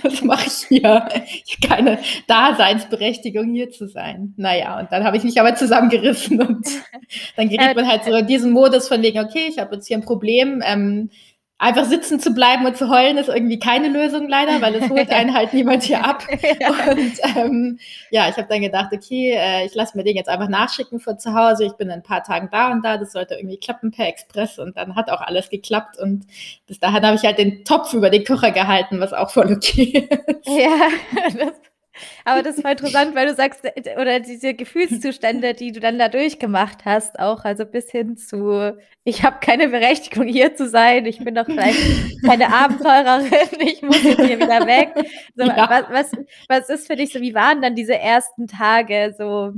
was 0.04 0.22
mache 0.22 0.48
ich 0.48 0.68
hier? 0.68 1.10
Ich 1.46 1.58
habe 1.58 1.76
keine 1.76 2.00
Daseinsberechtigung, 2.28 3.52
hier 3.52 3.72
zu 3.72 3.88
sein. 3.88 4.34
Naja, 4.38 4.80
und 4.80 4.92
dann 4.92 5.04
habe 5.04 5.18
ich 5.18 5.24
mich 5.24 5.42
aber 5.42 5.56
zusammengerissen 5.56 6.42
und 6.42 6.68
dann 7.36 7.50
gerät 7.50 7.76
man 7.76 7.88
halt 7.88 8.06
so 8.06 8.14
in 8.14 8.28
diesen 8.28 8.52
Modus 8.52 8.88
von 8.88 9.02
wegen, 9.02 9.20
okay, 9.20 9.48
ich 9.50 9.60
habe 9.60 9.76
jetzt 9.76 9.88
hier 9.88 9.98
ein 9.98 10.06
Problem, 10.06 10.62
ähm, 10.64 11.10
einfach 11.58 11.86
sitzen 11.86 12.20
zu 12.20 12.34
bleiben 12.34 12.66
und 12.66 12.76
zu 12.76 12.90
heulen 12.90 13.18
ist 13.18 13.30
irgendwie 13.30 13.60
keine 13.60 13.88
Lösung 13.88 14.28
leider, 14.28 14.62
weil 14.62 14.76
es 14.76 14.90
holt 14.90 15.10
einen 15.12 15.34
halt 15.34 15.54
niemand 15.54 15.84
hier 15.84 16.04
ab. 16.04 16.24
ja. 16.60 16.70
Und 16.92 17.14
ähm, 17.38 17.80
ja, 18.12 18.28
ich 18.28 18.36
habe 18.36 18.48
dann 18.50 18.62
gedacht, 18.62 18.92
okay, 18.92 19.32
äh, 19.32 19.66
ich 19.66 19.74
lasse 19.74 19.98
mir 19.98 20.04
den 20.04 20.18
jetzt 20.18 20.28
einfach 20.28 20.50
nachschicken 20.50 21.00
von 21.00 21.20
zu 21.20 21.34
Hause. 21.34 21.66
Ich 21.66 21.74
bin 21.74 21.88
in 21.88 21.94
ein 21.94 22.04
paar 22.04 22.24
Tagen 22.24 22.50
da 22.52 22.72
und 22.72 22.84
da, 22.84 22.98
das 22.98 23.14
sollte 23.14 23.36
irgendwie 23.36 23.58
klappen 23.58 23.92
per 23.92 24.08
Express 24.08 24.60
und 24.60 24.76
dann 24.76 24.96
hat 24.96 25.10
auch 25.10 25.22
alles 25.22 25.50
geklappt 25.50 25.98
und 25.98 26.26
bis 26.68 26.80
dahin 26.80 27.06
habe 27.06 27.16
ich 27.16 27.24
halt 27.24 27.38
den 27.38 27.64
Topf 27.64 27.94
über 27.94 28.10
den 28.10 28.26
Kocher 28.26 28.52
gehalten, 28.52 29.00
was 29.00 29.14
auch 29.14 29.30
voll 29.32 29.54
okay 29.54 30.10
ist. 30.10 30.48
Ja, 30.48 30.90
das 31.38 31.54
aber 32.26 32.42
das 32.42 32.64
war 32.64 32.72
interessant, 32.72 33.16
weil 33.16 33.28
du 33.28 33.36
sagst, 33.36 33.64
äh, 33.64 33.96
oder 34.00 34.20
diese 34.20 34.54
Gefühlszustände, 34.54 35.54
die 35.54 35.72
du 35.72 35.80
dann 35.80 36.00
da 36.00 36.10
durchgemacht 36.10 36.86
hast, 36.86 37.20
auch 37.20 37.44
also 37.44 37.66
bis 37.66 37.92
hin 37.92 38.18
zu, 38.18 38.78
ich 39.04 39.24
habe 39.24 39.38
keine 39.42 39.70
Berechtigung 39.70 40.28
hier 40.28 40.56
zu 40.56 40.68
sein, 40.68 41.06
ich 41.06 41.20
bin 41.20 41.36
doch 41.36 41.46
vielleicht 41.46 42.24
keine 42.26 42.54
Abenteurerin, 42.54 43.60
ich 43.60 43.82
muss 43.82 44.04
jetzt 44.04 44.26
hier 44.26 44.40
wieder 44.40 44.66
weg. 44.66 44.94
So, 45.36 45.46
ja. 45.46 45.70
was, 45.70 45.90
was, 45.90 46.12
was 46.48 46.70
ist 46.70 46.88
für 46.88 46.96
dich 46.96 47.14
so, 47.14 47.22
wie 47.22 47.34
waren 47.34 47.62
dann 47.62 47.76
diese 47.76 47.98
ersten 47.98 48.48
Tage 48.48 49.16
so 49.18 49.54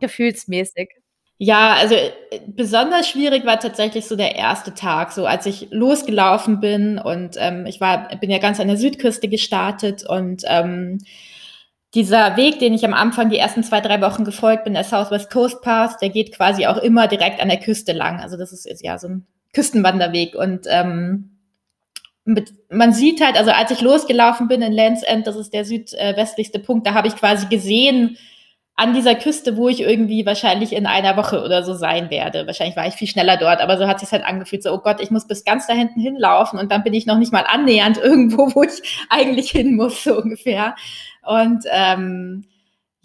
gefühlsmäßig? 0.00 0.90
Ja, 1.38 1.74
also 1.74 1.94
äh, 1.94 2.12
besonders 2.46 3.08
schwierig 3.08 3.44
war 3.44 3.58
tatsächlich 3.58 4.06
so 4.06 4.14
der 4.16 4.36
erste 4.36 4.72
Tag, 4.74 5.12
so 5.12 5.26
als 5.26 5.46
ich 5.46 5.68
losgelaufen 5.70 6.60
bin 6.60 6.98
und 6.98 7.36
ähm, 7.38 7.66
ich 7.66 7.80
war, 7.80 8.08
bin 8.18 8.30
ja 8.30 8.38
ganz 8.38 8.60
an 8.60 8.68
der 8.68 8.76
Südküste 8.76 9.28
gestartet 9.28 10.04
und 10.08 10.42
ähm, 10.46 10.98
dieser 11.94 12.36
Weg, 12.36 12.58
den 12.58 12.74
ich 12.74 12.84
am 12.84 12.94
Anfang 12.94 13.30
die 13.30 13.38
ersten 13.38 13.62
zwei, 13.62 13.80
drei 13.80 14.00
Wochen 14.00 14.24
gefolgt 14.24 14.64
bin, 14.64 14.74
der 14.74 14.84
Southwest 14.84 15.30
Coast 15.30 15.62
Pass, 15.62 15.96
der 15.98 16.08
geht 16.10 16.34
quasi 16.34 16.66
auch 16.66 16.78
immer 16.78 17.06
direkt 17.06 17.40
an 17.40 17.48
der 17.48 17.60
Küste 17.60 17.92
lang. 17.92 18.20
Also 18.20 18.36
das 18.36 18.52
ist 18.52 18.82
ja 18.82 18.98
so 18.98 19.08
ein 19.08 19.26
Küstenwanderweg. 19.52 20.34
Und 20.34 20.66
ähm, 20.68 21.30
mit, 22.24 22.52
man 22.70 22.92
sieht 22.92 23.24
halt, 23.24 23.36
also 23.36 23.52
als 23.52 23.70
ich 23.70 23.80
losgelaufen 23.80 24.48
bin 24.48 24.62
in 24.62 24.72
Lands 24.72 25.02
End, 25.02 25.26
das 25.26 25.36
ist 25.36 25.52
der 25.52 25.64
südwestlichste 25.64 26.58
Punkt, 26.58 26.86
da 26.86 26.94
habe 26.94 27.08
ich 27.08 27.16
quasi 27.16 27.46
gesehen, 27.46 28.16
an 28.76 28.92
dieser 28.92 29.14
Küste, 29.14 29.56
wo 29.56 29.68
ich 29.68 29.80
irgendwie 29.80 30.26
wahrscheinlich 30.26 30.72
in 30.72 30.86
einer 30.86 31.16
Woche 31.16 31.44
oder 31.44 31.62
so 31.62 31.74
sein 31.74 32.10
werde. 32.10 32.46
Wahrscheinlich 32.46 32.76
war 32.76 32.88
ich 32.88 32.94
viel 32.94 33.06
schneller 33.06 33.36
dort, 33.36 33.60
aber 33.60 33.78
so 33.78 33.86
hat 33.86 34.00
sich 34.00 34.10
halt 34.10 34.24
angefühlt, 34.24 34.64
so, 34.64 34.72
oh 34.72 34.78
Gott, 34.78 35.00
ich 35.00 35.12
muss 35.12 35.28
bis 35.28 35.44
ganz 35.44 35.68
da 35.68 35.74
hinten 35.74 36.00
hinlaufen 36.00 36.58
und 36.58 36.72
dann 36.72 36.82
bin 36.82 36.92
ich 36.92 37.06
noch 37.06 37.18
nicht 37.18 37.32
mal 37.32 37.44
annähernd 37.46 37.98
irgendwo, 38.02 38.52
wo 38.54 38.64
ich 38.64 39.06
eigentlich 39.08 39.50
hin 39.50 39.76
muss, 39.76 40.02
so 40.02 40.20
ungefähr. 40.20 40.74
Und 41.26 41.64
ähm, 41.70 42.44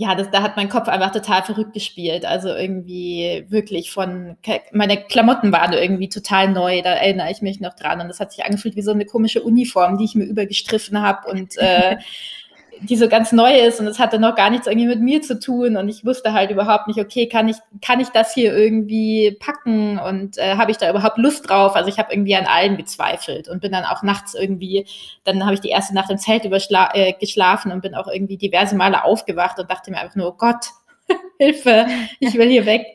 ja, 0.02 0.16
das, 0.16 0.32
da 0.32 0.42
hat 0.42 0.56
mein 0.56 0.70
Kopf 0.70 0.88
einfach 0.88 1.12
total 1.12 1.44
verrückt 1.44 1.74
gespielt. 1.74 2.26
Also 2.26 2.48
irgendwie 2.48 3.46
wirklich 3.50 3.92
von, 3.92 4.38
meine 4.72 4.96
Klamotten 5.04 5.52
waren 5.52 5.74
irgendwie 5.74 6.08
total 6.08 6.48
neu, 6.48 6.82
da 6.82 6.94
erinnere 6.94 7.30
ich 7.32 7.42
mich 7.42 7.60
noch 7.60 7.74
dran. 7.76 8.00
Und 8.00 8.08
das 8.08 8.22
hat 8.22 8.32
sich 8.32 8.46
angefühlt 8.46 8.78
wie 8.78 8.82
so 8.82 8.92
eine 8.92 9.06
komische 9.06 9.44
Uniform, 9.44 9.98
die 9.98 10.06
ich 10.06 10.16
mir 10.16 10.24
übergestriffen 10.24 11.02
habe 11.02 11.30
und 11.30 11.58
äh, 11.58 11.98
die 12.82 12.96
so 12.96 13.10
ganz 13.10 13.32
neu 13.32 13.54
ist 13.60 13.80
und 13.80 13.88
es 13.88 14.00
hatte 14.00 14.20
noch 14.20 14.36
gar 14.36 14.50
nichts 14.50 14.68
irgendwie 14.68 14.88
mit 14.88 15.02
mir 15.02 15.22
zu 15.22 15.40
tun 15.40 15.76
und 15.76 15.90
ich 15.90 16.06
wusste 16.06 16.34
halt 16.34 16.50
überhaupt 16.52 16.88
nicht, 16.88 17.00
okay, 17.00 17.28
kann 17.28 17.48
ich, 17.48 17.58
kann 17.82 18.00
ich 18.00 18.10
das 18.10 18.34
hier 18.34 18.56
irgendwie 18.56 19.38
packen 19.40 20.00
und 20.00 20.38
äh, 20.38 20.56
habe 20.56 20.72
ich 20.72 20.78
da 20.78 20.90
überhaupt 20.90 21.18
Lust 21.18 21.50
drauf? 21.50 21.76
Also 21.76 21.90
ich 21.90 22.00
habe 22.00 22.14
irgendwie 22.14 22.36
an 22.36 22.46
allem 22.46 22.78
gezweifelt 22.78 23.50
und 23.50 23.62
bin 23.62 23.72
dann 23.72 23.86
auch 23.86 24.04
nachts 24.04 24.34
irgendwie, 24.34 24.86
dann 25.24 25.44
habe 25.44 25.54
ich 25.54 25.60
die 25.60 25.70
erste 25.70 25.94
Nacht 25.94 26.10
im 26.10 26.18
Zelt 26.18 26.46
äh, 26.46 27.14
geschlafen 27.20 27.72
und 27.72 27.82
bin 27.82 27.96
auch 27.96 28.08
irgendwie 28.08 28.38
diverse 28.38 28.76
Male 28.76 29.04
aufgewacht 29.04 29.60
und 29.60 29.70
dachte 29.70 29.92
mir 29.92 30.00
einfach 30.00 30.16
nur, 30.16 30.30
oh 30.30 30.38
Gott, 30.38 30.68
Hilfe, 31.40 31.88
ich 32.20 32.34
will 32.36 32.50
hier 32.50 32.66
weg. 32.66 32.86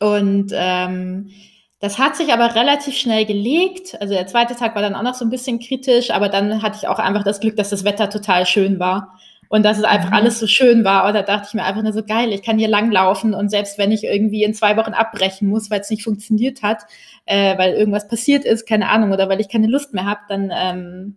Und 0.00 0.52
ähm, 0.54 1.30
Das 1.78 1.98
hat 1.98 2.16
sich 2.16 2.32
aber 2.32 2.54
relativ 2.54 2.96
schnell 2.96 3.26
gelegt. 3.26 4.00
Also 4.00 4.14
der 4.14 4.26
zweite 4.26 4.56
Tag 4.56 4.74
war 4.74 4.82
dann 4.82 4.94
auch 4.94 5.02
noch 5.02 5.14
so 5.14 5.24
ein 5.24 5.30
bisschen 5.30 5.58
kritisch, 5.58 6.10
aber 6.10 6.28
dann 6.28 6.62
hatte 6.62 6.78
ich 6.80 6.88
auch 6.88 6.98
einfach 6.98 7.22
das 7.22 7.40
Glück, 7.40 7.56
dass 7.56 7.70
das 7.70 7.84
Wetter 7.84 8.08
total 8.08 8.46
schön 8.46 8.78
war 8.80 9.18
und 9.48 9.62
dass 9.62 9.78
es 9.78 9.84
einfach 9.84 10.08
mhm. 10.08 10.16
alles 10.16 10.38
so 10.38 10.46
schön 10.46 10.84
war. 10.84 11.06
Und 11.06 11.14
da 11.14 11.22
dachte 11.22 11.48
ich 11.48 11.54
mir 11.54 11.64
einfach 11.64 11.82
nur 11.82 11.92
so 11.92 12.02
geil, 12.02 12.32
ich 12.32 12.42
kann 12.42 12.58
hier 12.58 12.68
langlaufen 12.68 13.34
und 13.34 13.50
selbst 13.50 13.76
wenn 13.76 13.92
ich 13.92 14.04
irgendwie 14.04 14.42
in 14.42 14.54
zwei 14.54 14.76
Wochen 14.78 14.94
abbrechen 14.94 15.48
muss, 15.48 15.70
weil 15.70 15.80
es 15.80 15.90
nicht 15.90 16.02
funktioniert 16.02 16.62
hat, 16.62 16.84
äh, 17.26 17.58
weil 17.58 17.74
irgendwas 17.74 18.08
passiert 18.08 18.46
ist, 18.46 18.66
keine 18.66 18.88
Ahnung, 18.88 19.12
oder 19.12 19.28
weil 19.28 19.40
ich 19.40 19.50
keine 19.50 19.66
Lust 19.66 19.92
mehr 19.92 20.06
habe, 20.06 20.20
dann 20.28 20.50
ähm, 20.54 21.16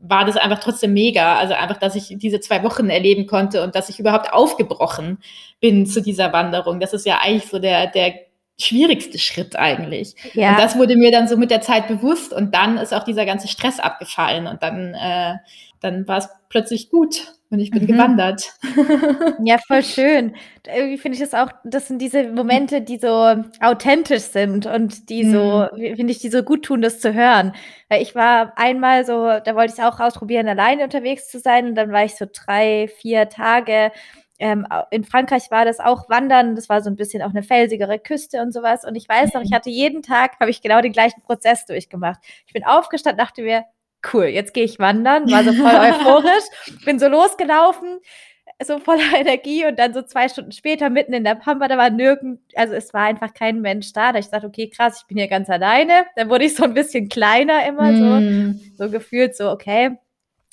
war 0.00 0.24
das 0.24 0.36
einfach 0.36 0.60
trotzdem 0.60 0.92
mega. 0.92 1.36
Also 1.36 1.54
einfach, 1.54 1.78
dass 1.78 1.96
ich 1.96 2.16
diese 2.18 2.40
zwei 2.40 2.62
Wochen 2.62 2.90
erleben 2.90 3.26
konnte 3.26 3.62
und 3.62 3.74
dass 3.74 3.88
ich 3.88 3.98
überhaupt 3.98 4.32
aufgebrochen 4.32 5.18
bin 5.60 5.86
zu 5.86 6.00
dieser 6.00 6.32
Wanderung. 6.32 6.80
Das 6.80 6.92
ist 6.92 7.06
ja 7.06 7.18
eigentlich 7.20 7.50
so 7.50 7.58
der, 7.58 7.88
der 7.88 8.14
schwierigste 8.62 9.18
Schritt 9.18 9.56
eigentlich. 9.56 10.14
Ja. 10.34 10.50
Und 10.50 10.58
das 10.58 10.76
wurde 10.76 10.96
mir 10.96 11.10
dann 11.10 11.28
so 11.28 11.36
mit 11.36 11.50
der 11.50 11.60
Zeit 11.60 11.88
bewusst 11.88 12.32
und 12.32 12.54
dann 12.54 12.78
ist 12.78 12.94
auch 12.94 13.04
dieser 13.04 13.26
ganze 13.26 13.48
Stress 13.48 13.80
abgefallen 13.80 14.46
und 14.46 14.62
dann, 14.62 14.94
äh, 14.94 15.34
dann 15.80 16.06
war 16.06 16.18
es 16.18 16.28
plötzlich 16.48 16.90
gut 16.90 17.34
und 17.52 17.58
ich 17.58 17.70
bin 17.70 17.82
mhm. 17.82 17.86
gewandert. 17.86 18.52
Ja, 19.44 19.58
voll 19.66 19.82
schön. 19.82 20.34
Irgendwie 20.66 20.98
finde 20.98 21.16
ich 21.16 21.20
das 21.20 21.34
auch, 21.34 21.50
das 21.64 21.88
sind 21.88 22.00
diese 22.00 22.28
Momente, 22.28 22.80
die 22.80 22.96
so 22.96 23.34
authentisch 23.60 24.22
sind 24.22 24.66
und 24.66 25.10
die 25.10 25.28
so, 25.28 25.66
mhm. 25.74 25.96
finde 25.96 26.12
ich, 26.12 26.18
die 26.18 26.30
so 26.30 26.42
gut 26.42 26.64
tun, 26.64 26.80
das 26.80 27.00
zu 27.00 27.12
hören. 27.12 27.52
Weil 27.88 28.02
ich 28.02 28.14
war 28.14 28.52
einmal 28.56 29.04
so, 29.04 29.12
da 29.44 29.54
wollte 29.54 29.74
ich 29.74 29.78
es 29.78 29.84
auch 29.84 30.00
ausprobieren, 30.00 30.48
alleine 30.48 30.84
unterwegs 30.84 31.28
zu 31.28 31.38
sein 31.38 31.66
und 31.66 31.74
dann 31.74 31.92
war 31.92 32.04
ich 32.04 32.14
so 32.14 32.26
drei, 32.32 32.88
vier 33.00 33.28
Tage 33.28 33.90
ähm, 34.38 34.66
in 34.90 35.04
Frankreich 35.04 35.50
war 35.50 35.64
das 35.64 35.78
auch 35.78 36.08
Wandern, 36.08 36.56
das 36.56 36.68
war 36.68 36.82
so 36.82 36.90
ein 36.90 36.96
bisschen 36.96 37.22
auch 37.22 37.30
eine 37.30 37.42
felsigere 37.42 37.98
Küste 37.98 38.42
und 38.42 38.52
sowas. 38.52 38.84
Und 38.84 38.96
ich 38.96 39.08
weiß 39.08 39.34
noch, 39.34 39.42
ich 39.42 39.52
hatte 39.54 39.70
jeden 39.70 40.02
Tag, 40.02 40.38
habe 40.40 40.50
ich 40.50 40.62
genau 40.62 40.80
den 40.80 40.92
gleichen 40.92 41.22
Prozess 41.22 41.66
durchgemacht. 41.66 42.20
Ich 42.46 42.52
bin 42.52 42.64
aufgestanden, 42.64 43.24
dachte 43.24 43.42
mir, 43.42 43.64
cool, 44.12 44.24
jetzt 44.24 44.52
gehe 44.54 44.64
ich 44.64 44.78
wandern, 44.78 45.30
war 45.30 45.44
so 45.44 45.52
voll 45.52 45.74
euphorisch, 45.74 46.44
bin 46.84 46.98
so 46.98 47.08
losgelaufen, 47.08 48.00
so 48.64 48.78
voller 48.78 49.12
Energie 49.16 49.66
und 49.66 49.78
dann 49.78 49.94
so 49.94 50.02
zwei 50.02 50.28
Stunden 50.28 50.52
später 50.52 50.90
mitten 50.90 51.12
in 51.12 51.24
der 51.24 51.34
Pampa, 51.34 51.68
da 51.68 51.76
war 51.76 51.90
nirgend, 51.90 52.40
also 52.54 52.74
es 52.74 52.92
war 52.92 53.02
einfach 53.02 53.34
kein 53.34 53.60
Mensch 53.60 53.92
da. 53.92 54.12
Da 54.12 54.18
ich 54.18 54.28
dachte, 54.28 54.46
okay, 54.46 54.68
krass, 54.68 55.00
ich 55.02 55.06
bin 55.06 55.18
hier 55.18 55.28
ganz 55.28 55.48
alleine. 55.50 56.06
Dann 56.16 56.28
wurde 56.30 56.44
ich 56.44 56.54
so 56.54 56.64
ein 56.64 56.74
bisschen 56.74 57.08
kleiner 57.08 57.66
immer 57.66 57.92
mm. 57.92 58.60
so, 58.76 58.84
so 58.86 58.90
gefühlt 58.90 59.36
so, 59.36 59.50
okay, 59.50 59.98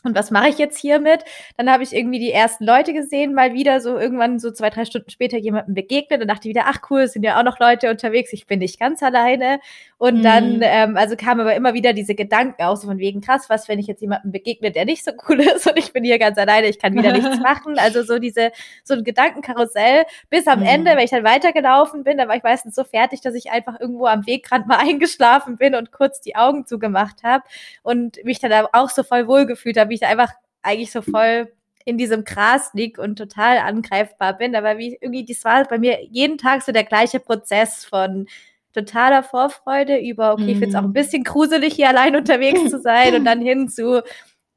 und 0.03 0.15
was 0.15 0.31
mache 0.31 0.47
ich 0.47 0.57
jetzt 0.57 0.77
hiermit? 0.77 1.25
Dann 1.57 1.69
habe 1.69 1.83
ich 1.83 1.93
irgendwie 1.93 2.19
die 2.19 2.31
ersten 2.31 2.63
Leute 2.63 2.93
gesehen, 2.93 3.33
mal 3.33 3.53
wieder 3.53 3.81
so 3.81 3.97
irgendwann 3.97 4.39
so 4.39 4.49
zwei, 4.49 4.69
drei 4.69 4.85
Stunden 4.85 5.09
später 5.09 5.37
jemandem 5.37 5.73
begegnet 5.73 6.21
und 6.21 6.27
dachte 6.29 6.47
wieder, 6.47 6.63
ach 6.67 6.79
cool, 6.89 7.01
es 7.01 7.13
sind 7.13 7.23
ja 7.23 7.37
auch 7.37 7.43
noch 7.43 7.59
Leute 7.59 7.89
unterwegs, 7.89 8.31
ich 8.31 8.47
bin 8.47 8.59
nicht 8.59 8.79
ganz 8.79 9.03
alleine. 9.03 9.59
Und 9.97 10.19
mhm. 10.19 10.23
dann, 10.23 10.59
ähm, 10.61 10.95
also 10.95 11.17
kam 11.17 11.41
aber 11.41 11.53
immer 11.55 11.73
wieder 11.73 11.91
diese 11.91 12.15
Gedanken 12.15 12.63
aus, 12.63 12.81
so 12.81 12.87
von 12.87 12.99
wegen, 12.99 13.19
krass, 13.19 13.49
was, 13.49 13.67
wenn 13.67 13.79
ich 13.79 13.87
jetzt 13.87 14.01
jemandem 14.01 14.31
begegne, 14.31 14.71
der 14.71 14.85
nicht 14.85 15.03
so 15.03 15.11
cool 15.27 15.41
ist 15.55 15.67
und 15.67 15.77
ich 15.77 15.91
bin 15.91 16.05
hier 16.05 16.17
ganz 16.17 16.37
alleine, 16.37 16.67
ich 16.67 16.79
kann 16.79 16.93
wieder 16.93 17.11
nichts 17.11 17.37
machen. 17.43 17.77
Also 17.77 18.03
so 18.03 18.19
diese, 18.19 18.53
so 18.85 18.93
ein 18.93 19.03
Gedankenkarussell, 19.03 20.05
bis 20.29 20.47
am 20.47 20.61
mhm. 20.61 20.65
Ende, 20.65 20.91
wenn 20.91 21.03
ich 21.03 21.11
dann 21.11 21.25
weitergelaufen 21.25 22.05
bin, 22.05 22.17
dann 22.17 22.29
war 22.29 22.37
ich 22.37 22.43
meistens 22.43 22.75
so 22.75 22.85
fertig, 22.85 23.19
dass 23.19 23.35
ich 23.35 23.51
einfach 23.51 23.77
irgendwo 23.77 24.05
am 24.05 24.25
Wegrand 24.25 24.65
mal 24.67 24.77
eingeschlafen 24.79 25.57
bin 25.57 25.75
und 25.75 25.91
kurz 25.91 26.21
die 26.21 26.37
Augen 26.37 26.65
zugemacht 26.65 27.23
habe 27.23 27.43
und 27.83 28.23
mich 28.23 28.39
dann 28.39 28.53
auch 28.71 28.89
so 28.89 29.03
voll 29.03 29.27
wohlgefühlt 29.27 29.77
habe, 29.77 29.88
wie 29.89 29.95
ich 29.95 30.05
einfach 30.05 30.31
eigentlich 30.61 30.91
so 30.91 31.01
voll 31.01 31.51
in 31.85 31.97
diesem 31.97 32.23
Gras 32.23 32.71
lieg 32.73 32.97
und 32.97 33.17
total 33.17 33.57
angreifbar 33.57 34.37
bin. 34.37 34.55
Aber 34.55 34.77
wie 34.77 34.97
irgendwie, 35.01 35.25
das 35.25 35.43
war 35.43 35.63
bei 35.65 35.79
mir 35.79 36.05
jeden 36.09 36.37
Tag 36.37 36.61
so 36.61 36.71
der 36.71 36.83
gleiche 36.83 37.19
Prozess 37.19 37.85
von 37.85 38.27
totaler 38.73 39.23
Vorfreude 39.23 39.97
über, 39.97 40.33
okay, 40.33 40.51
ich 40.51 40.57
finde 40.57 40.69
es 40.69 40.75
auch 40.75 40.83
ein 40.83 40.89
mhm. 40.89 40.93
bisschen 40.93 41.23
gruselig, 41.23 41.73
hier 41.73 41.89
allein 41.89 42.15
unterwegs 42.15 42.69
zu 42.69 42.79
sein 42.79 43.15
und 43.15 43.25
dann 43.25 43.41
hin 43.41 43.67
zu, 43.67 44.03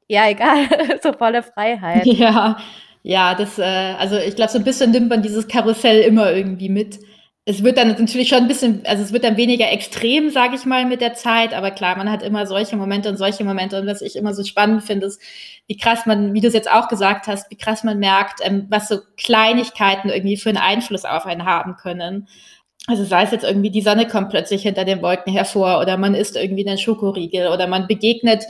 ja, 0.07 0.29
egal, 0.29 0.67
so 1.03 1.13
volle 1.13 1.41
Freiheit. 1.41 2.05
Ja, 2.05 2.57
ja, 3.01 3.35
das, 3.35 3.57
äh, 3.57 3.63
also 3.63 4.17
ich 4.17 4.35
glaube, 4.35 4.51
so 4.51 4.59
ein 4.59 4.63
bisschen 4.63 4.91
nimmt 4.91 5.09
man 5.09 5.21
dieses 5.21 5.47
Karussell 5.47 6.01
immer 6.01 6.31
irgendwie 6.31 6.69
mit 6.69 6.99
es 7.45 7.61
wird 7.61 7.77
dann 7.77 7.89
natürlich 7.89 8.29
schon 8.29 8.39
ein 8.39 8.47
bisschen, 8.47 8.85
also 8.85 9.03
es 9.03 9.11
wird 9.11 9.25
dann 9.25 9.35
weniger 9.35 9.69
extrem, 9.69 10.29
sage 10.29 10.55
ich 10.55 10.65
mal, 10.65 10.85
mit 10.85 11.01
der 11.01 11.13
Zeit, 11.13 11.53
aber 11.53 11.71
klar, 11.71 11.97
man 11.97 12.09
hat 12.09 12.23
immer 12.23 12.47
solche 12.47 12.77
Momente 12.77 13.09
und 13.09 13.17
solche 13.17 13.43
Momente 13.43 13.77
und 13.79 13.85
was 13.85 14.01
ich 14.01 14.15
immer 14.15 14.33
so 14.33 14.43
spannend 14.45 14.83
finde, 14.83 15.07
ist, 15.07 15.21
wie 15.67 15.75
krass 15.75 16.05
man, 16.05 16.33
wie 16.33 16.39
du 16.39 16.47
es 16.47 16.53
jetzt 16.53 16.71
auch 16.71 16.87
gesagt 16.87 17.27
hast, 17.27 17.51
wie 17.51 17.57
krass 17.57 17.83
man 17.83 17.99
merkt, 17.99 18.39
ähm, 18.43 18.67
was 18.69 18.87
so 18.87 18.99
Kleinigkeiten 19.17 20.09
irgendwie 20.09 20.37
für 20.37 20.49
einen 20.49 20.57
Einfluss 20.57 21.03
auf 21.03 21.25
einen 21.25 21.43
haben 21.43 21.75
können. 21.75 22.29
Also 22.87 23.03
sei 23.03 23.23
es 23.23 23.31
jetzt 23.31 23.45
irgendwie, 23.45 23.71
die 23.71 23.81
Sonne 23.81 24.07
kommt 24.07 24.29
plötzlich 24.29 24.63
hinter 24.63 24.85
den 24.85 25.01
Wolken 25.01 25.33
hervor 25.33 25.79
oder 25.79 25.97
man 25.97 26.15
isst 26.15 26.37
irgendwie 26.37 26.67
einen 26.67 26.77
Schokoriegel 26.77 27.47
oder 27.49 27.67
man 27.67 27.87
begegnet 27.87 28.45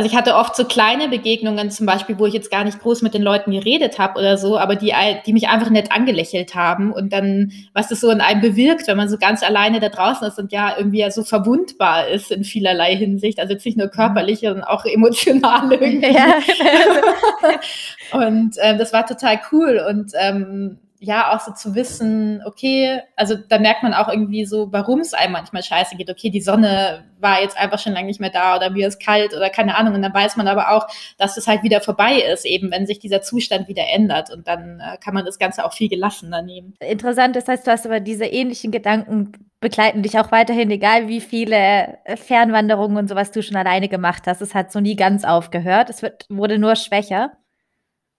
also 0.00 0.08
ich 0.10 0.16
hatte 0.16 0.34
oft 0.34 0.56
so 0.56 0.64
kleine 0.64 1.10
Begegnungen, 1.10 1.70
zum 1.70 1.84
Beispiel, 1.84 2.18
wo 2.18 2.24
ich 2.24 2.32
jetzt 2.32 2.50
gar 2.50 2.64
nicht 2.64 2.80
groß 2.80 3.02
mit 3.02 3.12
den 3.12 3.20
Leuten 3.20 3.50
geredet 3.50 3.98
habe 3.98 4.18
oder 4.18 4.38
so, 4.38 4.56
aber 4.56 4.74
die, 4.74 4.94
die 5.26 5.34
mich 5.34 5.50
einfach 5.50 5.68
nett 5.68 5.92
angelächelt 5.92 6.54
haben 6.54 6.90
und 6.90 7.12
dann, 7.12 7.52
was 7.74 7.88
das 7.88 8.00
so 8.00 8.10
in 8.10 8.22
einem 8.22 8.40
bewirkt, 8.40 8.88
wenn 8.88 8.96
man 8.96 9.10
so 9.10 9.18
ganz 9.18 9.42
alleine 9.42 9.78
da 9.78 9.90
draußen 9.90 10.26
ist 10.26 10.38
und 10.38 10.52
ja 10.52 10.74
irgendwie 10.78 11.00
ja 11.00 11.10
so 11.10 11.22
verwundbar 11.22 12.08
ist 12.08 12.30
in 12.30 12.44
vielerlei 12.44 12.96
Hinsicht, 12.96 13.38
also 13.38 13.52
jetzt 13.52 13.66
nicht 13.66 13.76
nur 13.76 13.88
körperlich, 13.88 14.40
sondern 14.40 14.64
auch 14.64 14.86
emotional 14.86 15.70
irgendwie. 15.70 16.14
Ja. 16.14 16.38
und 18.26 18.56
ähm, 18.62 18.78
das 18.78 18.94
war 18.94 19.04
total 19.04 19.38
cool 19.52 19.84
und 19.86 20.12
ähm, 20.18 20.78
ja, 21.02 21.34
auch 21.34 21.40
so 21.40 21.52
zu 21.52 21.74
wissen, 21.74 22.42
okay, 22.44 23.00
also 23.16 23.34
da 23.34 23.58
merkt 23.58 23.82
man 23.82 23.94
auch 23.94 24.08
irgendwie 24.08 24.44
so, 24.44 24.70
warum 24.70 25.00
es 25.00 25.14
einem 25.14 25.32
manchmal 25.32 25.62
scheiße 25.62 25.96
geht. 25.96 26.10
Okay, 26.10 26.28
die 26.28 26.42
Sonne 26.42 27.04
war 27.18 27.40
jetzt 27.40 27.56
einfach 27.56 27.78
schon 27.78 27.94
lange 27.94 28.06
nicht 28.06 28.20
mehr 28.20 28.28
da 28.28 28.54
oder 28.54 28.68
mir 28.68 28.86
ist 28.86 29.02
kalt 29.02 29.34
oder 29.34 29.48
keine 29.48 29.78
Ahnung. 29.78 29.94
Und 29.94 30.02
dann 30.02 30.12
weiß 30.12 30.36
man 30.36 30.46
aber 30.46 30.72
auch, 30.72 30.86
dass 31.16 31.38
es 31.38 31.46
halt 31.46 31.62
wieder 31.62 31.80
vorbei 31.80 32.20
ist, 32.20 32.44
eben 32.44 32.70
wenn 32.70 32.86
sich 32.86 32.98
dieser 32.98 33.22
Zustand 33.22 33.66
wieder 33.66 33.84
ändert. 33.88 34.30
Und 34.30 34.46
dann 34.46 34.80
äh, 34.80 34.98
kann 34.98 35.14
man 35.14 35.24
das 35.24 35.38
Ganze 35.38 35.64
auch 35.64 35.72
viel 35.72 35.88
gelassener 35.88 36.42
nehmen. 36.42 36.74
Interessant, 36.80 37.34
das 37.34 37.48
heißt, 37.48 37.66
du 37.66 37.70
hast 37.70 37.86
aber 37.86 38.00
diese 38.00 38.26
ähnlichen 38.26 38.70
Gedanken 38.70 39.32
begleiten 39.60 40.02
dich 40.02 40.18
auch 40.18 40.32
weiterhin, 40.32 40.70
egal 40.70 41.08
wie 41.08 41.20
viele 41.22 41.98
äh, 42.04 42.16
Fernwanderungen 42.16 42.98
und 42.98 43.08
sowas 43.08 43.30
du 43.30 43.42
schon 43.42 43.56
alleine 43.56 43.88
gemacht 43.88 44.24
hast. 44.26 44.42
Es 44.42 44.54
hat 44.54 44.70
so 44.70 44.80
nie 44.80 44.96
ganz 44.96 45.24
aufgehört. 45.24 45.88
Es 45.88 46.02
wird, 46.02 46.26
wurde 46.28 46.58
nur 46.58 46.76
schwächer. 46.76 47.32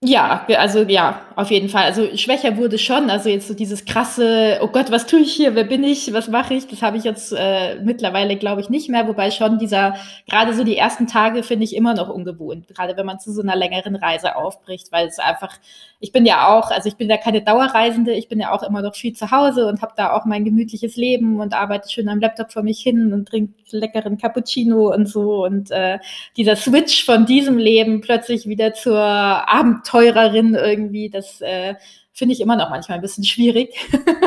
Ja, 0.04 0.44
also 0.58 0.80
ja, 0.82 1.20
auf 1.36 1.52
jeden 1.52 1.68
Fall. 1.68 1.84
Also 1.84 2.16
schwächer 2.16 2.56
wurde 2.56 2.76
schon. 2.76 3.08
Also 3.08 3.28
jetzt 3.28 3.46
so 3.46 3.54
dieses 3.54 3.84
krasse, 3.84 4.58
oh 4.60 4.66
Gott, 4.66 4.90
was 4.90 5.06
tue 5.06 5.20
ich 5.20 5.32
hier? 5.32 5.54
Wer 5.54 5.62
bin 5.62 5.84
ich? 5.84 6.12
Was 6.12 6.26
mache 6.26 6.54
ich? 6.54 6.66
Das 6.66 6.82
habe 6.82 6.96
ich 6.96 7.04
jetzt 7.04 7.32
äh, 7.32 7.76
mittlerweile, 7.76 8.34
glaube 8.36 8.60
ich, 8.60 8.68
nicht 8.68 8.90
mehr. 8.90 9.06
Wobei 9.06 9.30
schon 9.30 9.60
dieser, 9.60 9.94
gerade 10.28 10.54
so 10.54 10.64
die 10.64 10.76
ersten 10.76 11.06
Tage 11.06 11.44
finde 11.44 11.62
ich 11.62 11.76
immer 11.76 11.94
noch 11.94 12.08
ungewohnt. 12.08 12.66
Gerade 12.66 12.96
wenn 12.96 13.06
man 13.06 13.20
zu 13.20 13.32
so 13.32 13.42
einer 13.42 13.54
längeren 13.54 13.94
Reise 13.94 14.34
aufbricht, 14.34 14.90
weil 14.90 15.06
es 15.06 15.20
einfach, 15.20 15.56
ich 16.00 16.10
bin 16.10 16.26
ja 16.26 16.48
auch, 16.48 16.72
also 16.72 16.88
ich 16.88 16.96
bin 16.96 17.08
ja 17.08 17.16
keine 17.16 17.42
Dauerreisende, 17.42 18.12
ich 18.12 18.28
bin 18.28 18.40
ja 18.40 18.50
auch 18.50 18.64
immer 18.64 18.82
noch 18.82 18.96
viel 18.96 19.12
zu 19.12 19.30
Hause 19.30 19.68
und 19.68 19.82
habe 19.82 19.92
da 19.96 20.14
auch 20.14 20.24
mein 20.24 20.44
gemütliches 20.44 20.96
Leben 20.96 21.38
und 21.38 21.54
arbeite 21.54 21.88
schön 21.88 22.08
am 22.08 22.18
Laptop 22.18 22.52
vor 22.52 22.64
mich 22.64 22.80
hin 22.80 23.12
und 23.12 23.28
trinke 23.28 23.52
leckeren 23.70 24.18
Cappuccino 24.18 24.92
und 24.92 25.06
so. 25.06 25.44
Und 25.44 25.70
äh, 25.70 25.98
dieser 26.36 26.56
Switch 26.56 27.06
von 27.06 27.24
diesem 27.24 27.56
Leben 27.56 28.02
plötzlich 28.02 28.46
wieder 28.46 28.74
zur 28.74 28.98
Abenteuer 28.98 29.91
Teurerin 29.92 30.54
irgendwie, 30.54 31.10
das 31.10 31.42
äh, 31.42 31.74
finde 32.14 32.32
ich 32.32 32.40
immer 32.40 32.56
noch 32.56 32.70
manchmal 32.70 32.96
ein 32.96 33.02
bisschen 33.02 33.24
schwierig. 33.24 33.74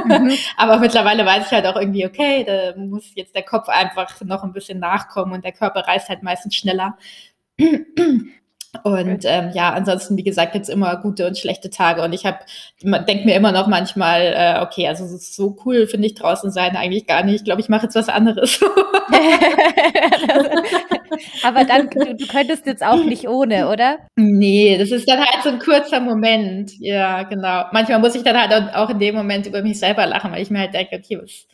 Mhm. 0.05 0.31
Aber 0.57 0.77
mittlerweile 0.77 1.25
weiß 1.25 1.47
ich 1.47 1.51
halt 1.51 1.65
auch 1.65 1.75
irgendwie, 1.75 2.05
okay, 2.05 2.43
da 2.43 2.79
muss 2.79 3.11
jetzt 3.15 3.33
der 3.33 3.41
Kopf 3.41 3.67
einfach 3.67 4.21
noch 4.21 4.43
ein 4.43 4.53
bisschen 4.53 4.79
nachkommen 4.79 5.33
und 5.33 5.43
der 5.43 5.53
Körper 5.53 5.81
reist 5.81 6.09
halt 6.09 6.21
meistens 6.21 6.55
schneller. 6.55 6.97
Und 8.83 9.25
ähm, 9.25 9.51
ja, 9.53 9.71
ansonsten, 9.73 10.17
wie 10.17 10.23
gesagt, 10.23 10.53
gibt 10.53 10.63
es 10.63 10.69
immer 10.69 10.97
gute 10.97 11.27
und 11.27 11.37
schlechte 11.37 11.69
Tage. 11.69 12.01
Und 12.01 12.13
ich 12.13 12.25
habe, 12.25 12.39
denke 12.81 13.25
mir 13.25 13.35
immer 13.35 13.51
noch 13.51 13.67
manchmal, 13.67 14.33
äh, 14.35 14.61
okay, 14.61 14.87
also 14.87 15.05
so 15.17 15.57
cool 15.65 15.87
finde 15.87 16.07
ich 16.07 16.15
draußen 16.15 16.51
sein 16.51 16.75
eigentlich 16.75 17.07
gar 17.07 17.23
nicht. 17.23 17.35
Ich 17.35 17.43
glaube, 17.43 17.61
ich 17.61 17.69
mache 17.69 17.83
jetzt 17.83 17.95
was 17.95 18.09
anderes. 18.09 18.59
Aber 21.43 21.63
dann, 21.63 21.89
du, 21.89 22.15
du, 22.15 22.27
könntest 22.27 22.65
jetzt 22.65 22.83
auch 22.83 23.03
nicht 23.03 23.27
ohne, 23.27 23.69
oder? 23.69 23.99
Nee, 24.15 24.77
das 24.77 24.91
ist 24.91 25.09
dann 25.09 25.19
halt 25.19 25.43
so 25.43 25.49
ein 25.49 25.59
kurzer 25.59 25.99
Moment. 25.99 26.71
Ja, 26.79 27.23
genau. 27.23 27.65
Manchmal 27.71 27.99
muss 27.99 28.15
ich 28.15 28.23
dann 28.23 28.39
halt 28.39 28.75
auch 28.75 28.89
in 28.89 28.99
dem 28.99 29.15
Moment 29.15 29.45
über 29.47 29.61
mich 29.61 29.79
selber 29.79 30.05
lachen, 30.05 30.31
weil 30.31 30.41
ich 30.41 30.49
mir 30.49 30.59
halt 30.59 30.73
denke, 30.73 30.97
okay, 30.97 31.19
was, 31.21 31.47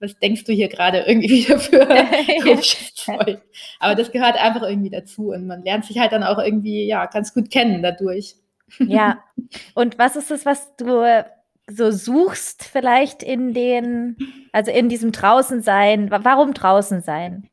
was 0.00 0.18
denkst 0.18 0.44
du 0.44 0.52
hier 0.52 0.68
gerade 0.68 1.00
irgendwie 1.06 1.28
wieder 1.46 1.58
für 1.58 1.86
komisches 2.42 2.94
Zeug? 2.94 3.40
Aber 3.80 3.94
das 3.94 4.12
gehört 4.12 4.36
einfach 4.36 4.62
irgendwie 4.62 4.90
dazu 4.90 5.30
und 5.30 5.46
man 5.46 5.62
lernt 5.62 5.84
sich 5.84 5.98
halt 5.98 6.12
dann 6.12 6.22
auch 6.22 6.38
irgendwie, 6.38 6.86
ja, 6.86 7.06
ganz 7.06 7.34
gut 7.34 7.50
kennen 7.50 7.82
dadurch. 7.82 8.36
Ja. 8.78 9.18
Und 9.74 9.98
was 9.98 10.16
ist 10.16 10.30
es, 10.30 10.44
was 10.44 10.76
du 10.76 11.24
so 11.70 11.90
suchst 11.90 12.64
vielleicht 12.64 13.22
in 13.22 13.54
den, 13.54 14.16
also 14.52 14.70
in 14.70 14.88
diesem 14.88 15.10
draußen 15.10 15.62
sein? 15.62 16.10
Warum 16.10 16.52
draußen 16.52 17.00
sein? 17.00 17.48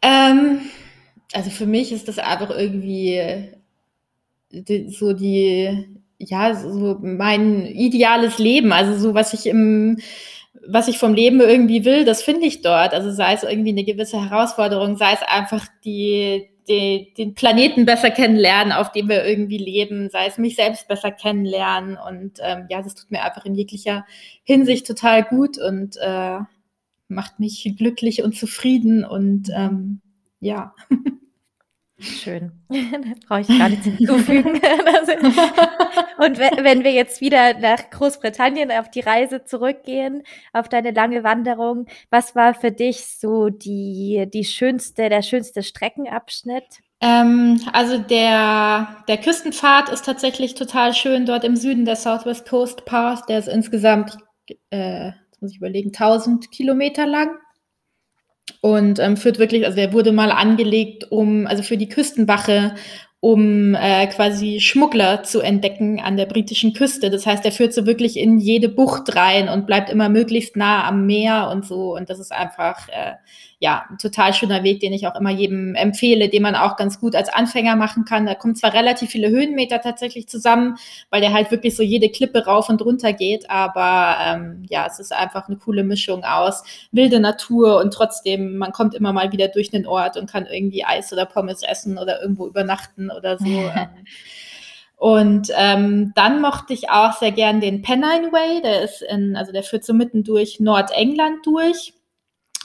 Ähm, 0.00 0.60
also 1.34 1.50
für 1.50 1.66
mich 1.66 1.92
ist 1.92 2.08
das 2.08 2.18
einfach 2.18 2.50
irgendwie 2.50 3.50
die, 4.50 4.88
so 4.88 5.12
die, 5.12 5.88
ja, 6.18 6.54
so 6.54 6.98
mein 7.02 7.66
ideales 7.66 8.38
Leben, 8.38 8.72
also 8.72 8.96
so 8.96 9.14
was 9.14 9.34
ich 9.34 9.46
im 9.46 9.98
was 10.68 10.88
ich 10.88 10.98
vom 10.98 11.14
Leben 11.14 11.40
irgendwie 11.40 11.84
will, 11.84 12.04
das 12.04 12.22
finde 12.22 12.46
ich 12.46 12.62
dort. 12.62 12.92
Also 12.94 13.10
sei 13.10 13.34
es 13.34 13.42
irgendwie 13.42 13.70
eine 13.70 13.84
gewisse 13.84 14.28
Herausforderung, 14.28 14.96
sei 14.96 15.12
es 15.12 15.22
einfach 15.22 15.66
die, 15.84 16.48
die, 16.68 17.12
den 17.16 17.34
Planeten 17.34 17.84
besser 17.84 18.10
kennenlernen, 18.10 18.72
auf 18.72 18.92
dem 18.92 19.08
wir 19.08 19.24
irgendwie 19.24 19.58
leben, 19.58 20.08
sei 20.10 20.26
es 20.26 20.38
mich 20.38 20.56
selbst 20.56 20.88
besser 20.88 21.10
kennenlernen. 21.10 21.96
Und 21.96 22.38
ähm, 22.42 22.66
ja, 22.68 22.82
das 22.82 22.94
tut 22.94 23.10
mir 23.10 23.22
einfach 23.22 23.44
in 23.44 23.54
jeglicher 23.54 24.04
Hinsicht 24.42 24.86
total 24.86 25.24
gut 25.24 25.58
und 25.58 25.96
äh, 25.98 26.38
macht 27.08 27.40
mich 27.40 27.74
glücklich 27.76 28.22
und 28.22 28.36
zufrieden 28.36 29.04
und 29.04 29.50
ähm, 29.54 30.00
ja. 30.40 30.74
Schön. 31.98 32.52
brauche 33.28 33.42
ich 33.42 33.48
gar 33.48 33.68
nichts 33.68 33.86
hinzufügen. 33.86 34.54
und 36.18 36.38
wenn 36.38 36.82
wir 36.82 36.92
jetzt 36.92 37.20
wieder 37.20 37.58
nach 37.58 37.88
Großbritannien 37.90 38.72
auf 38.72 38.90
die 38.90 39.00
Reise 39.00 39.44
zurückgehen, 39.44 40.22
auf 40.52 40.68
deine 40.68 40.90
lange 40.90 41.22
Wanderung, 41.22 41.86
was 42.10 42.34
war 42.34 42.54
für 42.54 42.72
dich 42.72 43.06
so 43.06 43.48
die, 43.48 44.28
die 44.32 44.44
schönste, 44.44 45.08
der 45.08 45.22
schönste 45.22 45.62
Streckenabschnitt? 45.62 46.64
Ähm, 47.00 47.60
also 47.72 47.98
der, 47.98 49.04
der 49.06 49.18
Küstenpfad 49.18 49.88
ist 49.88 50.04
tatsächlich 50.04 50.54
total 50.54 50.94
schön 50.94 51.26
dort 51.26 51.44
im 51.44 51.54
Süden, 51.54 51.84
der 51.84 51.96
Southwest 51.96 52.48
Coast 52.48 52.84
Path. 52.86 53.28
Der 53.28 53.38
ist 53.38 53.48
insgesamt, 53.48 54.16
äh, 54.70 55.08
jetzt 55.08 55.40
muss 55.40 55.52
ich 55.52 55.58
überlegen, 55.58 55.92
1000 55.92 56.50
Kilometer 56.50 57.06
lang 57.06 57.38
und 58.60 58.98
ähm, 58.98 59.16
führt 59.16 59.38
wirklich, 59.38 59.64
also 59.64 59.76
der 59.76 59.92
wurde 59.92 60.12
mal 60.12 60.30
angelegt, 60.30 61.10
um, 61.10 61.46
also 61.46 61.62
für 61.62 61.76
die 61.76 61.88
Küstenwache, 61.88 62.74
um 63.24 63.74
äh, 63.74 64.06
quasi 64.08 64.60
Schmuggler 64.60 65.22
zu 65.22 65.40
entdecken 65.40 65.98
an 65.98 66.18
der 66.18 66.26
britischen 66.26 66.74
Küste. 66.74 67.08
Das 67.08 67.24
heißt, 67.24 67.42
er 67.46 67.52
führt 67.52 67.72
so 67.72 67.86
wirklich 67.86 68.18
in 68.18 68.36
jede 68.36 68.68
Bucht 68.68 69.16
rein 69.16 69.48
und 69.48 69.66
bleibt 69.66 69.88
immer 69.88 70.10
möglichst 70.10 70.56
nah 70.56 70.86
am 70.86 71.06
Meer 71.06 71.48
und 71.50 71.64
so. 71.64 71.96
Und 71.96 72.10
das 72.10 72.18
ist 72.18 72.32
einfach 72.32 72.86
äh, 72.90 73.14
ja, 73.64 73.86
ein 73.88 73.96
total 73.96 74.34
schöner 74.34 74.62
Weg, 74.62 74.80
den 74.80 74.92
ich 74.92 75.06
auch 75.06 75.18
immer 75.18 75.30
jedem 75.30 75.74
empfehle, 75.74 76.28
den 76.28 76.42
man 76.42 76.54
auch 76.54 76.76
ganz 76.76 77.00
gut 77.00 77.16
als 77.16 77.30
Anfänger 77.30 77.76
machen 77.76 78.04
kann. 78.04 78.26
Da 78.26 78.34
kommen 78.34 78.54
zwar 78.54 78.74
relativ 78.74 79.08
viele 79.08 79.30
Höhenmeter 79.30 79.80
tatsächlich 79.80 80.28
zusammen, 80.28 80.76
weil 81.08 81.22
der 81.22 81.32
halt 81.32 81.50
wirklich 81.50 81.74
so 81.74 81.82
jede 81.82 82.10
Klippe 82.10 82.44
rauf 82.44 82.68
und 82.68 82.82
runter 82.82 83.14
geht, 83.14 83.48
aber 83.48 84.18
ähm, 84.22 84.66
ja, 84.68 84.86
es 84.86 84.98
ist 84.98 85.14
einfach 85.14 85.48
eine 85.48 85.56
coole 85.56 85.82
Mischung 85.82 86.24
aus 86.24 86.62
wilde 86.92 87.20
Natur 87.20 87.80
und 87.80 87.94
trotzdem, 87.94 88.58
man 88.58 88.72
kommt 88.72 88.94
immer 88.94 89.14
mal 89.14 89.32
wieder 89.32 89.48
durch 89.48 89.70
den 89.70 89.86
Ort 89.86 90.18
und 90.18 90.30
kann 90.30 90.44
irgendwie 90.44 90.84
Eis 90.84 91.10
oder 91.10 91.24
Pommes 91.24 91.62
essen 91.62 91.96
oder 91.96 92.20
irgendwo 92.20 92.46
übernachten 92.46 93.10
oder 93.14 93.38
so. 93.38 93.46
Ähm. 93.76 94.04
Und 94.96 95.48
ähm, 95.56 96.12
dann 96.14 96.40
mochte 96.40 96.72
ich 96.72 96.88
auch 96.88 97.12
sehr 97.12 97.32
gern 97.32 97.60
den 97.60 97.82
Pennine 97.82 98.32
Way, 98.32 98.62
der 98.62 98.82
ist 98.82 99.02
in, 99.02 99.36
also 99.36 99.52
der 99.52 99.62
führt 99.62 99.84
so 99.84 99.92
mitten 99.92 100.22
durch 100.22 100.60
Nordengland 100.60 101.44
durch 101.44 101.92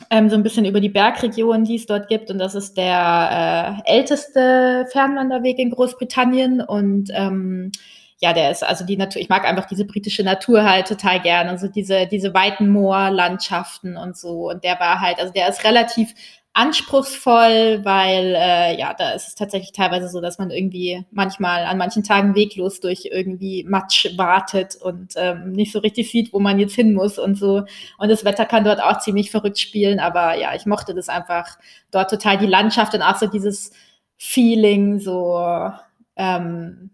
ähm, 0.09 0.29
so 0.29 0.35
ein 0.35 0.43
bisschen 0.43 0.65
über 0.65 0.79
die 0.79 0.89
Bergregion, 0.89 1.63
die 1.63 1.75
es 1.75 1.85
dort 1.85 2.07
gibt. 2.07 2.31
Und 2.31 2.39
das 2.39 2.55
ist 2.55 2.77
der 2.77 3.81
äh, 3.85 3.91
älteste 3.91 4.85
Fernwanderweg 4.91 5.59
in 5.59 5.71
Großbritannien. 5.71 6.61
Und 6.61 7.09
ähm, 7.13 7.71
ja, 8.19 8.33
der 8.33 8.51
ist 8.51 8.63
also 8.63 8.85
die 8.85 8.97
Natur, 8.97 9.21
ich 9.21 9.29
mag 9.29 9.45
einfach 9.45 9.65
diese 9.65 9.85
britische 9.85 10.23
Natur 10.23 10.63
halt 10.63 10.87
total 10.87 11.19
gern. 11.21 11.47
Also 11.47 11.67
diese, 11.67 12.07
diese 12.07 12.33
weiten 12.33 12.69
Moorlandschaften 12.69 13.97
und 13.97 14.17
so. 14.17 14.49
Und 14.49 14.63
der 14.63 14.79
war 14.79 15.01
halt, 15.01 15.19
also 15.19 15.33
der 15.33 15.49
ist 15.49 15.63
relativ 15.63 16.13
anspruchsvoll, 16.53 17.81
weil 17.83 18.35
äh, 18.35 18.77
ja, 18.79 18.93
da 18.93 19.11
ist 19.11 19.27
es 19.27 19.35
tatsächlich 19.35 19.71
teilweise 19.71 20.09
so, 20.09 20.19
dass 20.19 20.39
man 20.39 20.49
irgendwie 20.49 21.05
manchmal 21.11 21.63
an 21.63 21.77
manchen 21.77 22.03
Tagen 22.03 22.35
weglos 22.35 22.79
durch 22.79 23.09
irgendwie 23.11 23.63
Matsch 23.67 24.17
wartet 24.17 24.75
und 24.75 25.13
ähm, 25.15 25.51
nicht 25.51 25.71
so 25.71 25.79
richtig 25.79 26.11
sieht, 26.11 26.33
wo 26.33 26.39
man 26.39 26.59
jetzt 26.59 26.75
hin 26.75 26.93
muss 26.93 27.19
und 27.19 27.35
so. 27.35 27.63
Und 27.97 28.09
das 28.09 28.25
Wetter 28.25 28.45
kann 28.45 28.63
dort 28.63 28.81
auch 28.81 28.99
ziemlich 28.99 29.31
verrückt 29.31 29.59
spielen, 29.59 29.99
aber 29.99 30.37
ja, 30.37 30.55
ich 30.55 30.65
mochte 30.65 30.93
das 30.93 31.07
einfach 31.07 31.57
dort 31.91 32.09
total 32.09 32.37
die 32.37 32.47
Landschaft 32.47 32.93
und 32.93 33.03
auch 33.03 33.17
so 33.17 33.27
dieses 33.27 33.71
Feeling, 34.17 34.99
so 34.99 35.71
ähm, 36.17 36.89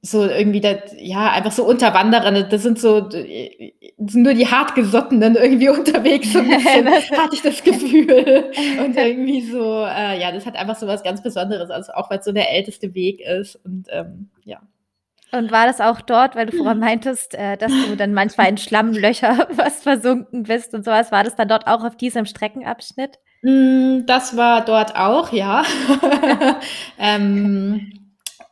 so 0.00 0.24
irgendwie, 0.24 0.60
das, 0.60 0.94
ja, 0.96 1.32
einfach 1.32 1.50
so 1.50 1.64
Unterwanderer, 1.64 2.44
das 2.44 2.62
sind 2.62 2.78
so, 2.78 3.00
das 3.00 3.14
sind 3.14 4.22
nur 4.22 4.34
die 4.34 4.46
hartgesottenen 4.46 5.34
irgendwie 5.34 5.68
unterwegs, 5.68 6.32
so 6.32 6.38
ein 6.38 6.48
bisschen, 6.48 6.86
hatte 6.86 7.34
ich 7.34 7.42
das 7.42 7.62
Gefühl. 7.62 8.50
Und 8.84 8.96
irgendwie 8.96 9.42
so, 9.42 9.84
äh, 9.84 10.20
ja, 10.20 10.30
das 10.30 10.46
hat 10.46 10.56
einfach 10.56 10.76
so 10.76 10.86
was 10.86 11.02
ganz 11.02 11.22
Besonderes, 11.22 11.70
also 11.70 11.92
auch 11.92 12.10
weil 12.10 12.20
es 12.20 12.24
so 12.24 12.32
der 12.32 12.50
älteste 12.50 12.94
Weg 12.94 13.20
ist 13.20 13.56
und 13.64 13.88
ähm, 13.90 14.30
ja. 14.44 14.60
Und 15.30 15.52
war 15.52 15.66
das 15.66 15.82
auch 15.82 16.00
dort, 16.00 16.36
weil 16.36 16.46
du 16.46 16.56
vorher 16.56 16.74
meintest, 16.74 17.34
äh, 17.34 17.58
dass 17.58 17.70
du 17.70 17.96
dann 17.96 18.14
manchmal 18.14 18.48
in 18.48 18.56
Schlammlöcher 18.56 19.48
was 19.56 19.82
versunken 19.82 20.44
bist 20.44 20.72
und 20.72 20.84
sowas, 20.84 21.12
war 21.12 21.24
das 21.24 21.36
dann 21.36 21.48
dort 21.48 21.66
auch 21.66 21.84
auf 21.84 21.96
diesem 21.96 22.24
Streckenabschnitt? 22.24 23.18
Mm, 23.42 24.06
das 24.06 24.36
war 24.36 24.64
dort 24.64 24.96
auch, 24.96 25.32
ja. 25.32 25.64
ähm, 26.98 28.07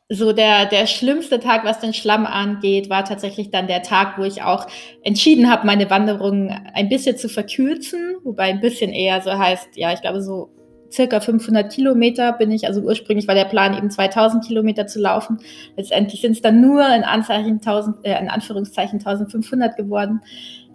so 0.09 0.33
der, 0.33 0.67
der 0.67 0.87
schlimmste 0.87 1.41
Tag, 1.41 1.65
was 1.65 1.81
den 1.81 1.93
Schlamm 1.93 2.27
angeht, 2.27 2.89
war 2.89 3.05
tatsächlich 3.05 3.51
dann 3.51 3.67
der 3.67 3.83
Tag, 3.83 4.19
wo 4.19 4.23
ich 4.23 4.43
auch 4.43 4.67
entschieden 5.03 5.51
habe, 5.51 5.67
meine 5.67 5.91
Wanderung 5.91 6.51
ein 6.75 6.89
bisschen 6.89 7.17
zu 7.17 7.29
verkürzen, 7.29 8.17
wobei 8.23 8.45
ein 8.45 8.61
bisschen 8.61 8.93
eher 8.93 9.21
so 9.21 9.37
heißt, 9.37 9.77
ja, 9.77 9.93
ich 9.93 10.03
glaube 10.03 10.23
so 10.23 10.51
circa 10.93 11.19
500 11.19 11.73
Kilometer 11.73 12.33
bin 12.33 12.53
ich, 12.53 12.67
also 12.67 12.81
ursprünglich 12.83 13.27
war 13.27 13.35
der 13.35 13.47
Plan 13.47 13.77
eben 13.77 13.91
2000 13.91 14.45
Kilometer 14.45 14.87
zu 14.87 15.01
laufen. 15.01 15.39
Letztendlich 15.77 16.21
sind 16.21 16.33
es 16.33 16.43
dann 16.43 16.61
nur 16.61 16.87
in, 16.95 17.03
Anzeichen 17.03 17.55
1000, 17.55 18.05
äh, 18.05 18.19
in 18.21 18.29
Anführungszeichen 18.29 19.01
1500 19.01 19.77
geworden. 19.77 20.21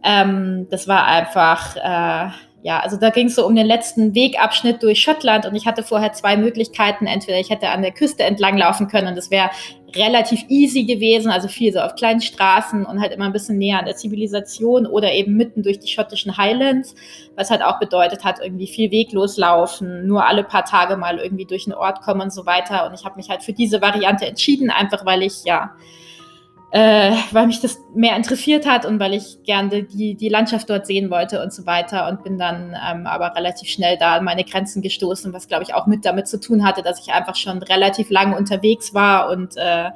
Ähm, 0.03 0.67
das 0.69 0.89
war 0.89 1.05
einfach, 1.05 1.77
äh, 1.77 2.31
ja, 2.63 2.80
also 2.80 2.95
da 2.95 3.10
ging 3.10 3.28
es 3.28 3.36
so 3.36 3.45
um 3.47 3.56
den 3.56 3.65
letzten 3.65 4.13
Wegabschnitt 4.13 4.84
durch 4.84 5.02
Schottland 5.02 5.47
und 5.47 5.56
ich 5.56 5.65
hatte 5.65 5.82
vorher 5.82 6.13
zwei 6.13 6.38
Möglichkeiten. 6.38 7.08
Entweder 7.08 7.39
ich 7.39 7.50
hätte 7.50 7.69
an 7.69 7.82
der 7.82 7.91
Küste 7.91 8.24
entlang 8.24 8.56
laufen 8.56 8.88
können 8.88 9.08
und 9.08 9.15
das 9.15 9.32
wäre 9.32 9.50
relativ 9.95 10.45
easy 10.47 10.84
gewesen, 10.84 11.32
also 11.32 11.47
viel 11.47 11.74
so 11.74 11.80
auf 11.80 11.95
kleinen 11.95 12.21
Straßen 12.21 12.86
und 12.86 13.02
halt 13.02 13.12
immer 13.13 13.26
ein 13.26 13.34
bisschen 13.34 13.58
näher 13.58 13.80
an 13.80 13.86
der 13.86 13.95
Zivilisation 13.95 14.86
oder 14.86 15.12
eben 15.12 15.36
mitten 15.36 15.63
durch 15.63 15.80
die 15.80 15.88
schottischen 15.88 16.38
Highlands, 16.38 16.95
was 17.36 17.50
halt 17.50 17.63
auch 17.63 17.80
bedeutet 17.80 18.24
hat, 18.24 18.39
irgendwie 18.41 18.67
viel 18.67 18.91
weglos 18.91 19.38
laufen, 19.38 20.06
nur 20.06 20.26
alle 20.26 20.43
paar 20.43 20.63
Tage 20.63 20.97
mal 20.97 21.17
irgendwie 21.17 21.45
durch 21.45 21.65
einen 21.65 21.76
Ort 21.76 22.02
kommen 22.02 22.21
und 22.21 22.34
so 22.34 22.45
weiter. 22.45 22.86
Und 22.86 22.93
ich 22.93 23.04
habe 23.06 23.15
mich 23.15 23.30
halt 23.30 23.43
für 23.43 23.54
diese 23.54 23.82
Variante 23.82 24.28
entschieden, 24.28 24.69
einfach 24.69 25.04
weil 25.06 25.24
ich 25.24 25.43
ja 25.45 25.71
äh, 26.71 27.12
weil 27.31 27.47
mich 27.47 27.60
das 27.60 27.79
mehr 27.93 28.15
interessiert 28.15 28.65
hat 28.65 28.86
und 28.86 28.99
weil 28.99 29.13
ich 29.13 29.43
gerne 29.43 29.84
die, 29.84 30.15
die 30.15 30.29
Landschaft 30.29 30.69
dort 30.69 30.88
sehen 30.88 31.10
wollte 31.10 31.43
und 31.43 31.51
so 31.51 31.65
weiter 31.65 32.07
und 32.07 32.23
bin 32.23 32.38
dann 32.38 32.73
ähm, 32.89 33.05
aber 33.05 33.36
relativ 33.36 33.67
schnell 33.67 33.97
da 33.97 34.15
an 34.15 34.23
meine 34.23 34.45
Grenzen 34.45 34.81
gestoßen, 34.81 35.34
was 35.34 35.49
glaube 35.49 35.63
ich 35.63 35.73
auch 35.73 35.86
mit 35.86 36.05
damit 36.05 36.29
zu 36.29 36.39
tun 36.39 36.63
hatte, 36.63 36.81
dass 36.81 37.01
ich 37.05 37.12
einfach 37.13 37.36
schon 37.36 37.62
relativ 37.62 38.10
lange 38.10 38.38
unterwegs 38.38 38.93
war 38.93 39.29
und 39.29 39.57
äh, 39.57 39.89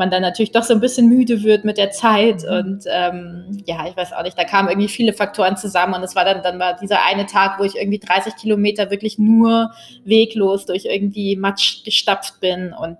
man 0.00 0.10
dann 0.10 0.22
natürlich 0.22 0.50
doch 0.50 0.64
so 0.64 0.72
ein 0.72 0.80
bisschen 0.80 1.08
müde 1.08 1.44
wird 1.44 1.64
mit 1.64 1.76
der 1.78 1.90
Zeit. 1.90 2.42
Mhm. 2.42 2.48
Und 2.48 2.84
ähm, 2.90 3.62
ja, 3.66 3.86
ich 3.86 3.96
weiß 3.96 4.14
auch 4.14 4.22
nicht, 4.22 4.36
da 4.36 4.44
kamen 4.44 4.68
irgendwie 4.68 4.88
viele 4.88 5.12
Faktoren 5.12 5.56
zusammen. 5.56 5.94
Und 5.94 6.02
es 6.02 6.16
war 6.16 6.24
dann, 6.24 6.42
dann 6.42 6.58
war 6.58 6.74
dieser 6.74 7.04
eine 7.04 7.26
Tag, 7.26 7.60
wo 7.60 7.64
ich 7.64 7.76
irgendwie 7.76 7.98
30 7.98 8.34
Kilometer 8.34 8.90
wirklich 8.90 9.18
nur 9.18 9.70
weglos 10.04 10.64
durch 10.64 10.86
irgendwie 10.86 11.36
Matsch 11.36 11.84
gestapft 11.84 12.40
bin. 12.40 12.72
Und 12.72 12.96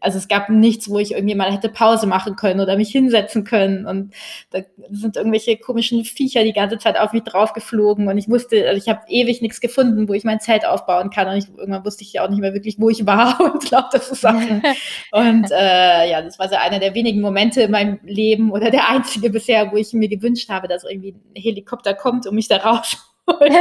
also 0.00 0.16
es 0.16 0.26
gab 0.26 0.48
nichts, 0.48 0.88
wo 0.88 0.98
ich 0.98 1.12
irgendwie 1.12 1.34
mal 1.34 1.52
hätte 1.52 1.68
Pause 1.68 2.06
machen 2.06 2.34
können 2.34 2.60
oder 2.60 2.76
mich 2.76 2.90
hinsetzen 2.90 3.44
können. 3.44 3.86
Und 3.86 4.14
da 4.50 4.60
sind 4.90 5.16
irgendwelche 5.16 5.58
komischen 5.58 6.04
Viecher 6.04 6.44
die 6.44 6.54
ganze 6.54 6.78
Zeit 6.78 6.98
auf 6.98 7.12
mich 7.12 7.24
draufgeflogen. 7.24 8.08
Und 8.08 8.16
ich 8.16 8.28
wusste, 8.28 8.66
also 8.66 8.78
ich 8.78 8.88
habe 8.88 9.02
ewig 9.08 9.42
nichts 9.42 9.60
gefunden, 9.60 10.08
wo 10.08 10.14
ich 10.14 10.24
mein 10.24 10.40
Zelt 10.40 10.64
aufbauen 10.64 11.10
kann. 11.10 11.28
Und 11.28 11.36
ich, 11.36 11.48
irgendwann 11.58 11.84
wusste 11.84 12.04
ich 12.04 12.14
ja 12.14 12.24
auch 12.24 12.30
nicht 12.30 12.40
mehr 12.40 12.54
wirklich, 12.54 12.80
wo 12.80 12.88
ich 12.88 13.04
war 13.06 13.38
und 13.52 13.70
lauter 13.70 14.00
so 14.00 14.14
Sachen. 14.14 14.62
und 15.12 15.50
äh, 15.50 16.10
ja, 16.10 16.22
das 16.22 16.37
war 16.38 16.48
so 16.48 16.54
einer 16.54 16.78
der 16.78 16.94
wenigen 16.94 17.20
Momente 17.20 17.62
in 17.62 17.72
meinem 17.72 17.98
Leben 18.04 18.52
oder 18.52 18.70
der 18.70 18.88
einzige 18.88 19.28
bisher, 19.28 19.70
wo 19.72 19.76
ich 19.76 19.92
mir 19.92 20.08
gewünscht 20.08 20.48
habe, 20.48 20.68
dass 20.68 20.84
irgendwie 20.84 21.14
ein 21.14 21.42
Helikopter 21.42 21.94
kommt 21.94 22.26
und 22.26 22.34
mich 22.34 22.48
da 22.48 22.58
rausholt. 22.58 23.04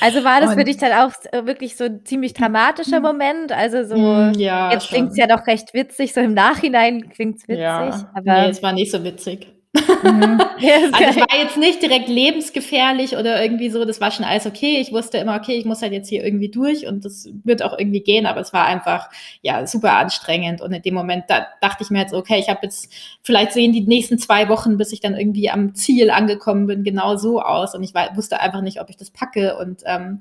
also 0.00 0.24
war 0.24 0.40
das 0.40 0.50
und, 0.50 0.58
für 0.58 0.64
dich 0.64 0.76
dann 0.76 0.92
auch 0.92 1.12
wirklich 1.46 1.76
so 1.76 1.84
ein 1.84 2.04
ziemlich 2.04 2.34
dramatischer 2.34 2.96
hm. 2.96 3.02
Moment? 3.02 3.52
Also 3.52 3.84
so, 3.84 3.94
hm, 3.94 4.32
ja, 4.34 4.72
jetzt 4.72 4.88
klingt 4.88 5.12
es 5.12 5.16
ja 5.16 5.26
doch 5.26 5.46
recht 5.46 5.72
witzig, 5.72 6.12
so 6.12 6.20
im 6.20 6.34
Nachhinein 6.34 7.08
klingt 7.08 7.36
es 7.38 7.48
witzig. 7.48 7.62
Ja, 7.62 8.10
aber 8.12 8.42
nee, 8.42 8.48
es 8.48 8.62
war 8.62 8.72
nicht 8.72 8.90
so 8.90 9.02
witzig. 9.04 9.59
Mhm. 9.72 10.40
also 10.92 11.04
es 11.04 11.16
war 11.16 11.38
jetzt 11.38 11.56
nicht 11.56 11.80
direkt 11.80 12.08
lebensgefährlich 12.08 13.16
oder 13.16 13.42
irgendwie 13.42 13.70
so, 13.70 13.84
das 13.84 14.00
war 14.00 14.10
schon 14.10 14.24
alles 14.24 14.46
okay. 14.46 14.78
Ich 14.80 14.92
wusste 14.92 15.18
immer, 15.18 15.36
okay, 15.36 15.56
ich 15.56 15.64
muss 15.64 15.82
halt 15.82 15.92
jetzt 15.92 16.08
hier 16.08 16.24
irgendwie 16.24 16.48
durch 16.48 16.86
und 16.86 17.04
das 17.04 17.28
wird 17.44 17.62
auch 17.62 17.78
irgendwie 17.78 18.00
gehen, 18.00 18.26
aber 18.26 18.40
es 18.40 18.52
war 18.52 18.66
einfach 18.66 19.08
ja 19.42 19.66
super 19.66 19.96
anstrengend. 19.96 20.60
Und 20.60 20.72
in 20.72 20.82
dem 20.82 20.94
Moment 20.94 21.24
da 21.28 21.46
dachte 21.60 21.84
ich 21.84 21.90
mir 21.90 22.00
jetzt, 22.00 22.14
okay, 22.14 22.38
ich 22.40 22.48
habe 22.48 22.60
jetzt, 22.62 22.92
vielleicht 23.22 23.52
sehen 23.52 23.72
die 23.72 23.82
nächsten 23.82 24.18
zwei 24.18 24.48
Wochen, 24.48 24.76
bis 24.76 24.92
ich 24.92 25.00
dann 25.00 25.16
irgendwie 25.16 25.50
am 25.50 25.74
Ziel 25.74 26.10
angekommen 26.10 26.66
bin, 26.66 26.82
genau 26.82 27.16
so 27.16 27.40
aus. 27.40 27.74
Und 27.74 27.84
ich 27.84 27.94
war, 27.94 28.16
wusste 28.16 28.40
einfach 28.40 28.62
nicht, 28.62 28.80
ob 28.80 28.90
ich 28.90 28.96
das 28.96 29.10
packe. 29.10 29.56
Und 29.56 29.82
ähm, 29.86 30.18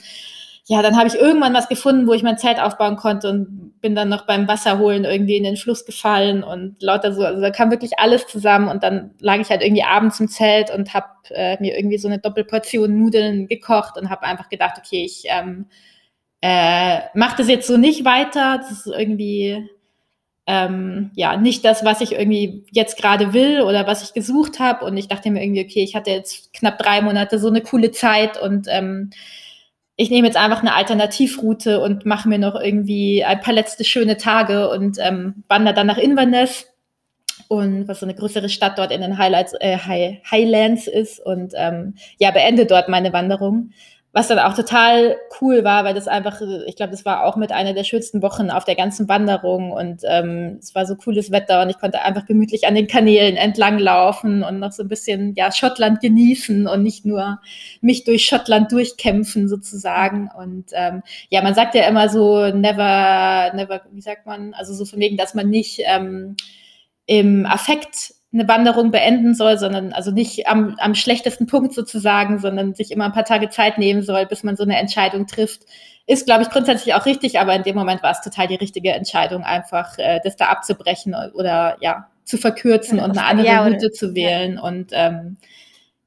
ja, 0.72 0.84
dann 0.84 0.96
habe 0.98 1.08
ich 1.08 1.16
irgendwann 1.16 1.56
was 1.56 1.68
gefunden, 1.68 2.06
wo 2.06 2.14
ich 2.14 2.22
mein 2.22 2.38
Zelt 2.38 2.60
aufbauen 2.60 2.96
konnte 2.96 3.28
und 3.28 3.74
bin 3.82 3.96
dann 3.96 4.08
noch 4.08 4.28
beim 4.28 4.48
Wasserholen 4.48 5.04
irgendwie 5.04 5.36
in 5.36 5.44
den 5.44 5.58
Fluss 5.58 5.84
gefallen 5.84 6.44
und 6.44 6.76
lauter 6.80 7.12
so. 7.12 7.24
Also 7.24 7.42
da 7.42 7.50
kam 7.50 7.72
wirklich 7.72 7.98
alles 7.98 8.28
zusammen 8.28 8.68
und 8.68 8.84
dann 8.84 9.10
lag 9.20 9.40
ich 9.40 9.50
halt 9.50 9.64
irgendwie 9.64 9.82
abends 9.82 10.20
im 10.20 10.28
Zelt 10.28 10.70
und 10.70 10.94
habe 10.94 11.08
äh, 11.32 11.58
mir 11.60 11.76
irgendwie 11.76 11.98
so 11.98 12.08
eine 12.08 12.20
Doppelportion 12.20 13.00
Nudeln 13.00 13.48
gekocht 13.48 13.98
und 13.98 14.12
habe 14.12 14.22
einfach 14.28 14.48
gedacht, 14.48 14.76
okay, 14.78 15.04
ich 15.04 15.24
ähm, 15.26 15.66
äh, 16.42 17.00
mache 17.16 17.38
das 17.38 17.48
jetzt 17.48 17.66
so 17.66 17.76
nicht 17.76 18.06
weiter. 18.06 18.60
Das 18.60 18.70
ist 18.70 18.86
irgendwie 18.86 19.68
ähm, 20.46 21.10
ja 21.16 21.36
nicht 21.36 21.66
das, 21.66 21.84
was 21.84 22.00
ich 22.02 22.12
irgendwie 22.12 22.64
jetzt 22.72 22.96
gerade 22.96 23.34
will 23.34 23.62
oder 23.62 23.88
was 23.88 24.04
ich 24.04 24.14
gesucht 24.14 24.60
habe. 24.60 24.86
Und 24.86 24.98
ich 24.98 25.08
dachte 25.08 25.32
mir 25.32 25.42
irgendwie, 25.42 25.66
okay, 25.66 25.82
ich 25.82 25.96
hatte 25.96 26.12
jetzt 26.12 26.54
knapp 26.54 26.78
drei 26.78 27.02
Monate 27.02 27.40
so 27.40 27.48
eine 27.48 27.62
coole 27.62 27.90
Zeit 27.90 28.40
und 28.40 28.68
ähm, 28.70 29.10
ich 30.00 30.10
nehme 30.10 30.28
jetzt 30.28 30.38
einfach 30.38 30.62
eine 30.62 30.76
Alternativroute 30.76 31.82
und 31.82 32.06
mache 32.06 32.30
mir 32.30 32.40
noch 32.40 32.56
irgendwie 32.56 33.26
ein 33.26 33.42
paar 33.42 33.54
letzte 33.54 33.84
schöne 33.84 34.16
Tage 34.16 34.70
und 34.70 34.98
ähm, 34.98 35.44
wandere 35.50 35.76
dann 35.76 35.88
nach 35.88 35.98
Inverness. 35.98 36.68
Und 37.50 37.86
was 37.90 38.00
so 38.00 38.06
eine 38.06 38.16
größere 38.16 38.48
Stadt 38.48 38.78
dort 38.78 38.94
in 38.94 39.02
den 39.02 39.18
Highlights, 39.18 39.54
äh, 39.60 39.78
High, 39.78 40.20
Highlands 40.32 40.88
ist 40.88 41.20
und 41.20 41.54
ähm, 41.58 41.96
ja 42.18 42.32
beende 42.32 42.66
dort 42.66 42.88
meine 42.88 43.12
Wanderung 43.12 43.72
was 44.20 44.28
dann 44.28 44.40
auch 44.40 44.54
total 44.54 45.16
cool 45.40 45.64
war, 45.64 45.86
weil 45.86 45.94
das 45.94 46.10
einfach, 46.10 46.42
ich 46.68 46.76
glaube, 46.76 46.92
das 46.92 47.06
war 47.06 47.24
auch 47.24 47.38
mit 47.38 47.54
einer 47.54 47.74
der 47.74 47.86
schönsten 47.86 48.22
Wochen 48.22 48.50
auf 48.50 48.66
der 48.66 48.76
ganzen 48.76 49.08
Wanderung 49.08 49.72
und 49.72 50.02
ähm, 50.04 50.58
es 50.60 50.76
war 50.76 50.86
so 50.86 50.98
cooles 50.98 51.32
Wetter 51.32 51.62
und 51.62 51.70
ich 51.70 51.80
konnte 51.80 52.02
einfach 52.02 52.26
gemütlich 52.26 52.68
an 52.68 52.76
den 52.76 52.88
Kanälen 52.88 53.38
entlang 53.38 53.80
laufen 53.80 54.44
und 54.44 54.60
noch 54.60 54.74
so 54.74 54.84
ein 54.84 54.90
bisschen 54.90 55.36
ja 55.36 55.54
Schottland 55.54 56.02
genießen 56.02 56.68
und 56.68 56.84
nicht 56.84 57.06
nur 57.06 57.40
mich 57.80 58.04
durch 58.04 58.26
Schottland 58.26 58.74
durchkämpfen 58.74 59.48
sozusagen. 59.48 60.30
Und 60.38 60.66
ähm, 60.74 61.02
ja, 61.30 61.42
man 61.42 61.56
sagt 61.56 61.74
ja 61.74 61.88
immer 61.88 62.10
so 62.10 62.48
never, 62.48 63.54
never, 63.56 63.84
wie 63.90 64.02
sagt 64.02 64.26
man, 64.26 64.54
also 64.54 64.74
so 64.74 64.84
von 64.84 65.00
wegen, 65.00 65.16
dass 65.16 65.34
man 65.34 65.50
nicht 65.50 65.80
ähm, 65.86 66.36
im 67.06 67.46
Affekt 67.46 68.16
eine 68.32 68.48
Wanderung 68.48 68.92
beenden 68.92 69.34
soll, 69.34 69.58
sondern 69.58 69.92
also 69.92 70.12
nicht 70.12 70.48
am, 70.48 70.76
am 70.80 70.94
schlechtesten 70.94 71.48
Punkt 71.48 71.74
sozusagen, 71.74 72.40
sondern 72.40 72.76
sich 72.76 72.92
immer 72.92 73.06
ein 73.06 73.14
paar 73.14 73.26
Tage 73.26 73.50
Zeit 73.50 73.78
nehmen 73.80 74.04
soll, 74.04 74.26
bis 74.28 74.44
man 74.44 74.56
so 74.56 74.64
eine 74.64 74.78
Entscheidung 74.78 75.26
trifft. 75.26 75.62
Ist, 76.06 76.26
glaube 76.26 76.44
ich, 76.44 76.50
grundsätzlich 76.50 76.94
auch 76.94 77.06
richtig, 77.06 77.40
aber 77.40 77.56
in 77.56 77.64
dem 77.64 77.76
Moment 77.76 78.04
war 78.04 78.12
es 78.12 78.22
total 78.22 78.48
die 78.48 78.56
richtige 78.56 78.92
Entscheidung, 78.92 79.44
einfach 79.44 79.98
äh, 79.98 80.20
das 80.24 80.36
da 80.36 80.46
abzubrechen 80.46 81.16
oder 81.34 81.78
ja, 81.82 82.08
zu 82.24 82.38
verkürzen 82.38 83.00
und 83.00 83.12
eine 83.12 83.26
andere 83.26 83.48
ja, 83.48 83.64
Route 83.64 83.92
zu 83.92 84.14
wählen. 84.14 84.56
Ja. 84.56 84.62
Und 84.62 84.92
ähm, 84.94 85.38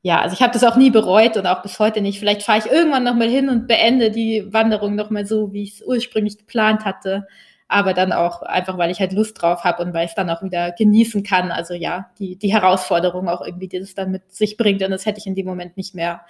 ja, 0.02 0.20
also 0.20 0.34
ich 0.34 0.42
habe 0.42 0.52
das 0.52 0.64
auch 0.64 0.76
nie 0.76 0.90
bereut 0.90 1.36
und 1.36 1.46
auch 1.46 1.62
bis 1.62 1.78
heute 1.78 2.00
nicht. 2.00 2.20
Vielleicht 2.20 2.42
fahre 2.42 2.58
ich 2.58 2.66
irgendwann 2.66 3.04
nochmal 3.04 3.28
hin 3.28 3.48
und 3.48 3.66
beende 3.66 4.10
die 4.10 4.44
Wanderung 4.52 4.94
nochmal 4.94 5.26
so, 5.26 5.52
wie 5.52 5.64
ich 5.64 5.74
es 5.74 5.82
ursprünglich 5.82 6.38
geplant 6.38 6.84
hatte 6.84 7.26
aber 7.72 7.94
dann 7.94 8.12
auch 8.12 8.42
einfach, 8.42 8.76
weil 8.78 8.90
ich 8.90 9.00
halt 9.00 9.12
Lust 9.12 9.40
drauf 9.40 9.64
habe 9.64 9.82
und 9.82 9.94
weil 9.94 10.04
ich 10.04 10.10
es 10.10 10.14
dann 10.14 10.30
auch 10.30 10.42
wieder 10.42 10.72
genießen 10.72 11.22
kann. 11.22 11.50
Also 11.50 11.74
ja, 11.74 12.10
die, 12.18 12.36
die 12.36 12.52
Herausforderung 12.52 13.28
auch 13.28 13.40
irgendwie, 13.40 13.68
die 13.68 13.78
es 13.78 13.94
dann 13.94 14.10
mit 14.10 14.32
sich 14.32 14.56
bringt. 14.56 14.82
Und 14.82 14.90
das 14.90 15.06
hätte 15.06 15.18
ich 15.18 15.26
in 15.26 15.34
dem 15.34 15.46
Moment 15.46 15.76
nicht 15.76 15.94
mehr 15.94 16.24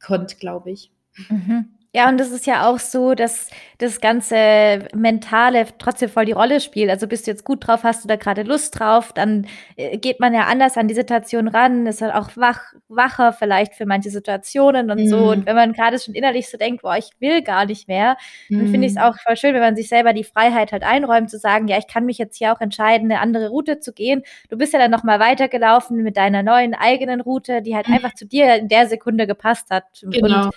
konnt, 0.00 0.38
glaube 0.38 0.70
ich. 0.70 0.90
Mhm. 1.28 1.70
Ja, 1.94 2.08
und 2.08 2.18
das 2.18 2.30
ist 2.30 2.46
ja 2.46 2.70
auch 2.70 2.78
so, 2.78 3.14
dass 3.14 3.50
das 3.76 4.00
ganze 4.00 4.88
Mentale 4.94 5.66
trotzdem 5.78 6.08
voll 6.08 6.24
die 6.24 6.32
Rolle 6.32 6.60
spielt. 6.60 6.88
Also 6.88 7.06
bist 7.06 7.26
du 7.26 7.30
jetzt 7.30 7.44
gut 7.44 7.66
drauf, 7.66 7.82
hast 7.82 8.02
du 8.02 8.08
da 8.08 8.16
gerade 8.16 8.44
Lust 8.44 8.78
drauf, 8.78 9.12
dann 9.12 9.46
äh, 9.76 9.98
geht 9.98 10.18
man 10.18 10.32
ja 10.32 10.44
anders 10.44 10.78
an 10.78 10.88
die 10.88 10.94
Situation 10.94 11.48
ran, 11.48 11.86
ist 11.86 12.00
halt 12.00 12.14
auch 12.14 12.30
wach, 12.36 12.60
wacher 12.88 13.34
vielleicht 13.34 13.74
für 13.74 13.84
manche 13.84 14.08
Situationen 14.08 14.90
und 14.90 15.00
mhm. 15.00 15.08
so. 15.08 15.18
Und 15.32 15.44
wenn 15.44 15.54
man 15.54 15.74
gerade 15.74 15.98
schon 15.98 16.14
innerlich 16.14 16.48
so 16.48 16.56
denkt, 16.56 16.80
boah, 16.80 16.96
ich 16.96 17.10
will 17.18 17.42
gar 17.42 17.66
nicht 17.66 17.88
mehr, 17.88 18.16
mhm. 18.48 18.58
dann 18.58 18.68
finde 18.68 18.86
ich 18.86 18.94
es 18.94 18.98
auch 18.98 19.18
voll 19.18 19.36
schön, 19.36 19.52
wenn 19.52 19.60
man 19.60 19.76
sich 19.76 19.90
selber 19.90 20.14
die 20.14 20.24
Freiheit 20.24 20.72
halt 20.72 20.84
einräumt, 20.84 21.28
zu 21.28 21.38
sagen, 21.38 21.68
ja, 21.68 21.76
ich 21.76 21.88
kann 21.88 22.06
mich 22.06 22.16
jetzt 22.16 22.38
hier 22.38 22.54
auch 22.54 22.60
entscheiden, 22.62 23.10
eine 23.10 23.20
andere 23.20 23.50
Route 23.50 23.80
zu 23.80 23.92
gehen. 23.92 24.22
Du 24.48 24.56
bist 24.56 24.72
ja 24.72 24.78
dann 24.78 24.90
nochmal 24.90 25.20
weitergelaufen 25.20 26.02
mit 26.02 26.16
deiner 26.16 26.42
neuen 26.42 26.72
eigenen 26.72 27.20
Route, 27.20 27.60
die 27.60 27.76
halt 27.76 27.88
mhm. 27.88 27.96
einfach 27.96 28.14
zu 28.14 28.24
dir 28.24 28.54
in 28.54 28.68
der 28.68 28.86
Sekunde 28.86 29.26
gepasst 29.26 29.68
hat. 29.68 29.84
Genau. 30.00 30.46
Und 30.46 30.52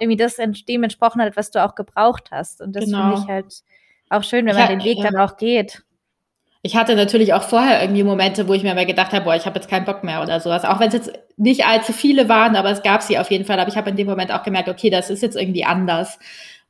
irgendwie 0.00 0.16
das 0.16 0.38
dem 0.78 0.84
entsprochen 0.84 1.20
hat, 1.20 1.36
was 1.36 1.50
du 1.50 1.64
auch 1.64 1.74
gebraucht 1.74 2.30
hast. 2.30 2.60
Und 2.60 2.74
das 2.74 2.84
genau. 2.84 3.02
finde 3.02 3.20
ich 3.20 3.28
halt 3.28 3.62
auch 4.10 4.22
schön, 4.22 4.46
wenn 4.46 4.56
man 4.56 4.68
den 4.68 4.84
Weg 4.84 4.98
ja. 4.98 5.10
dann 5.10 5.16
auch 5.16 5.36
geht. 5.36 5.82
Ich 6.62 6.76
hatte 6.76 6.96
natürlich 6.96 7.34
auch 7.34 7.44
vorher 7.44 7.80
irgendwie 7.80 8.02
Momente, 8.02 8.48
wo 8.48 8.52
ich 8.52 8.64
mir 8.64 8.74
mal 8.74 8.84
gedacht 8.84 9.12
habe, 9.12 9.24
boah, 9.24 9.36
ich 9.36 9.46
habe 9.46 9.56
jetzt 9.56 9.70
keinen 9.70 9.84
Bock 9.84 10.02
mehr 10.02 10.22
oder 10.22 10.40
sowas. 10.40 10.64
Auch 10.64 10.80
wenn 10.80 10.88
es 10.88 10.94
jetzt 10.94 11.12
nicht 11.36 11.64
allzu 11.64 11.92
viele 11.92 12.28
waren, 12.28 12.56
aber 12.56 12.70
es 12.70 12.82
gab 12.82 13.02
sie 13.02 13.18
auf 13.18 13.30
jeden 13.30 13.44
Fall. 13.44 13.60
Aber 13.60 13.70
ich 13.70 13.76
habe 13.76 13.90
in 13.90 13.96
dem 13.96 14.08
Moment 14.08 14.32
auch 14.32 14.42
gemerkt, 14.42 14.68
okay, 14.68 14.90
das 14.90 15.08
ist 15.08 15.22
jetzt 15.22 15.36
irgendwie 15.36 15.64
anders. 15.64 16.18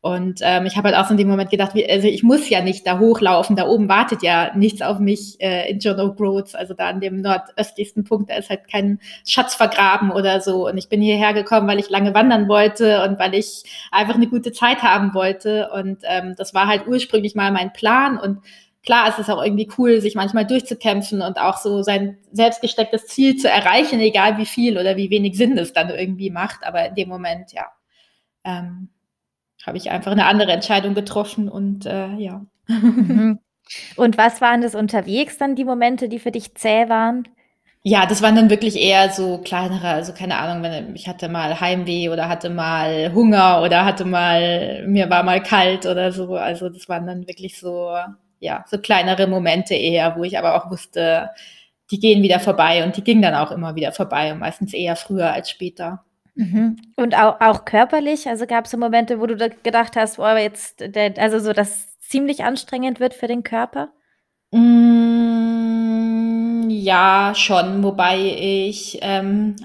Und 0.01 0.41
ähm, 0.43 0.65
ich 0.65 0.77
habe 0.77 0.89
halt 0.89 0.97
auch 0.97 1.07
so 1.07 1.11
in 1.11 1.17
dem 1.17 1.29
Moment 1.29 1.51
gedacht, 1.51 1.75
wie, 1.75 1.89
also 1.89 2.07
ich 2.07 2.23
muss 2.23 2.49
ja 2.49 2.63
nicht 2.63 2.87
da 2.87 3.01
hochlaufen, 3.01 3.57
da 3.57 3.67
oben 3.67 3.89
wartet 3.89 4.23
ja 4.23 4.55
nichts 4.57 4.81
auf 4.81 5.01
mich 5.01 5.41
äh, 5.41 5.69
in 5.69 5.81
John 5.81 5.99
O'Groats, 5.99 6.55
also 6.55 6.73
da 6.73 6.89
an 6.89 7.01
dem 7.01 7.21
nordöstlichsten 7.21 8.05
Punkt, 8.05 8.31
da 8.31 8.37
ist 8.37 8.49
halt 8.49 8.71
kein 8.71 9.01
Schatz 9.27 9.57
vergraben 9.57 10.13
oder 10.13 10.41
so. 10.41 10.69
Und 10.69 10.79
ich 10.79 10.89
bin 10.89 11.01
hierher 11.01 11.35
gekommen, 11.35 11.67
weil 11.67 11.81
ich 11.81 11.91
lange 11.91 12.15
wandern 12.15 12.49
wollte 12.49 13.03
und 13.03 13.19
weil 13.19 13.35
ich 13.35 13.65
einfach 13.91 14.15
eine 14.15 14.29
gute 14.29 14.53
Zeit 14.53 14.85
haben 14.85 15.15
wollte. 15.15 15.71
Und 15.75 15.99
ähm, 16.05 16.35
das 16.37 16.55
war 16.55 16.69
halt 16.69 16.87
ursprünglich 16.87 17.35
mal 17.35 17.51
mein 17.51 17.73
Plan. 17.73 18.19
Und 18.19 18.39
klar, 18.85 19.09
es 19.09 19.19
ist 19.19 19.31
auch 19.31 19.43
irgendwie 19.43 19.69
cool, 19.79 20.01
sich 20.01 20.15
manchmal 20.15 20.47
durchzukämpfen 20.47 21.23
und 21.23 21.41
auch 21.41 21.59
so 21.59 21.83
sein 21.83 22.19
selbstgestecktes 22.31 23.07
Ziel 23.09 23.35
zu 23.37 23.49
erreichen, 23.49 23.99
egal 23.99 24.39
wie 24.39 24.47
viel 24.47 24.79
oder 24.79 24.97
wie 24.97 25.11
wenig 25.11 25.37
Sinn 25.37 25.59
es 25.59 25.73
dann 25.73 25.91
irgendwie 25.91 26.31
macht. 26.31 26.65
Aber 26.65 26.87
in 26.87 26.95
dem 26.95 27.09
Moment, 27.09 27.53
ja. 27.53 27.67
Ähm, 28.45 28.91
habe 29.67 29.77
ich 29.77 29.91
einfach 29.91 30.13
eine 30.13 30.27
andere 30.27 30.53
Entscheidung 30.53 30.95
getroffen 30.95 31.49
und 31.49 31.87
äh, 31.87 32.15
ja. 32.15 32.45
Mhm. 32.67 33.39
Und 33.97 34.17
was 34.17 34.41
waren 34.41 34.63
das 34.63 34.75
unterwegs 34.75 35.37
dann 35.37 35.55
die 35.55 35.67
Momente, 35.67 36.09
die 36.09 36.19
für 36.19 36.31
dich 36.31 36.55
zäh 36.55 36.89
waren? 36.89 37.29
Ja, 37.85 38.07
das 38.07 38.23
waren 38.23 38.35
dann 38.35 38.51
wirklich 38.51 38.77
eher 38.77 39.11
so 39.11 39.39
kleinere, 39.39 39.89
also 39.89 40.13
keine 40.13 40.37
Ahnung, 40.39 40.63
wenn 40.63 40.95
ich 40.97 41.09
hatte 41.09 41.29
mal 41.29 41.61
Heimweh 41.61 42.09
oder 42.09 42.29
hatte 42.29 42.51
mal 42.51 43.13
Hunger 43.15 43.63
oder 43.63 43.85
hatte 43.85 44.05
mal, 44.05 44.87
mir 44.87 45.09
war 45.11 45.23
mal 45.23 45.43
kalt 45.43 45.87
oder 45.87 46.13
so. 46.13 46.35
Also 46.37 46.69
das 46.69 46.89
waren 46.89 47.07
dann 47.07 47.27
wirklich 47.29 47.59
so, 47.59 47.95
ja, 48.41 48.65
so 48.69 48.79
kleinere 48.79 49.27
Momente 49.27 49.75
eher, 49.75 50.17
wo 50.17 50.25
ich 50.25 50.39
aber 50.39 50.55
auch 50.57 50.71
wusste, 50.71 51.31
die 51.91 52.01
gehen 52.01 52.23
wieder 52.23 52.41
vorbei 52.41 52.85
und 52.85 52.97
die 52.97 53.05
gingen 53.05 53.23
dann 53.23 53.35
auch 53.35 53.53
immer 53.53 53.75
wieder 53.75 53.93
vorbei 53.93 54.33
und 54.33 54.41
meistens 54.41 54.75
eher 54.75 54.97
früher 54.97 55.33
als 55.33 55.51
später. 55.51 56.05
Mhm. 56.39 56.77
Und 56.95 57.17
auch, 57.17 57.41
auch 57.41 57.65
körperlich? 57.65 58.29
Also 58.29 58.47
gab 58.47 58.67
es 58.67 58.71
so 58.71 58.79
Momente, 58.79 59.19
wo 59.19 59.27
du 59.27 59.37
gedacht 59.37 59.97
hast, 59.97 60.21
oh, 60.21 60.37
jetzt, 60.37 60.79
der, 60.79 61.19
also 61.19 61.41
so, 61.41 61.53
dass 61.53 61.99
ziemlich 61.99 62.45
anstrengend 62.45 63.01
wird 63.01 63.13
für 63.13 63.27
den 63.27 63.43
Körper? 63.43 63.89
Mm, 64.53 65.91
ja, 66.71 67.33
schon, 67.35 67.83
wobei 67.83 68.19
ich 68.21 69.01
ähm, 69.03 69.57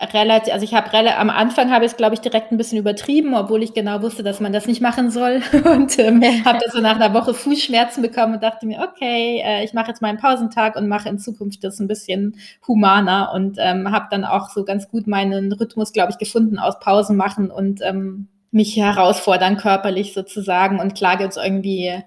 relativ, 0.00 0.52
also 0.52 0.64
ich 0.64 0.74
habe 0.74 0.90
am 1.16 1.28
Anfang 1.28 1.70
habe 1.70 1.84
ich 1.84 1.92
es, 1.92 1.96
glaube 1.96 2.14
ich, 2.14 2.20
direkt 2.20 2.50
ein 2.50 2.56
bisschen 2.56 2.78
übertrieben, 2.78 3.34
obwohl 3.34 3.62
ich 3.62 3.74
genau 3.74 4.00
wusste, 4.00 4.22
dass 4.22 4.40
man 4.40 4.52
das 4.52 4.66
nicht 4.66 4.80
machen 4.80 5.10
soll. 5.10 5.42
Und 5.64 5.98
ähm, 5.98 6.22
habe 6.44 6.58
das 6.64 6.72
so 6.72 6.80
nach 6.80 6.96
einer 6.96 7.12
Woche 7.12 7.34
Fußschmerzen 7.34 8.02
bekommen 8.02 8.34
und 8.34 8.42
dachte 8.42 8.66
mir, 8.66 8.80
okay, 8.80 9.42
äh, 9.44 9.64
ich 9.64 9.74
mache 9.74 9.88
jetzt 9.88 10.00
mal 10.00 10.08
einen 10.08 10.18
Pausentag 10.18 10.76
und 10.76 10.88
mache 10.88 11.08
in 11.08 11.18
Zukunft 11.18 11.62
das 11.64 11.78
ein 11.80 11.88
bisschen 11.88 12.36
humaner 12.66 13.32
und 13.34 13.58
ähm, 13.58 13.90
habe 13.90 14.06
dann 14.10 14.24
auch 14.24 14.50
so 14.50 14.64
ganz 14.64 14.88
gut 14.88 15.06
meinen 15.06 15.52
Rhythmus, 15.52 15.92
glaube 15.92 16.12
ich, 16.12 16.18
gefunden 16.18 16.58
aus 16.58 16.80
Pausen 16.80 17.16
machen 17.16 17.50
und 17.50 17.80
ähm, 17.82 18.28
mich 18.50 18.76
herausfordern 18.76 19.56
körperlich 19.56 20.14
sozusagen. 20.14 20.80
Und 20.80 20.94
klar 20.94 21.16
gibt 21.16 21.30
es 21.30 21.36
irgendwie 21.36 22.02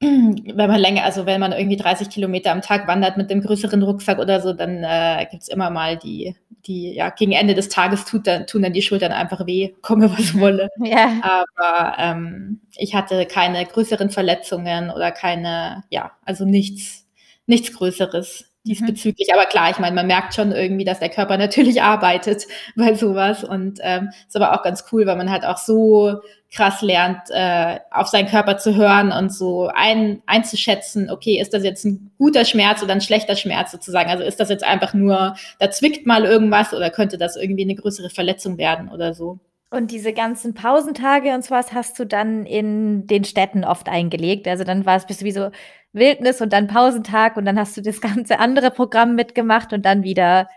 wenn 0.00 0.56
man 0.56 0.80
länger, 0.80 1.04
also 1.04 1.26
wenn 1.26 1.40
man 1.40 1.52
irgendwie 1.52 1.76
30 1.76 2.08
Kilometer 2.08 2.52
am 2.52 2.62
Tag 2.62 2.86
wandert 2.86 3.16
mit 3.16 3.30
dem 3.30 3.40
größeren 3.40 3.82
Rucksack 3.82 4.18
oder 4.18 4.40
so, 4.40 4.52
dann 4.52 4.84
äh, 4.84 5.26
gibt 5.30 5.42
es 5.42 5.48
immer 5.48 5.70
mal 5.70 5.96
die, 5.96 6.36
die, 6.66 6.94
ja, 6.94 7.10
gegen 7.10 7.32
Ende 7.32 7.54
des 7.54 7.68
Tages 7.68 8.04
tut 8.04 8.26
dann, 8.28 8.46
tun 8.46 8.62
dann 8.62 8.72
die 8.72 8.82
Schultern 8.82 9.10
einfach 9.10 9.46
weh, 9.46 9.74
komme 9.82 10.10
was 10.16 10.38
wolle. 10.38 10.68
Ja. 10.78 11.20
Aber 11.22 11.96
ähm, 11.98 12.60
ich 12.76 12.94
hatte 12.94 13.26
keine 13.26 13.64
größeren 13.66 14.10
Verletzungen 14.10 14.90
oder 14.90 15.10
keine, 15.10 15.82
ja, 15.90 16.12
also 16.24 16.44
nichts, 16.44 17.06
nichts 17.46 17.72
Größeres 17.72 18.47
diesbezüglich. 18.68 19.28
Mhm. 19.28 19.34
Aber 19.34 19.46
klar, 19.46 19.70
ich 19.70 19.78
meine, 19.78 19.94
man 19.94 20.06
merkt 20.06 20.34
schon 20.34 20.52
irgendwie, 20.52 20.84
dass 20.84 21.00
der 21.00 21.08
Körper 21.08 21.36
natürlich 21.38 21.82
arbeitet 21.82 22.46
bei 22.76 22.94
sowas. 22.94 23.44
Und 23.44 23.80
ähm, 23.82 24.10
ist 24.26 24.36
aber 24.36 24.54
auch 24.54 24.62
ganz 24.62 24.84
cool, 24.92 25.06
weil 25.06 25.16
man 25.16 25.30
halt 25.30 25.44
auch 25.44 25.58
so 25.58 26.20
krass 26.50 26.80
lernt, 26.80 27.30
äh, 27.30 27.78
auf 27.90 28.08
seinen 28.08 28.28
Körper 28.28 28.56
zu 28.56 28.74
hören 28.74 29.12
und 29.12 29.32
so 29.32 29.68
ein, 29.74 30.22
einzuschätzen, 30.26 31.10
okay, 31.10 31.38
ist 31.40 31.52
das 31.52 31.62
jetzt 31.62 31.84
ein 31.84 32.10
guter 32.18 32.44
Schmerz 32.44 32.82
oder 32.82 32.92
ein 32.92 33.00
schlechter 33.00 33.36
Schmerz 33.36 33.70
sozusagen? 33.70 34.08
Also 34.08 34.24
ist 34.24 34.40
das 34.40 34.48
jetzt 34.48 34.64
einfach 34.64 34.94
nur, 34.94 35.34
da 35.58 35.70
zwickt 35.70 36.06
mal 36.06 36.24
irgendwas 36.24 36.72
oder 36.72 36.90
könnte 36.90 37.18
das 37.18 37.36
irgendwie 37.36 37.64
eine 37.64 37.74
größere 37.74 38.10
Verletzung 38.10 38.56
werden 38.56 38.88
oder 38.88 39.12
so? 39.12 39.38
Und 39.70 39.90
diese 39.90 40.14
ganzen 40.14 40.54
Pausentage 40.54 41.34
und 41.34 41.44
sowas 41.44 41.74
hast 41.74 41.98
du 41.98 42.06
dann 42.06 42.46
in 42.46 43.06
den 43.06 43.24
Städten 43.24 43.64
oft 43.64 43.90
eingelegt. 43.90 44.48
Also 44.48 44.64
dann 44.64 44.86
war 44.86 44.96
es 44.96 45.04
bist 45.04 45.20
du 45.20 45.26
wie 45.26 45.32
so 45.32 45.50
Wildnis 45.92 46.40
und 46.40 46.52
dann 46.52 46.66
Pausentag 46.66 47.36
und 47.36 47.44
dann 47.44 47.58
hast 47.58 47.76
du 47.76 47.82
das 47.82 48.00
ganze 48.02 48.38
andere 48.38 48.70
Programm 48.70 49.14
mitgemacht 49.14 49.72
und 49.72 49.84
dann 49.84 50.02
wieder 50.02 50.48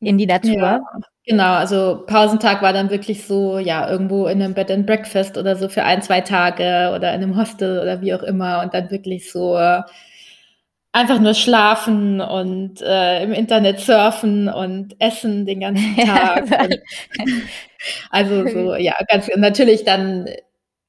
in 0.00 0.18
die 0.18 0.26
Natur? 0.26 0.52
Ja, 0.52 0.80
genau. 1.26 1.54
Also 1.54 2.04
Pausentag 2.06 2.62
war 2.62 2.72
dann 2.72 2.90
wirklich 2.90 3.24
so, 3.24 3.58
ja, 3.58 3.88
irgendwo 3.88 4.26
in 4.26 4.42
einem 4.42 4.54
Bed 4.54 4.70
and 4.70 4.86
Breakfast 4.86 5.38
oder 5.38 5.56
so 5.56 5.68
für 5.68 5.84
ein, 5.84 6.02
zwei 6.02 6.20
Tage 6.20 6.92
oder 6.94 7.14
in 7.14 7.22
einem 7.22 7.36
Hostel 7.36 7.80
oder 7.80 8.00
wie 8.00 8.14
auch 8.14 8.22
immer 8.22 8.62
und 8.62 8.74
dann 8.74 8.90
wirklich 8.90 9.30
so 9.30 9.56
einfach 10.92 11.18
nur 11.18 11.34
schlafen 11.34 12.20
und 12.20 12.82
äh, 12.82 13.22
im 13.22 13.32
Internet 13.32 13.80
surfen 13.80 14.48
und 14.48 14.94
essen 15.00 15.46
den 15.46 15.60
ganzen 15.60 15.96
Tag. 16.06 16.44
also 18.10 18.46
so, 18.46 18.74
ja, 18.74 18.94
ganz 19.08 19.28
natürlich 19.36 19.84
dann 19.84 20.26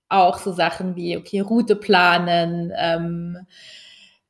auch 0.09 0.37
so 0.37 0.51
Sachen 0.51 0.95
wie, 0.95 1.17
okay, 1.17 1.39
Route 1.39 1.75
planen, 1.75 2.71
ähm, 2.77 3.47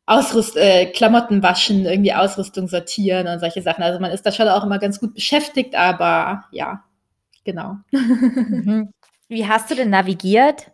Ausrüst 0.06 0.58
äh, 0.58 0.88
Klamotten 0.88 1.42
waschen, 1.42 1.86
irgendwie 1.86 2.14
Ausrüstung 2.14 2.68
sortieren 2.68 3.28
und 3.28 3.40
solche 3.40 3.62
Sachen. 3.62 3.84
Also 3.84 4.00
man 4.00 4.12
ist 4.12 4.26
da 4.26 4.32
schon 4.32 4.50
auch 4.50 4.64
immer 4.64 4.80
ganz 4.80 5.00
gut 5.00 5.14
beschäftigt, 5.14 5.76
aber 5.76 6.46
ja, 6.52 6.84
genau. 7.44 7.78
Mhm. 7.92 8.92
Wie 9.30 9.48
hast 9.48 9.72
du 9.72 9.76
denn 9.76 9.90
navigiert? 9.90 10.72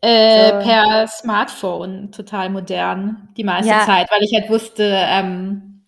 Äh, 0.00 0.50
so. 0.50 0.68
Per 0.68 1.08
Smartphone, 1.08 2.12
total 2.12 2.50
modern, 2.50 3.28
die 3.36 3.44
meiste 3.44 3.70
ja. 3.70 3.86
Zeit, 3.86 4.08
weil 4.10 4.22
ich 4.22 4.34
halt 4.34 4.50
wusste, 4.50 4.84
ähm, 4.84 5.82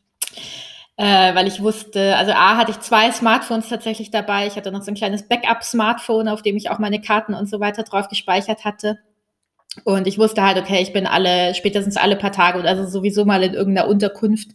äh, 0.97 1.35
weil 1.35 1.47
ich 1.47 1.63
wusste, 1.63 2.17
also 2.17 2.33
A 2.33 2.57
hatte 2.57 2.71
ich 2.71 2.81
zwei 2.81 3.13
Smartphones 3.13 3.69
tatsächlich 3.69 4.11
dabei. 4.11 4.47
Ich 4.47 4.57
hatte 4.57 4.73
noch 4.73 4.83
so 4.83 4.91
ein 4.91 4.95
kleines 4.95 5.29
Backup-Smartphone, 5.29 6.29
auf 6.29 6.41
dem 6.41 6.57
ich 6.57 6.71
auch 6.71 6.79
meine 6.79 7.01
Karten 7.03 7.35
und 7.35 7.49
so 7.49 7.61
weiter 7.61 7.83
drauf 7.83 8.09
gespeichert 8.09 8.65
hatte. 8.65 8.99
Und 9.85 10.07
ich 10.07 10.19
wusste 10.19 10.43
halt, 10.43 10.59
okay, 10.59 10.83
ich 10.83 10.93
bin 10.93 11.07
alle, 11.07 11.55
spätestens 11.55 11.97
alle 11.97 12.17
paar 12.17 12.33
Tage 12.33 12.59
oder 12.59 12.71
also 12.71 12.87
sowieso 12.87 13.25
mal 13.25 13.43
in 13.43 13.55
irgendeiner 13.55 13.89
Unterkunft 13.89 14.49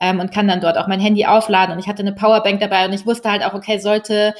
ähm, 0.00 0.20
und 0.20 0.32
kann 0.32 0.48
dann 0.48 0.60
dort 0.60 0.78
auch 0.78 0.86
mein 0.86 1.00
Handy 1.00 1.26
aufladen. 1.26 1.72
Und 1.72 1.78
ich 1.78 1.88
hatte 1.88 2.02
eine 2.02 2.12
Powerbank 2.12 2.60
dabei 2.60 2.86
und 2.86 2.92
ich 2.92 3.06
wusste 3.06 3.30
halt 3.30 3.44
auch, 3.44 3.54
okay, 3.54 3.78
sollte 3.78 4.34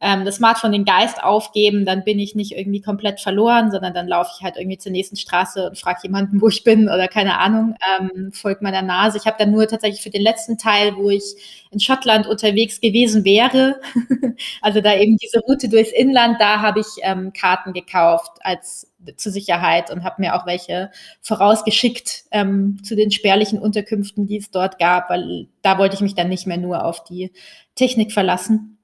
ähm, 0.00 0.24
das 0.24 0.36
Smartphone 0.36 0.72
den 0.72 0.84
Geist 0.84 1.22
aufgeben, 1.22 1.84
dann 1.84 2.04
bin 2.04 2.18
ich 2.20 2.34
nicht 2.34 2.52
irgendwie 2.52 2.80
komplett 2.80 3.20
verloren, 3.20 3.72
sondern 3.72 3.94
dann 3.94 4.06
laufe 4.06 4.30
ich 4.36 4.44
halt 4.44 4.56
irgendwie 4.56 4.78
zur 4.78 4.92
nächsten 4.92 5.16
Straße 5.16 5.68
und 5.68 5.78
frage 5.78 6.00
jemanden, 6.04 6.40
wo 6.40 6.48
ich 6.48 6.62
bin 6.62 6.88
oder 6.88 7.08
keine 7.08 7.38
Ahnung, 7.38 7.74
ähm, 7.98 8.30
folgt 8.32 8.62
meiner 8.62 8.82
Nase. 8.82 9.18
Ich 9.18 9.26
habe 9.26 9.36
dann 9.38 9.50
nur 9.50 9.66
tatsächlich 9.66 10.02
für 10.02 10.10
den 10.10 10.22
letzten 10.22 10.56
Teil, 10.56 10.96
wo 10.96 11.10
ich 11.10 11.66
in 11.70 11.80
Schottland 11.80 12.26
unterwegs 12.26 12.80
gewesen 12.80 13.24
wäre, 13.24 13.80
also 14.62 14.80
da 14.80 14.94
eben 14.94 15.16
diese 15.16 15.40
Route 15.40 15.68
durchs 15.68 15.92
Inland, 15.92 16.40
da 16.40 16.60
habe 16.60 16.80
ich 16.80 16.86
ähm, 17.02 17.32
Karten 17.32 17.72
gekauft 17.72 18.38
als 18.40 18.88
zur 19.16 19.32
Sicherheit 19.32 19.90
und 19.90 20.04
habe 20.04 20.20
mir 20.20 20.34
auch 20.34 20.46
welche 20.46 20.90
vorausgeschickt 21.22 22.24
ähm, 22.30 22.78
zu 22.82 22.96
den 22.96 23.10
spärlichen 23.10 23.58
Unterkünften, 23.58 24.26
die 24.26 24.38
es 24.38 24.50
dort 24.50 24.78
gab, 24.78 25.10
weil 25.10 25.48
da 25.62 25.78
wollte 25.78 25.94
ich 25.94 26.00
mich 26.00 26.14
dann 26.14 26.28
nicht 26.28 26.46
mehr 26.46 26.56
nur 26.56 26.84
auf 26.84 27.04
die 27.04 27.32
Technik 27.74 28.12
verlassen. 28.12 28.77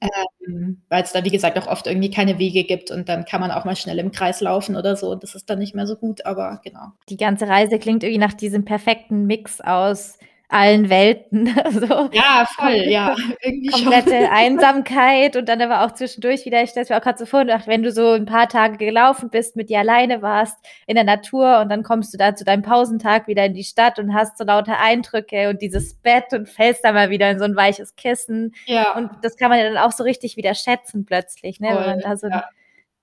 Ähm, 0.00 0.80
weil 0.88 1.02
es 1.02 1.12
da, 1.12 1.24
wie 1.24 1.30
gesagt, 1.30 1.58
auch 1.58 1.66
oft 1.66 1.86
irgendwie 1.86 2.10
keine 2.10 2.38
Wege 2.38 2.64
gibt 2.64 2.90
und 2.90 3.08
dann 3.08 3.26
kann 3.26 3.40
man 3.40 3.50
auch 3.50 3.64
mal 3.64 3.76
schnell 3.76 3.98
im 3.98 4.12
Kreis 4.12 4.40
laufen 4.40 4.76
oder 4.76 4.96
so. 4.96 5.10
Und 5.10 5.22
das 5.22 5.34
ist 5.34 5.50
dann 5.50 5.58
nicht 5.58 5.74
mehr 5.74 5.86
so 5.86 5.96
gut, 5.96 6.24
aber 6.24 6.60
genau. 6.64 6.92
Die 7.08 7.18
ganze 7.18 7.46
Reise 7.48 7.78
klingt 7.78 8.02
irgendwie 8.02 8.18
nach 8.18 8.32
diesem 8.32 8.64
perfekten 8.64 9.26
Mix 9.26 9.60
aus 9.60 10.18
allen 10.50 10.90
Welten. 10.90 11.48
So. 11.70 12.10
Ja, 12.12 12.46
voll, 12.56 12.84
ja. 12.88 13.14
Irgendwie 13.40 13.68
komplette 13.68 14.10
schon. 14.10 14.26
Einsamkeit 14.30 15.36
und 15.36 15.48
dann 15.48 15.62
aber 15.62 15.84
auch 15.84 15.92
zwischendurch 15.92 16.44
wieder, 16.44 16.62
ich 16.62 16.70
stelle 16.70 16.86
mir 16.88 16.96
auch 16.96 17.02
gerade 17.02 17.18
so 17.18 17.26
vor, 17.26 17.46
wenn 17.46 17.82
du 17.82 17.92
so 17.92 18.12
ein 18.12 18.26
paar 18.26 18.48
Tage 18.48 18.76
gelaufen 18.76 19.30
bist, 19.30 19.56
mit 19.56 19.70
dir 19.70 19.78
alleine 19.78 20.20
warst 20.20 20.56
in 20.86 20.96
der 20.96 21.04
Natur 21.04 21.60
und 21.60 21.68
dann 21.68 21.82
kommst 21.82 22.12
du 22.12 22.18
da 22.18 22.34
zu 22.34 22.44
deinem 22.44 22.62
Pausentag 22.62 23.28
wieder 23.28 23.44
in 23.44 23.54
die 23.54 23.64
Stadt 23.64 23.98
und 23.98 24.14
hast 24.14 24.36
so 24.36 24.44
lauter 24.44 24.78
Eindrücke 24.80 25.48
und 25.48 25.62
dieses 25.62 25.94
Bett 25.94 26.32
und 26.32 26.48
fällst 26.48 26.84
da 26.84 26.92
mal 26.92 27.10
wieder 27.10 27.30
in 27.30 27.38
so 27.38 27.44
ein 27.44 27.56
weiches 27.56 27.94
Kissen. 27.94 28.54
Ja. 28.66 28.96
Und 28.96 29.10
das 29.22 29.36
kann 29.36 29.50
man 29.50 29.58
ja 29.58 29.64
dann 29.72 29.78
auch 29.78 29.92
so 29.92 30.02
richtig 30.02 30.36
wieder 30.36 30.54
schätzen 30.54 31.04
plötzlich, 31.04 31.60
ne? 31.60 31.68
Voll, 31.68 31.80
wenn 31.80 31.86
man 31.86 32.00
da 32.00 32.16
so 32.16 32.28
ja. 32.28 32.44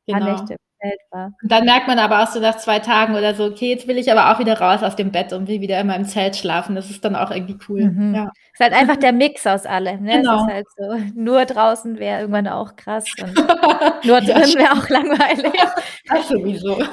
Genau. 0.07 0.31
Nächte 0.31 0.57
Welt 0.81 0.99
war. 1.11 1.31
Und 1.41 1.51
dann 1.51 1.65
merkt 1.65 1.87
man 1.87 1.99
aber 1.99 2.23
auch 2.23 2.27
so 2.27 2.39
nach 2.39 2.57
zwei 2.57 2.79
Tagen 2.79 3.15
oder 3.15 3.33
so, 3.35 3.45
okay, 3.45 3.69
jetzt 3.71 3.87
will 3.87 3.97
ich 3.97 4.11
aber 4.11 4.31
auch 4.31 4.39
wieder 4.39 4.59
raus 4.59 4.83
aus 4.83 4.95
dem 4.95 5.11
Bett 5.11 5.33
und 5.33 5.47
will 5.47 5.61
wieder 5.61 5.79
in 5.79 5.87
meinem 5.87 6.05
Zelt 6.05 6.35
schlafen. 6.35 6.75
Das 6.75 6.89
ist 6.89 7.03
dann 7.03 7.15
auch 7.15 7.31
irgendwie 7.31 7.57
cool. 7.69 7.85
Mhm. 7.85 8.15
Ja. 8.15 8.31
Ist 8.53 8.59
halt 8.59 8.73
einfach 8.73 8.97
der 8.97 9.13
Mix 9.13 9.45
aus 9.47 9.65
allem. 9.65 10.03
Ne? 10.03 10.17
Genau. 10.17 10.35
Es 10.35 10.41
ist 10.41 10.53
halt 10.53 10.67
so, 10.77 11.19
nur 11.19 11.45
draußen 11.45 11.97
wäre 11.99 12.21
irgendwann 12.21 12.47
auch 12.47 12.75
krass 12.75 13.05
und 13.21 13.35
nur 14.05 14.21
drin 14.21 14.55
wäre 14.55 14.73
auch 14.73 14.89
langweilig. 14.89 15.53
das 16.07 16.27
sowieso. 16.27 16.77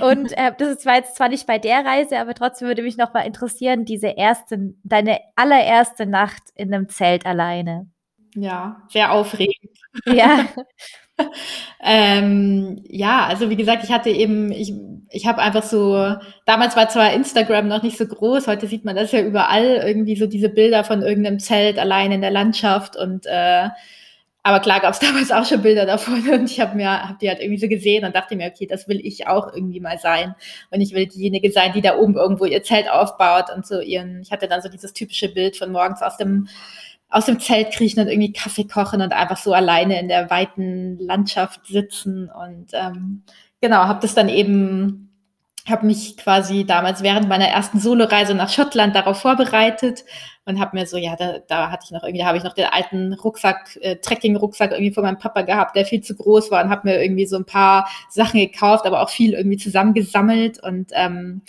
Und 0.00 0.36
äh, 0.36 0.52
das 0.56 0.68
ist 0.68 0.82
zwar 0.82 0.96
jetzt 0.96 1.16
zwar 1.16 1.28
nicht 1.28 1.46
bei 1.46 1.58
der 1.58 1.84
Reise, 1.84 2.18
aber 2.18 2.34
trotzdem 2.34 2.68
würde 2.68 2.82
mich 2.82 2.96
noch 2.96 3.14
mal 3.14 3.22
interessieren, 3.22 3.84
diese 3.84 4.08
erste, 4.08 4.74
deine 4.82 5.20
allererste 5.36 6.06
Nacht 6.06 6.42
in 6.54 6.72
einem 6.72 6.88
Zelt 6.88 7.24
alleine. 7.24 7.88
Ja, 8.34 8.82
sehr 8.88 9.12
aufregend. 9.12 9.78
Ja. 10.06 10.46
ähm, 11.82 12.82
ja, 12.88 13.26
also 13.26 13.50
wie 13.50 13.56
gesagt, 13.56 13.84
ich 13.84 13.90
hatte 13.90 14.10
eben, 14.10 14.50
ich, 14.50 14.72
ich 15.10 15.26
habe 15.26 15.40
einfach 15.40 15.62
so, 15.62 16.16
damals 16.46 16.76
war 16.76 16.88
zwar 16.88 17.12
Instagram 17.12 17.68
noch 17.68 17.82
nicht 17.82 17.96
so 17.96 18.06
groß, 18.06 18.46
heute 18.46 18.66
sieht 18.66 18.84
man 18.84 18.96
das 18.96 19.12
ja 19.12 19.20
überall, 19.20 19.82
irgendwie 19.86 20.16
so 20.16 20.26
diese 20.26 20.48
Bilder 20.48 20.84
von 20.84 21.02
irgendeinem 21.02 21.38
Zelt 21.38 21.78
allein 21.78 22.12
in 22.12 22.20
der 22.20 22.30
Landschaft 22.30 22.96
und 22.96 23.26
äh, 23.26 23.68
aber 24.46 24.60
klar 24.60 24.80
gab 24.80 24.92
es 24.92 24.98
damals 25.00 25.32
auch 25.32 25.46
schon 25.46 25.62
Bilder 25.62 25.86
davon 25.86 26.28
und 26.28 26.50
ich 26.50 26.60
habe 26.60 26.76
mir, 26.76 27.08
habe 27.08 27.18
die 27.20 27.28
halt 27.28 27.40
irgendwie 27.40 27.60
so 27.60 27.66
gesehen 27.66 28.04
und 28.04 28.14
dachte 28.14 28.36
mir, 28.36 28.46
okay, 28.46 28.66
das 28.66 28.86
will 28.86 29.00
ich 29.02 29.26
auch 29.26 29.52
irgendwie 29.52 29.80
mal 29.80 29.98
sein. 29.98 30.34
Und 30.70 30.82
ich 30.82 30.92
will 30.92 31.06
diejenige 31.06 31.50
sein, 31.50 31.72
die 31.72 31.80
da 31.80 31.96
oben 31.96 32.14
irgendwo 32.14 32.44
ihr 32.44 32.62
Zelt 32.62 32.90
aufbaut 32.90 33.46
und 33.54 33.66
so 33.66 33.80
ihren, 33.80 34.20
ich 34.20 34.30
hatte 34.30 34.46
dann 34.46 34.60
so 34.60 34.68
dieses 34.68 34.92
typische 34.92 35.30
Bild 35.30 35.56
von 35.56 35.72
morgens 35.72 36.02
aus 36.02 36.18
dem 36.18 36.48
aus 37.08 37.26
dem 37.26 37.38
Zelt 37.40 37.72
kriechen 37.72 38.00
und 38.00 38.08
irgendwie 38.08 38.32
Kaffee 38.32 38.66
kochen 38.66 39.00
und 39.00 39.12
einfach 39.12 39.36
so 39.36 39.52
alleine 39.52 40.00
in 40.00 40.08
der 40.08 40.30
weiten 40.30 40.98
Landschaft 40.98 41.66
sitzen. 41.66 42.28
Und 42.30 42.70
ähm, 42.72 43.22
genau, 43.60 43.84
habe 43.84 44.00
das 44.00 44.14
dann 44.14 44.28
eben, 44.28 45.12
habe 45.68 45.86
mich 45.86 46.16
quasi 46.16 46.64
damals 46.64 47.02
während 47.02 47.28
meiner 47.28 47.46
ersten 47.46 47.78
Soloreise 47.78 48.34
nach 48.34 48.50
Schottland 48.50 48.96
darauf 48.96 49.20
vorbereitet 49.20 50.04
und 50.44 50.60
habe 50.60 50.76
mir 50.76 50.86
so, 50.86 50.96
ja, 50.96 51.16
da, 51.16 51.38
da 51.38 51.70
hatte 51.70 51.84
ich 51.86 51.90
noch 51.90 52.02
irgendwie, 52.02 52.24
habe 52.24 52.36
ich 52.36 52.44
noch 52.44 52.52
den 52.52 52.66
alten 52.66 53.14
Rucksack, 53.14 53.78
äh, 53.80 53.96
Trekking-Rucksack 53.96 54.72
irgendwie 54.72 54.92
von 54.92 55.04
meinem 55.04 55.18
Papa 55.18 55.42
gehabt, 55.42 55.76
der 55.76 55.86
viel 55.86 56.02
zu 56.02 56.14
groß 56.16 56.50
war 56.50 56.64
und 56.64 56.70
habe 56.70 56.88
mir 56.88 57.02
irgendwie 57.02 57.26
so 57.26 57.36
ein 57.36 57.46
paar 57.46 57.88
Sachen 58.10 58.40
gekauft, 58.40 58.86
aber 58.86 59.00
auch 59.02 59.08
viel 59.08 59.32
irgendwie 59.32 59.56
zusammengesammelt 59.56 60.62
und 60.62 60.90
ähm, 60.92 61.42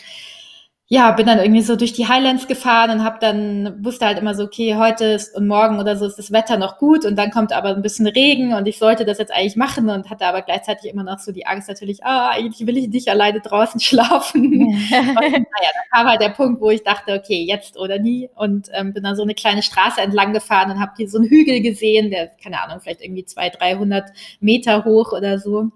ja, 0.88 1.12
bin 1.14 1.26
dann 1.26 1.40
irgendwie 1.40 1.64
so 1.64 1.76
durch 1.76 1.94
die 1.94 2.08
Highlands 2.08 2.46
gefahren 2.48 2.92
und 2.92 3.04
habe 3.04 3.18
dann 3.20 3.84
wusste 3.84 4.06
halt 4.06 4.20
immer 4.20 4.36
so, 4.36 4.44
okay, 4.44 4.76
heute 4.76 5.06
ist 5.06 5.36
und 5.36 5.48
morgen 5.48 5.80
oder 5.80 5.98
so 5.98 6.06
ist 6.06 6.20
das 6.20 6.32
Wetter 6.32 6.58
noch 6.58 6.78
gut 6.78 7.06
und 7.06 7.16
dann 7.16 7.32
kommt 7.32 7.54
aber 7.54 7.70
ein 7.70 7.82
bisschen 7.82 8.06
Regen 8.06 8.54
und 8.54 8.68
ich 8.68 8.78
sollte 8.78 9.04
das 9.04 9.18
jetzt 9.18 9.34
eigentlich 9.34 9.56
machen 9.56 9.90
und 9.90 10.12
hatte 10.12 10.28
aber 10.28 10.44
gleichzeitig 10.44 10.92
immer 10.92 11.04
noch 11.04 11.18
so 11.18 11.32
die 11.32 11.48
Angst 11.48 11.68
natürlich, 11.70 12.06
ah, 12.06 12.30
eigentlich 12.30 12.68
will 12.68 12.78
ich 12.78 12.88
nicht 12.90 13.08
alleine 13.10 13.40
draußen 13.40 13.80
schlafen. 13.82 14.44
und 14.44 14.90
naja, 14.92 15.40
da 15.74 15.98
kam 15.98 16.08
halt 16.08 16.22
der 16.22 16.30
Punkt, 16.30 16.62
wo 16.62 16.70
ich 16.70 16.84
dachte, 16.84 17.14
okay, 17.14 17.44
jetzt 17.44 17.80
oder 17.80 17.98
nie 17.98 18.30
und 18.36 18.70
ähm, 18.72 18.94
bin 18.94 19.02
dann 19.02 19.16
so 19.16 19.24
eine 19.24 19.34
kleine 19.34 19.64
Straße 19.64 20.00
entlang 20.02 20.34
gefahren 20.34 20.70
und 20.70 20.80
habe 20.80 20.92
hier 20.98 21.10
so 21.10 21.18
einen 21.18 21.28
Hügel 21.28 21.62
gesehen, 21.62 22.12
der 22.12 22.28
keine 22.28 22.62
Ahnung, 22.62 22.80
vielleicht 22.80 23.02
irgendwie 23.02 23.26
zwei, 23.26 23.50
dreihundert 23.50 24.12
Meter 24.40 24.86
hoch 24.86 25.14
oder 25.14 25.40
so 25.40 25.72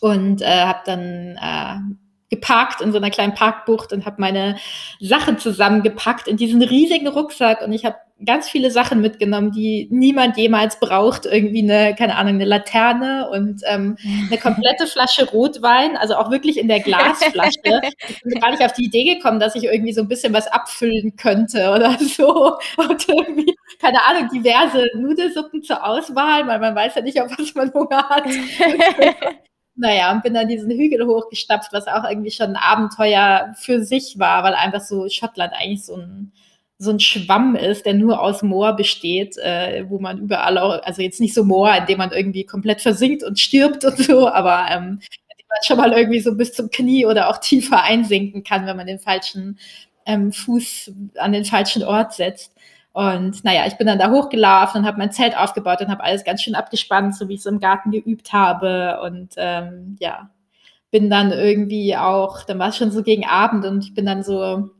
und 0.00 0.42
äh, 0.42 0.46
habe 0.46 0.80
dann 0.84 1.36
äh, 1.42 2.07
geparkt 2.30 2.80
in 2.80 2.92
so 2.92 2.98
einer 2.98 3.10
kleinen 3.10 3.34
Parkbucht 3.34 3.92
und 3.92 4.04
habe 4.06 4.20
meine 4.20 4.56
Sachen 5.00 5.38
zusammengepackt 5.38 6.28
in 6.28 6.36
diesen 6.36 6.62
riesigen 6.62 7.08
Rucksack 7.08 7.62
und 7.62 7.72
ich 7.72 7.84
habe 7.84 7.96
ganz 8.24 8.48
viele 8.48 8.70
Sachen 8.70 9.00
mitgenommen, 9.00 9.52
die 9.52 9.88
niemand 9.90 10.36
jemals 10.36 10.80
braucht. 10.80 11.26
Irgendwie 11.26 11.62
eine, 11.62 11.94
keine 11.94 12.16
Ahnung, 12.16 12.34
eine 12.34 12.44
Laterne 12.44 13.28
und 13.30 13.62
ähm, 13.66 13.96
eine 14.26 14.38
komplette 14.38 14.86
Flasche 14.86 15.28
Rotwein, 15.30 15.96
also 15.96 16.16
auch 16.16 16.30
wirklich 16.30 16.58
in 16.58 16.68
der 16.68 16.80
Glasflasche. 16.80 17.60
ich 18.08 18.22
bin 18.22 18.40
gar 18.40 18.50
nicht 18.50 18.64
auf 18.64 18.72
die 18.72 18.86
Idee 18.86 19.14
gekommen, 19.14 19.38
dass 19.38 19.54
ich 19.54 19.64
irgendwie 19.64 19.92
so 19.92 20.00
ein 20.00 20.08
bisschen 20.08 20.32
was 20.32 20.48
abfüllen 20.48 21.16
könnte 21.16 21.70
oder 21.70 21.96
so. 22.00 22.56
Und 22.76 23.08
irgendwie, 23.08 23.54
keine 23.80 24.04
Ahnung, 24.04 24.28
diverse 24.32 24.86
Nudelsuppen 24.96 25.62
zur 25.62 25.86
Auswahl, 25.86 26.46
weil 26.46 26.58
man 26.58 26.74
weiß 26.74 26.96
ja 26.96 27.02
nicht, 27.02 27.20
auf 27.20 27.30
was 27.38 27.54
man 27.54 27.72
Hunger 27.72 28.08
hat. 28.08 28.24
Naja, 29.80 30.10
und 30.12 30.24
bin 30.24 30.34
dann 30.34 30.48
diesen 30.48 30.70
Hügel 30.72 31.06
hochgestapft, 31.06 31.72
was 31.72 31.86
auch 31.86 32.02
irgendwie 32.02 32.32
schon 32.32 32.48
ein 32.48 32.56
Abenteuer 32.56 33.54
für 33.56 33.84
sich 33.84 34.18
war, 34.18 34.42
weil 34.42 34.54
einfach 34.54 34.80
so 34.80 35.08
Schottland 35.08 35.52
eigentlich 35.54 35.84
so 35.84 35.94
ein, 35.96 36.32
so 36.78 36.90
ein 36.90 36.98
Schwamm 36.98 37.54
ist, 37.54 37.86
der 37.86 37.94
nur 37.94 38.20
aus 38.20 38.42
Moor 38.42 38.74
besteht, 38.74 39.38
äh, 39.38 39.84
wo 39.88 40.00
man 40.00 40.18
überall 40.18 40.58
auch, 40.58 40.82
also 40.82 41.00
jetzt 41.00 41.20
nicht 41.20 41.32
so 41.32 41.44
Moor, 41.44 41.72
in 41.76 41.86
dem 41.86 41.98
man 41.98 42.10
irgendwie 42.10 42.44
komplett 42.44 42.80
versinkt 42.80 43.22
und 43.22 43.38
stirbt 43.38 43.84
und 43.84 43.98
so, 43.98 44.28
aber 44.28 44.66
ähm, 44.68 45.00
schon 45.64 45.76
mal 45.76 45.92
irgendwie 45.92 46.20
so 46.20 46.34
bis 46.34 46.52
zum 46.52 46.70
Knie 46.70 47.06
oder 47.06 47.28
auch 47.28 47.38
tiefer 47.38 47.82
einsinken 47.82 48.42
kann, 48.42 48.66
wenn 48.66 48.76
man 48.76 48.86
den 48.88 48.98
falschen 48.98 49.60
ähm, 50.06 50.32
Fuß 50.32 50.92
an 51.18 51.32
den 51.32 51.44
falschen 51.44 51.84
Ort 51.84 52.14
setzt. 52.14 52.52
Und 52.92 53.44
naja, 53.44 53.66
ich 53.66 53.76
bin 53.76 53.86
dann 53.86 53.98
da 53.98 54.10
hochgelaufen 54.10 54.80
und 54.80 54.86
habe 54.86 54.98
mein 54.98 55.12
Zelt 55.12 55.36
aufgebaut 55.36 55.80
und 55.80 55.88
habe 55.88 56.02
alles 56.02 56.24
ganz 56.24 56.42
schön 56.42 56.54
abgespannt, 56.54 57.16
so 57.16 57.28
wie 57.28 57.34
ich 57.34 57.40
es 57.40 57.46
im 57.46 57.60
Garten 57.60 57.90
geübt 57.90 58.32
habe. 58.32 59.00
Und 59.02 59.34
ähm, 59.36 59.96
ja, 60.00 60.30
bin 60.90 61.10
dann 61.10 61.32
irgendwie 61.32 61.96
auch, 61.96 62.42
dann 62.44 62.58
war 62.58 62.70
es 62.70 62.76
schon 62.76 62.90
so 62.90 63.02
gegen 63.02 63.26
Abend 63.26 63.64
und 63.64 63.84
ich 63.84 63.94
bin 63.94 64.06
dann 64.06 64.22
so 64.22 64.70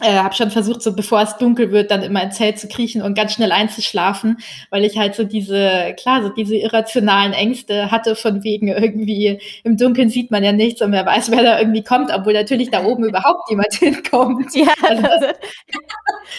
äh, 0.00 0.14
habe 0.14 0.34
schon 0.34 0.50
versucht, 0.50 0.82
so 0.82 0.94
bevor 0.94 1.22
es 1.22 1.36
dunkel 1.36 1.72
wird, 1.72 1.90
dann 1.90 2.02
in 2.02 2.12
mein 2.12 2.30
Zelt 2.30 2.58
zu 2.58 2.68
kriechen 2.68 3.02
und 3.02 3.14
ganz 3.14 3.32
schnell 3.32 3.50
einzuschlafen, 3.52 4.38
weil 4.70 4.84
ich 4.84 4.96
halt 4.96 5.14
so 5.14 5.24
diese, 5.24 5.94
klar, 5.98 6.22
so 6.22 6.28
diese 6.28 6.56
irrationalen 6.56 7.32
Ängste 7.32 7.90
hatte 7.90 8.14
von 8.14 8.44
wegen 8.44 8.68
irgendwie 8.68 9.40
im 9.64 9.76
Dunkeln 9.76 10.08
sieht 10.08 10.30
man 10.30 10.44
ja 10.44 10.52
nichts 10.52 10.82
und 10.82 10.92
wer 10.92 11.04
weiß, 11.04 11.30
wer 11.30 11.42
da 11.42 11.58
irgendwie 11.58 11.82
kommt, 11.82 12.12
obwohl 12.14 12.32
natürlich 12.32 12.70
da 12.70 12.84
oben 12.84 13.04
überhaupt 13.08 13.50
niemand 13.50 13.74
hinkommt. 13.74 14.54
Ja, 14.54 14.72
also, 14.82 15.26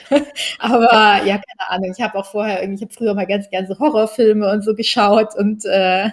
aber 0.59 1.21
ja, 1.25 1.37
keine 1.37 1.69
Ahnung. 1.69 1.93
Ich 1.95 2.01
habe 2.01 2.17
auch 2.17 2.25
vorher 2.25 2.61
irgendwie, 2.61 2.77
ich 2.77 2.81
habe 2.83 2.93
früher 2.93 3.13
mal 3.13 3.27
ganz 3.27 3.49
gerne 3.49 3.67
so 3.67 3.77
Horrorfilme 3.77 4.49
und 4.51 4.63
so 4.63 4.73
geschaut 4.75 5.35
und 5.35 5.65
äh, 5.65 6.09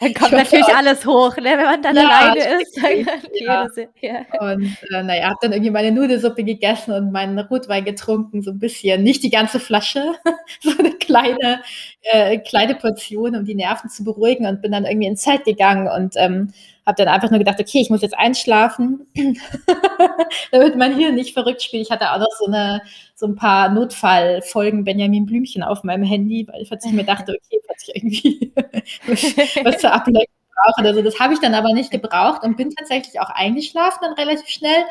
dann 0.00 0.14
kommt 0.14 0.32
natürlich 0.32 0.64
auch, 0.64 0.76
alles 0.76 1.04
hoch, 1.04 1.36
ne? 1.36 1.44
wenn 1.44 1.64
man 1.64 1.82
dann 1.82 1.94
ja, 1.94 2.08
alleine 2.08 2.62
ist. 2.62 2.76
Dann 2.76 3.06
ja. 3.34 3.66
ja. 4.00 4.26
Und 4.40 4.76
äh, 4.90 5.02
naja, 5.02 5.28
habe 5.28 5.38
dann 5.42 5.52
irgendwie 5.52 5.70
meine 5.70 5.92
Nudelsuppe 5.92 6.42
gegessen 6.42 6.92
und 6.92 7.12
meinen 7.12 7.38
Rotwein 7.38 7.84
getrunken, 7.84 8.40
so 8.40 8.50
ein 8.50 8.58
bisschen. 8.58 9.02
Nicht 9.02 9.22
die 9.22 9.30
ganze 9.30 9.60
Flasche, 9.60 10.14
so 10.62 10.70
eine 10.78 10.92
kleine, 10.92 11.60
äh, 12.02 12.38
kleine 12.38 12.76
Portion, 12.76 13.36
um 13.36 13.44
die 13.44 13.54
Nerven 13.54 13.90
zu 13.90 14.02
beruhigen 14.02 14.46
und 14.46 14.62
bin 14.62 14.72
dann 14.72 14.86
irgendwie 14.86 15.08
ins 15.08 15.20
Zelt 15.20 15.44
gegangen 15.44 15.86
und 15.86 16.14
ähm, 16.16 16.52
habe 16.90 17.04
dann 17.04 17.14
einfach 17.14 17.30
nur 17.30 17.38
gedacht, 17.38 17.60
okay, 17.60 17.80
ich 17.80 17.90
muss 17.90 18.02
jetzt 18.02 18.18
einschlafen, 18.18 19.06
damit 20.52 20.76
mein 20.76 20.96
Hirn 20.96 21.14
nicht 21.14 21.32
verrückt 21.32 21.62
spielt. 21.62 21.86
Ich 21.86 21.90
hatte 21.90 22.12
auch 22.12 22.18
noch 22.18 22.30
so, 22.38 22.46
eine, 22.46 22.82
so 23.14 23.26
ein 23.26 23.36
paar 23.36 23.68
Notfallfolgen 23.68 24.84
Benjamin 24.84 25.24
Blümchen 25.24 25.62
auf 25.62 25.84
meinem 25.84 26.04
Handy, 26.04 26.46
weil 26.48 26.62
ich 26.62 26.92
mir 26.92 27.04
dachte, 27.04 27.32
okay, 27.32 27.60
falls 27.66 27.88
ich 27.88 27.96
irgendwie 27.96 28.52
was 29.64 29.78
zur 29.78 29.92
Ablenkung 29.92 30.26
brauche 30.54 30.80
oder 30.80 30.94
so. 30.94 31.02
Das 31.02 31.18
habe 31.20 31.34
ich 31.34 31.40
dann 31.40 31.54
aber 31.54 31.72
nicht 31.72 31.90
gebraucht 31.90 32.42
und 32.42 32.56
bin 32.56 32.70
tatsächlich 32.70 33.20
auch 33.20 33.30
eingeschlafen 33.30 33.98
dann 34.02 34.12
relativ 34.14 34.48
schnell 34.48 34.84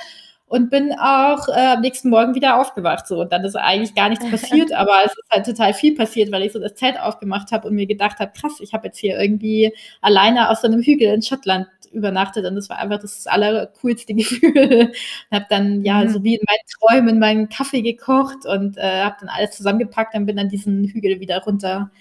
und 0.50 0.70
bin 0.72 0.92
auch 0.94 1.48
äh, 1.48 1.76
am 1.76 1.82
nächsten 1.82 2.10
Morgen 2.10 2.36
wieder 2.36 2.60
aufgewacht. 2.60 3.08
So. 3.08 3.22
Und 3.22 3.32
dann 3.32 3.46
ist 3.46 3.56
eigentlich 3.56 3.96
gar 3.96 4.10
nichts 4.10 4.26
passiert, 4.32 4.74
aber 4.74 5.04
es 5.06 5.12
ist 5.12 5.30
halt 5.32 5.46
total 5.46 5.74
viel 5.74 5.96
passiert, 5.96 6.32
weil 6.32 6.42
ich 6.42 6.52
so 6.52 6.60
das 6.60 6.74
Zelt 6.76 7.00
aufgemacht 7.00 7.52
habe 7.52 7.68
und 7.68 7.76
mir 7.76 7.86
gedacht 7.86 8.20
habe, 8.20 8.32
krass, 8.38 8.60
ich 8.60 8.74
habe 8.74 8.88
jetzt 8.88 8.98
hier 8.98 9.20
irgendwie 9.20 9.74
alleine 10.02 10.50
aus 10.50 10.62
so 10.62 10.68
einem 10.68 10.82
Hügel 10.82 11.14
in 11.14 11.22
Schottland 11.22 11.68
übernachtet 11.92 12.46
und 12.46 12.56
das 12.56 12.70
war 12.70 12.78
einfach 12.80 13.00
das 13.00 13.28
allercoolste 13.28 14.14
Gefühl. 14.16 14.92
und 15.30 15.36
habe 15.36 15.46
dann 15.50 15.84
ja 15.84 16.04
mhm. 16.04 16.10
so 16.10 16.24
wie 16.24 16.36
in 16.36 16.46
meinen 16.48 16.66
Träumen 16.80 17.20
meinen 17.20 17.50
Kaffee 17.50 17.82
gekocht 17.82 18.46
und 18.46 18.78
äh, 18.78 19.04
habe 19.04 19.18
dann 19.20 19.30
alles 19.30 19.52
zusammengepackt 19.52 20.16
und 20.16 20.26
bin 20.26 20.38
dann 20.38 20.50
diesen 20.50 20.84
Hügel 20.86 21.20
wieder 21.20 21.44
runter 21.44 21.92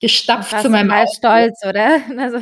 gestapft 0.00 0.60
zu 0.60 0.68
meinem 0.68 0.90
Auto. 0.90 1.10
stolz, 1.16 1.64
oder? 1.64 2.00
Also, 2.18 2.38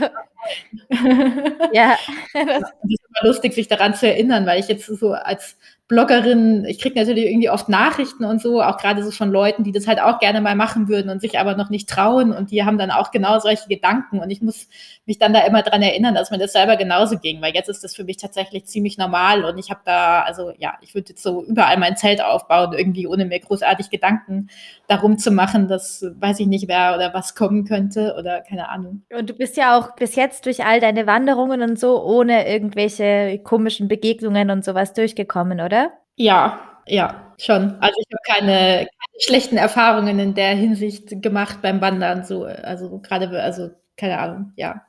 ja. 1.72 1.96
Das 2.34 2.72
immer 2.82 2.96
lustig, 3.22 3.54
sich 3.54 3.68
daran 3.68 3.94
zu 3.94 4.06
erinnern, 4.06 4.46
weil 4.46 4.60
ich 4.60 4.68
jetzt 4.68 4.86
so 4.86 5.12
als 5.12 5.56
Bloggerin, 5.86 6.64
ich 6.64 6.80
kriege 6.80 6.98
natürlich 6.98 7.26
irgendwie 7.26 7.50
oft 7.50 7.68
Nachrichten 7.68 8.24
und 8.24 8.40
so, 8.40 8.62
auch 8.62 8.78
gerade 8.78 9.04
so 9.04 9.10
von 9.10 9.30
Leuten, 9.30 9.64
die 9.64 9.72
das 9.72 9.86
halt 9.86 10.00
auch 10.00 10.18
gerne 10.18 10.40
mal 10.40 10.54
machen 10.54 10.88
würden 10.88 11.10
und 11.10 11.20
sich 11.20 11.38
aber 11.38 11.56
noch 11.56 11.68
nicht 11.68 11.90
trauen 11.90 12.32
und 12.32 12.50
die 12.50 12.64
haben 12.64 12.78
dann 12.78 12.90
auch 12.90 13.10
genau 13.10 13.38
solche 13.38 13.68
Gedanken 13.68 14.18
und 14.18 14.30
ich 14.30 14.40
muss 14.40 14.66
mich 15.04 15.18
dann 15.18 15.34
da 15.34 15.40
immer 15.40 15.60
dran 15.60 15.82
erinnern, 15.82 16.14
dass 16.14 16.30
mir 16.30 16.38
das 16.38 16.54
selber 16.54 16.76
genauso 16.76 17.18
ging, 17.18 17.42
weil 17.42 17.52
jetzt 17.52 17.68
ist 17.68 17.84
das 17.84 17.94
für 17.94 18.04
mich 18.04 18.16
tatsächlich 18.16 18.64
ziemlich 18.64 18.96
normal 18.96 19.44
und 19.44 19.58
ich 19.58 19.68
habe 19.68 19.80
da, 19.84 20.22
also 20.22 20.52
ja, 20.56 20.72
ich 20.80 20.94
würde 20.94 21.10
jetzt 21.10 21.22
so 21.22 21.44
überall 21.44 21.76
mein 21.76 21.98
Zelt 21.98 22.22
aufbauen, 22.22 22.72
irgendwie 22.72 23.06
ohne 23.06 23.26
mir 23.26 23.40
großartig 23.40 23.90
Gedanken 23.90 24.48
darum 24.88 25.18
zu 25.18 25.32
machen, 25.32 25.68
dass 25.68 26.02
weiß 26.18 26.40
ich 26.40 26.46
nicht, 26.46 26.66
wer 26.66 26.94
oder 26.94 27.12
was 27.12 27.34
kommen 27.34 27.66
könnte 27.66 28.16
oder 28.18 28.40
keine 28.40 28.70
Ahnung. 28.70 29.02
Und 29.14 29.28
du 29.28 29.34
bist 29.34 29.58
ja 29.58 29.78
auch 29.78 29.94
bis 29.96 30.14
jetzt 30.16 30.46
durch 30.46 30.64
all 30.64 30.80
deine 30.80 31.06
Wanderungen 31.06 31.60
und 31.60 31.78
so 31.78 32.02
ohne 32.02 32.48
irgendwelche 32.48 33.38
komischen 33.44 33.86
Begegnungen 33.86 34.48
und 34.50 34.64
sowas 34.64 34.94
durchgekommen, 34.94 35.60
oder? 35.60 35.73
Ja, 36.18 36.60
ja, 36.86 37.34
schon. 37.38 37.74
Also 37.80 37.94
ich 38.00 38.06
habe 38.12 38.22
keine, 38.40 38.52
keine, 38.86 39.20
schlechten 39.20 39.56
Erfahrungen 39.56 40.18
in 40.18 40.34
der 40.34 40.54
Hinsicht 40.54 41.22
gemacht 41.22 41.60
beim 41.62 41.80
Wandern. 41.80 42.24
So, 42.24 42.44
also 42.44 42.98
gerade, 43.00 43.28
also 43.42 43.70
keine 43.96 44.18
Ahnung, 44.18 44.52
ja. 44.56 44.82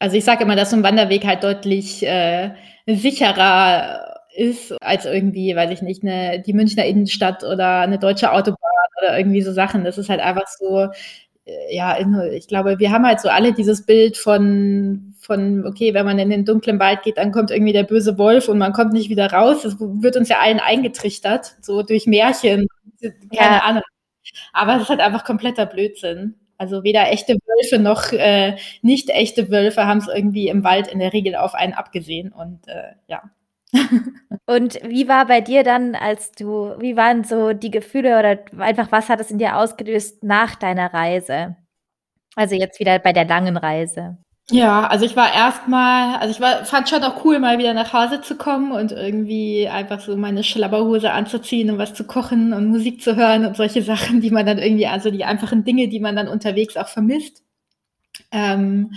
Also 0.00 0.16
ich 0.16 0.24
sage 0.24 0.44
immer, 0.44 0.56
dass 0.56 0.70
so 0.70 0.76
ein 0.76 0.82
Wanderweg 0.84 1.24
halt 1.26 1.44
deutlich 1.44 2.04
äh, 2.06 2.54
sicherer 2.86 4.16
ist 4.36 4.72
als 4.82 5.06
irgendwie, 5.06 5.56
weiß 5.56 5.70
ich 5.72 5.82
nicht, 5.82 6.02
eine, 6.04 6.40
die 6.42 6.52
Münchner 6.54 6.84
Innenstadt 6.86 7.44
oder 7.44 7.80
eine 7.80 7.98
deutsche 7.98 8.32
Autobahn 8.32 8.58
oder 9.02 9.18
irgendwie 9.18 9.42
so 9.42 9.52
Sachen. 9.52 9.84
Das 9.84 9.98
ist 9.98 10.10
halt 10.10 10.20
einfach 10.20 10.46
so, 10.58 10.88
ja, 11.70 11.96
ich 12.32 12.48
glaube, 12.48 12.78
wir 12.78 12.90
haben 12.90 13.06
halt 13.06 13.20
so 13.20 13.28
alle 13.28 13.52
dieses 13.52 13.86
Bild 13.86 14.16
von, 14.16 15.14
von, 15.20 15.64
okay, 15.64 15.94
wenn 15.94 16.04
man 16.04 16.18
in 16.18 16.30
den 16.30 16.44
dunklen 16.44 16.80
Wald 16.80 17.02
geht, 17.02 17.18
dann 17.18 17.30
kommt 17.30 17.50
irgendwie 17.50 17.72
der 17.72 17.84
böse 17.84 18.18
Wolf 18.18 18.48
und 18.48 18.58
man 18.58 18.72
kommt 18.72 18.92
nicht 18.92 19.10
wieder 19.10 19.32
raus. 19.32 19.62
Das 19.62 19.76
wird 19.78 20.16
uns 20.16 20.28
ja 20.28 20.40
allen 20.40 20.58
eingetrichtert, 20.58 21.56
so 21.60 21.82
durch 21.82 22.06
Märchen, 22.06 22.66
keine 23.00 23.56
ja. 23.56 23.62
Ahnung. 23.62 23.82
Aber 24.52 24.76
es 24.76 24.82
ist 24.82 24.88
halt 24.88 25.00
einfach 25.00 25.24
kompletter 25.24 25.66
Blödsinn. 25.66 26.34
Also 26.58 26.82
weder 26.82 27.12
echte 27.12 27.34
Wölfe 27.34 27.78
noch 27.78 28.12
äh, 28.12 28.56
nicht 28.82 29.10
echte 29.10 29.50
Wölfe 29.50 29.86
haben 29.86 29.98
es 29.98 30.08
irgendwie 30.08 30.48
im 30.48 30.64
Wald 30.64 30.88
in 30.88 30.98
der 30.98 31.12
Regel 31.12 31.36
auf 31.36 31.54
einen 31.54 31.74
abgesehen. 31.74 32.32
Und 32.32 32.66
äh, 32.66 32.92
ja. 33.06 33.22
Und 34.46 34.78
wie 34.84 35.08
war 35.08 35.26
bei 35.26 35.40
dir 35.40 35.64
dann, 35.64 35.94
als 35.94 36.32
du, 36.32 36.74
wie 36.78 36.96
waren 36.96 37.24
so 37.24 37.52
die 37.52 37.70
Gefühle 37.70 38.18
oder 38.18 38.62
einfach 38.62 38.92
was 38.92 39.08
hat 39.08 39.20
es 39.20 39.30
in 39.30 39.38
dir 39.38 39.56
ausgelöst 39.56 40.22
nach 40.22 40.54
deiner 40.54 40.92
Reise? 40.94 41.56
Also 42.36 42.54
jetzt 42.54 42.78
wieder 42.80 42.98
bei 42.98 43.12
der 43.12 43.24
langen 43.24 43.56
Reise. 43.56 44.18
Ja, 44.50 44.86
also 44.86 45.04
ich 45.04 45.16
war 45.16 45.34
erstmal, 45.34 46.18
also 46.18 46.30
ich 46.30 46.40
war, 46.40 46.64
fand 46.64 46.88
schon 46.88 47.02
auch 47.02 47.24
cool, 47.24 47.40
mal 47.40 47.58
wieder 47.58 47.74
nach 47.74 47.92
Hause 47.92 48.20
zu 48.20 48.36
kommen 48.36 48.70
und 48.70 48.92
irgendwie 48.92 49.66
einfach 49.68 49.98
so 49.98 50.16
meine 50.16 50.44
Schlabberhose 50.44 51.10
anzuziehen 51.10 51.68
und 51.68 51.78
was 51.78 51.94
zu 51.94 52.04
kochen 52.04 52.52
und 52.52 52.68
Musik 52.68 53.02
zu 53.02 53.16
hören 53.16 53.44
und 53.44 53.56
solche 53.56 53.82
Sachen, 53.82 54.20
die 54.20 54.30
man 54.30 54.46
dann 54.46 54.58
irgendwie, 54.58 54.86
also 54.86 55.10
die 55.10 55.24
einfachen 55.24 55.64
Dinge, 55.64 55.88
die 55.88 55.98
man 55.98 56.14
dann 56.14 56.28
unterwegs 56.28 56.76
auch 56.76 56.86
vermisst. 56.86 57.42
Ähm, 58.30 58.92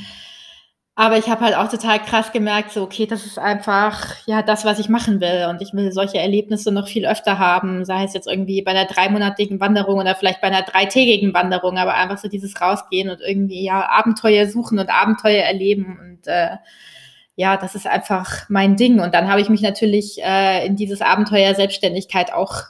aber 1.00 1.18
ich 1.18 1.30
habe 1.30 1.46
halt 1.46 1.56
auch 1.56 1.70
total 1.70 2.00
krass 2.00 2.34
gemerkt, 2.34 2.72
so, 2.72 2.84
okay, 2.84 3.06
das 3.06 3.26
ist 3.26 3.40
einfach, 3.40 4.18
ja, 4.26 4.42
das, 4.42 4.66
was 4.66 4.80
ich 4.80 4.90
machen 4.90 5.22
will. 5.22 5.48
Und 5.50 5.62
ich 5.62 5.72
will 5.72 5.94
solche 5.94 6.18
Erlebnisse 6.18 6.74
noch 6.74 6.90
viel 6.90 7.08
öfter 7.08 7.40
haben, 7.40 7.86
sei 7.86 8.04
es 8.04 8.14
jetzt 8.14 8.28
irgendwie 8.28 8.62
bei 8.62 8.72
einer 8.72 8.84
dreimonatigen 8.84 9.62
Wanderung 9.62 10.00
oder 10.00 10.14
vielleicht 10.14 10.42
bei 10.42 10.48
einer 10.48 10.64
dreitägigen 10.64 11.34
Wanderung, 11.34 11.78
aber 11.78 11.94
einfach 11.94 12.18
so 12.18 12.28
dieses 12.28 12.60
Rausgehen 12.60 13.10
und 13.10 13.22
irgendwie, 13.22 13.64
ja, 13.64 13.88
Abenteuer 13.88 14.48
suchen 14.48 14.78
und 14.78 14.90
Abenteuer 14.90 15.42
erleben. 15.42 15.98
Und 16.02 16.28
äh, 16.28 16.58
ja, 17.38 17.56
das 17.56 17.76
ist 17.76 17.88
einfach 17.88 18.50
mein 18.50 18.76
Ding. 18.76 19.00
Und 19.00 19.14
dann 19.14 19.30
habe 19.30 19.40
ich 19.40 19.48
mich 19.48 19.62
natürlich 19.62 20.22
äh, 20.22 20.66
in 20.66 20.76
dieses 20.76 21.00
Abenteuer 21.00 21.56
Selbstständigkeit 21.56 22.34
auch 22.34 22.64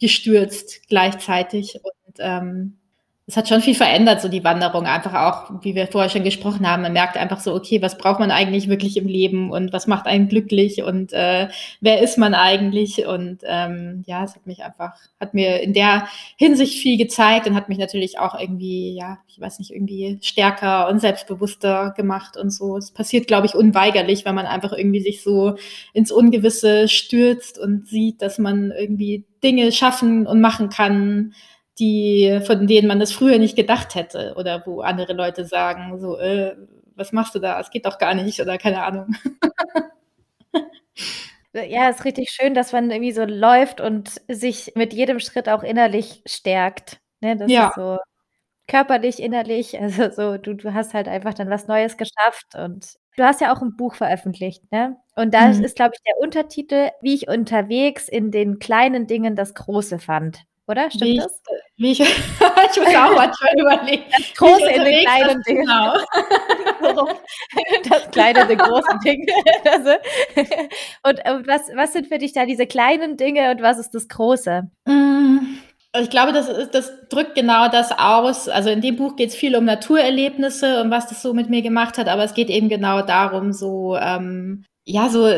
gestürzt 0.00 0.88
gleichzeitig. 0.88 1.78
Und 1.84 2.14
ähm, 2.18 2.78
es 3.26 3.38
hat 3.38 3.48
schon 3.48 3.62
viel 3.62 3.74
verändert, 3.74 4.20
so 4.20 4.28
die 4.28 4.44
Wanderung. 4.44 4.84
Einfach 4.84 5.14
auch, 5.14 5.62
wie 5.62 5.74
wir 5.74 5.86
vorher 5.86 6.10
schon 6.10 6.24
gesprochen 6.24 6.68
haben, 6.68 6.82
man 6.82 6.92
merkt 6.92 7.16
einfach 7.16 7.40
so, 7.40 7.54
okay, 7.54 7.80
was 7.80 7.96
braucht 7.96 8.20
man 8.20 8.30
eigentlich 8.30 8.68
wirklich 8.68 8.98
im 8.98 9.06
Leben 9.06 9.50
und 9.50 9.72
was 9.72 9.86
macht 9.86 10.06
einen 10.06 10.28
glücklich 10.28 10.82
und 10.82 11.14
äh, 11.14 11.48
wer 11.80 12.02
ist 12.02 12.18
man 12.18 12.34
eigentlich? 12.34 13.06
Und 13.06 13.40
ähm, 13.44 14.04
ja, 14.06 14.24
es 14.24 14.34
hat 14.34 14.46
mich 14.46 14.62
einfach, 14.62 14.92
hat 15.18 15.32
mir 15.32 15.62
in 15.62 15.72
der 15.72 16.06
Hinsicht 16.36 16.78
viel 16.78 16.98
gezeigt 16.98 17.46
und 17.46 17.54
hat 17.54 17.70
mich 17.70 17.78
natürlich 17.78 18.18
auch 18.18 18.38
irgendwie, 18.38 18.94
ja, 18.94 19.18
ich 19.26 19.40
weiß 19.40 19.58
nicht, 19.58 19.70
irgendwie 19.70 20.18
stärker 20.20 20.88
und 20.88 21.00
selbstbewusster 21.00 21.94
gemacht 21.96 22.36
und 22.36 22.50
so. 22.50 22.76
Es 22.76 22.90
passiert, 22.90 23.26
glaube 23.26 23.46
ich, 23.46 23.54
unweigerlich, 23.54 24.26
wenn 24.26 24.34
man 24.34 24.46
einfach 24.46 24.74
irgendwie 24.74 25.00
sich 25.00 25.22
so 25.22 25.56
ins 25.94 26.12
Ungewisse 26.12 26.88
stürzt 26.88 27.58
und 27.58 27.88
sieht, 27.88 28.20
dass 28.20 28.38
man 28.38 28.70
irgendwie 28.70 29.24
Dinge 29.42 29.72
schaffen 29.72 30.26
und 30.26 30.42
machen 30.42 30.68
kann 30.68 31.32
die, 31.78 32.40
von 32.46 32.66
denen 32.66 32.88
man 32.88 33.00
das 33.00 33.12
früher 33.12 33.38
nicht 33.38 33.56
gedacht 33.56 33.94
hätte 33.94 34.34
oder 34.36 34.62
wo 34.66 34.80
andere 34.80 35.12
Leute 35.12 35.44
sagen, 35.44 35.98
so, 35.98 36.18
äh, 36.18 36.56
was 36.94 37.12
machst 37.12 37.34
du 37.34 37.38
da? 37.38 37.58
Es 37.60 37.70
geht 37.70 37.86
doch 37.86 37.98
gar 37.98 38.14
nicht 38.14 38.40
oder 38.40 38.58
keine 38.58 38.84
Ahnung. 38.84 39.14
ja, 41.52 41.88
ist 41.88 42.04
richtig 42.04 42.30
schön, 42.30 42.54
dass 42.54 42.72
man 42.72 42.90
irgendwie 42.90 43.12
so 43.12 43.24
läuft 43.24 43.80
und 43.80 44.20
sich 44.28 44.72
mit 44.76 44.92
jedem 44.92 45.18
Schritt 45.20 45.48
auch 45.48 45.62
innerlich 45.62 46.22
stärkt. 46.26 47.00
Ne? 47.20 47.36
Das 47.36 47.50
ja. 47.50 47.68
ist 47.68 47.74
so 47.74 47.98
körperlich, 48.68 49.20
innerlich. 49.20 49.76
Also 49.80 50.10
so, 50.10 50.38
du, 50.38 50.54
du 50.54 50.74
hast 50.74 50.94
halt 50.94 51.08
einfach 51.08 51.34
dann 51.34 51.50
was 51.50 51.66
Neues 51.66 51.96
geschafft 51.96 52.54
und 52.54 52.94
du 53.16 53.24
hast 53.24 53.40
ja 53.40 53.52
auch 53.54 53.62
ein 53.62 53.76
Buch 53.76 53.94
veröffentlicht, 53.94 54.70
ne? 54.72 54.96
Und 55.16 55.34
da 55.34 55.48
mhm. 55.48 55.62
ist, 55.62 55.76
glaube 55.76 55.92
ich, 55.94 56.02
der 56.02 56.18
Untertitel, 56.20 56.90
wie 57.00 57.14
ich 57.14 57.28
unterwegs 57.28 58.08
in 58.08 58.30
den 58.30 58.58
kleinen 58.58 59.06
Dingen 59.06 59.36
das 59.36 59.54
Große 59.54 59.98
fand. 59.98 60.44
Oder? 60.66 60.90
Stimmt 60.90 61.10
wie 61.10 61.16
das? 61.18 61.42
wie 61.76 61.92
ich, 61.92 62.00
ich 62.00 62.06
muss 62.06 62.94
auch 62.94 63.14
manchmal 63.14 63.52
überlegen. 63.58 64.04
Das 64.10 64.34
große 64.34 64.70
in 64.70 64.84
den 64.84 65.04
kleinen 65.04 65.42
Dingen. 65.42 65.66
Genau. 65.66 67.08
das 67.88 68.10
kleine 68.10 68.42
in 68.42 68.48
den 68.48 68.58
großen 68.58 69.00
Dingen. 69.00 69.26
und, 71.02 71.18
was, 71.46 71.68
was 71.74 71.92
sind 71.92 72.06
für 72.06 72.18
dich 72.18 72.32
da 72.32 72.46
diese 72.46 72.66
kleinen 72.66 73.16
Dinge 73.16 73.50
und 73.50 73.62
was 73.62 73.78
ist 73.78 73.94
das 73.94 74.08
Große? 74.08 74.68
Mm, 74.86 75.38
ich 76.00 76.10
glaube, 76.10 76.32
das, 76.32 76.70
das 76.70 76.92
drückt 77.08 77.34
genau 77.34 77.68
das 77.68 77.92
aus. 77.92 78.48
Also 78.48 78.70
in 78.70 78.80
dem 78.80 78.96
Buch 78.96 79.16
geht 79.16 79.30
es 79.30 79.36
viel 79.36 79.54
um 79.56 79.64
Naturerlebnisse 79.64 80.80
und 80.80 80.90
was 80.90 81.08
das 81.08 81.22
so 81.22 81.34
mit 81.34 81.50
mir 81.50 81.62
gemacht 81.62 81.98
hat, 81.98 82.08
aber 82.08 82.24
es 82.24 82.34
geht 82.34 82.50
eben 82.50 82.68
genau 82.68 83.02
darum, 83.02 83.52
so, 83.52 83.96
ähm, 83.96 84.64
ja, 84.84 85.08
so 85.08 85.28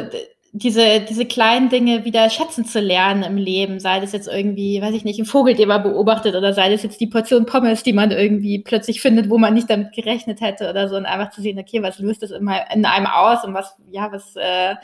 diese, 0.58 1.00
diese 1.00 1.26
kleinen 1.26 1.68
Dinge 1.68 2.06
wieder 2.06 2.30
schätzen 2.30 2.64
zu 2.64 2.80
lernen 2.80 3.22
im 3.22 3.36
Leben, 3.36 3.78
sei 3.78 4.00
das 4.00 4.12
jetzt 4.12 4.26
irgendwie, 4.26 4.80
weiß 4.80 4.94
ich 4.94 5.04
nicht, 5.04 5.18
ein 5.18 5.26
Vogel, 5.26 5.54
den 5.54 5.68
man 5.68 5.82
beobachtet 5.82 6.34
oder 6.34 6.54
sei 6.54 6.70
das 6.70 6.82
jetzt 6.82 6.98
die 6.98 7.06
Portion 7.06 7.44
Pommes, 7.44 7.82
die 7.82 7.92
man 7.92 8.10
irgendwie 8.10 8.60
plötzlich 8.60 9.02
findet, 9.02 9.28
wo 9.28 9.36
man 9.36 9.52
nicht 9.52 9.68
damit 9.68 9.92
gerechnet 9.92 10.40
hätte 10.40 10.70
oder 10.70 10.88
so 10.88 10.96
und 10.96 11.04
einfach 11.04 11.30
zu 11.30 11.42
sehen, 11.42 11.58
okay, 11.58 11.82
was 11.82 11.98
löst 11.98 12.22
das 12.22 12.30
in, 12.30 12.48
in 12.72 12.86
einem 12.86 13.06
aus 13.06 13.44
und 13.44 13.52
was, 13.52 13.76
ja, 13.90 14.10
was, 14.10 14.34
äh, 14.36 14.76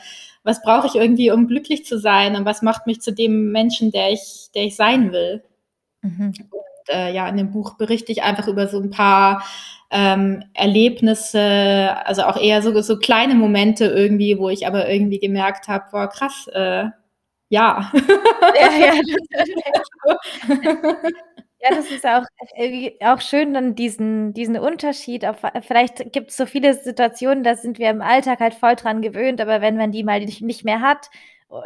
was 0.43 0.61
brauche 0.61 0.85
ich 0.85 0.93
irgendwie, 0.93 1.31
um 1.31 1.47
glücklich 1.47 1.85
zu 1.85 1.97
sein 1.97 2.35
und 2.35 2.45
was 2.45 2.61
macht 2.61 2.85
mich 2.85 3.01
zu 3.01 3.11
dem 3.11 3.51
Menschen, 3.51 3.91
der 3.91 4.11
ich, 4.11 4.49
der 4.53 4.65
ich 4.65 4.75
sein 4.75 5.11
will. 5.11 5.43
Mhm. 6.03 6.33
Und 6.87 6.95
äh, 6.95 7.13
ja, 7.13 7.27
in 7.27 7.37
dem 7.37 7.51
Buch 7.51 7.75
berichte 7.77 8.11
ich 8.11 8.23
einfach 8.23 8.47
über 8.47 8.67
so 8.67 8.79
ein 8.79 8.89
paar 8.89 9.43
ähm, 9.91 10.43
Erlebnisse, 10.53 11.95
also 12.05 12.23
auch 12.23 12.41
eher 12.41 12.61
so, 12.61 12.79
so 12.81 12.97
kleine 12.97 13.35
Momente 13.35 13.85
irgendwie, 13.85 14.37
wo 14.39 14.49
ich 14.49 14.65
aber 14.67 14.89
irgendwie 14.89 15.19
gemerkt 15.19 15.67
habe, 15.67 15.85
boah, 15.91 16.09
krass, 16.09 16.47
äh, 16.53 16.85
ja. 17.49 17.91
ja, 18.59 18.71
ja, 18.79 18.93
ja, 21.59 21.69
das 21.69 21.91
ist 21.91 22.05
auch, 22.05 22.23
auch 23.01 23.21
schön, 23.21 23.53
dann 23.53 23.75
diesen, 23.75 24.33
diesen 24.33 24.57
Unterschied. 24.57 25.23
Auf, 25.25 25.37
vielleicht 25.61 26.11
gibt 26.11 26.31
es 26.31 26.37
so 26.37 26.47
viele 26.47 26.73
Situationen, 26.73 27.43
da 27.43 27.55
sind 27.55 27.77
wir 27.77 27.91
im 27.91 28.01
Alltag 28.01 28.39
halt 28.39 28.55
voll 28.55 28.75
dran 28.75 29.03
gewöhnt, 29.03 29.39
aber 29.39 29.61
wenn 29.61 29.77
man 29.77 29.91
die 29.91 30.03
mal 30.03 30.19
nicht 30.19 30.65
mehr 30.65 30.81
hat, 30.81 31.09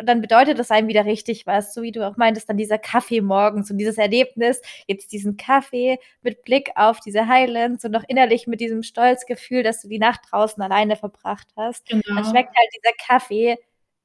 dann 0.04 0.22
bedeutet 0.22 0.60
das 0.60 0.72
einem 0.72 0.88
wieder 0.88 1.06
richtig 1.06 1.46
was, 1.46 1.74
so 1.74 1.82
wie 1.82 1.92
du 1.92 2.08
auch 2.08 2.18
meintest, 2.18 2.50
dann 2.50 2.58
dieser 2.58 2.78
Kaffee 2.78 3.22
morgens 3.22 3.72
und 3.72 3.78
dieses 3.78 3.98
Erlebnis, 3.98 4.62
jetzt 4.88 5.12
diesen 5.12 5.38
Kaffee 5.38 6.00
mit 6.22 6.44
Blick 6.44 6.72
auf 6.76 7.00
diese 7.00 7.28
Highlands 7.28 7.86
und 7.86 7.92
noch 7.92 8.04
innerlich 8.08 8.48
mit 8.48 8.60
diesem 8.62 8.84
Stolzgefühl, 8.84 9.64
dass 9.64 9.82
du 9.82 9.88
die 9.88 10.00
Nacht 10.00 10.22
draußen 10.30 10.62
alleine 10.62 10.96
verbracht 10.96 11.48
hast. 11.56 11.88
Genau. 11.88 12.02
Dann 12.08 12.26
schmeckt 12.26 12.56
halt 12.56 12.70
dieser 12.76 12.94
Kaffee 13.08 13.58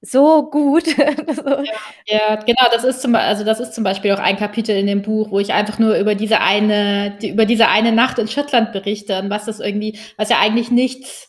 so 0.02 0.50
gut. 0.50 0.86
ja, 0.96 1.62
ja, 2.06 2.34
genau, 2.36 2.66
das 2.72 2.84
ist 2.84 3.00
zum 3.00 3.14
also 3.14 3.44
das 3.44 3.60
ist 3.60 3.72
zum 3.72 3.84
Beispiel 3.84 4.12
auch 4.12 4.18
ein 4.18 4.36
Kapitel 4.36 4.76
in 4.76 4.86
dem 4.86 5.02
Buch, 5.02 5.30
wo 5.30 5.38
ich 5.38 5.52
einfach 5.52 5.78
nur 5.78 5.96
über 5.96 6.14
diese 6.14 6.40
eine, 6.40 7.16
die, 7.22 7.30
über 7.30 7.46
diese 7.46 7.68
eine 7.68 7.92
Nacht 7.92 8.18
in 8.18 8.26
Schottland 8.28 8.72
berichte 8.72 9.18
und 9.20 9.30
was 9.30 9.44
das 9.46 9.60
irgendwie, 9.60 9.98
was 10.16 10.28
ja 10.28 10.38
eigentlich 10.40 10.70
nichts 10.70 11.28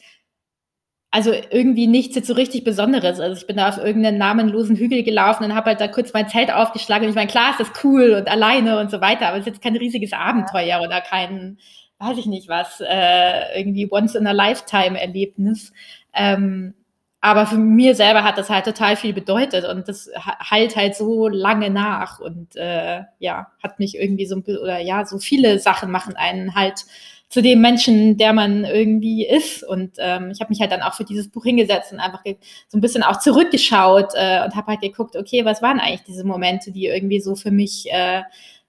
also 1.14 1.32
irgendwie 1.52 1.86
nichts 1.86 2.16
jetzt 2.16 2.26
so 2.26 2.34
richtig 2.34 2.64
Besonderes. 2.64 3.20
Also 3.20 3.40
ich 3.40 3.46
bin 3.46 3.58
da 3.58 3.70
auf 3.70 3.78
irgendeinen 3.78 4.18
namenlosen 4.18 4.76
Hügel 4.76 5.04
gelaufen 5.04 5.44
und 5.44 5.54
habe 5.54 5.68
halt 5.68 5.80
da 5.80 5.88
kurz 5.88 6.12
mein 6.12 6.28
Zelt 6.28 6.52
aufgeschlagen. 6.52 7.04
Und 7.04 7.12
ich 7.12 7.16
meine, 7.16 7.30
klar 7.30 7.52
ist 7.52 7.60
das 7.60 7.84
cool 7.84 8.16
und 8.16 8.28
alleine 8.28 8.80
und 8.80 8.90
so 8.90 9.00
weiter, 9.00 9.28
aber 9.28 9.38
es 9.38 9.42
ist 9.42 9.54
jetzt 9.54 9.62
kein 9.62 9.76
riesiges 9.76 10.12
Abenteuer 10.12 10.82
oder 10.82 11.02
kein, 11.02 11.60
weiß 12.00 12.18
ich 12.18 12.26
nicht 12.26 12.50
was, 12.50 12.82
äh, 12.82 13.60
irgendwie 13.60 13.88
Once-in-a-Lifetime-Erlebnis. 13.92 15.72
Ähm, 16.16 16.74
aber 17.22 17.46
für 17.46 17.58
mir 17.58 17.94
selber 17.94 18.24
hat 18.24 18.40
das 18.40 18.50
halt 18.50 18.66
total 18.66 18.96
viel 18.96 19.14
bedeutet 19.14 19.66
und 19.66 19.88
das 19.88 20.10
halt 20.16 20.76
halt 20.76 20.96
so 20.96 21.28
lange 21.28 21.70
nach 21.70 22.20
und 22.22 22.56
äh, 22.56 23.02
ja, 23.20 23.52
hat 23.62 23.78
mich 23.78 24.00
irgendwie 24.00 24.26
so, 24.26 24.38
oder 24.38 24.80
ja, 24.80 25.06
so 25.06 25.20
viele 25.20 25.60
Sachen 25.60 25.92
machen 25.92 26.16
einen 26.16 26.56
halt 26.56 26.86
zu 27.34 27.42
dem 27.42 27.62
Menschen, 27.62 28.16
der 28.16 28.32
man 28.32 28.64
irgendwie 28.64 29.26
ist. 29.26 29.64
Und 29.64 29.96
ähm, 29.98 30.30
ich 30.30 30.40
habe 30.40 30.50
mich 30.50 30.62
halt 30.62 30.72
dann 30.72 30.84
auch 30.84 30.94
für 30.94 31.04
dieses 31.04 31.32
Buch 31.32 31.44
hingesetzt 31.46 31.92
und 31.92 32.00
einfach 32.00 32.22
so 32.68 32.78
ein 32.78 32.82
bisschen 32.82 33.02
auch 33.02 33.18
zurückgeschaut 33.18 34.14
äh, 34.14 34.44
und 34.46 34.56
habe 34.56 34.68
halt 34.68 34.82
geguckt, 34.82 35.16
okay, 35.16 35.44
was 35.44 35.64
waren 35.64 35.80
eigentlich 35.80 36.04
diese 36.04 36.26
Momente, 36.26 36.72
die 36.72 36.86
irgendwie 36.86 37.20
so 37.20 37.34
für 37.34 37.50
mich 37.50 37.92
äh, 37.92 38.22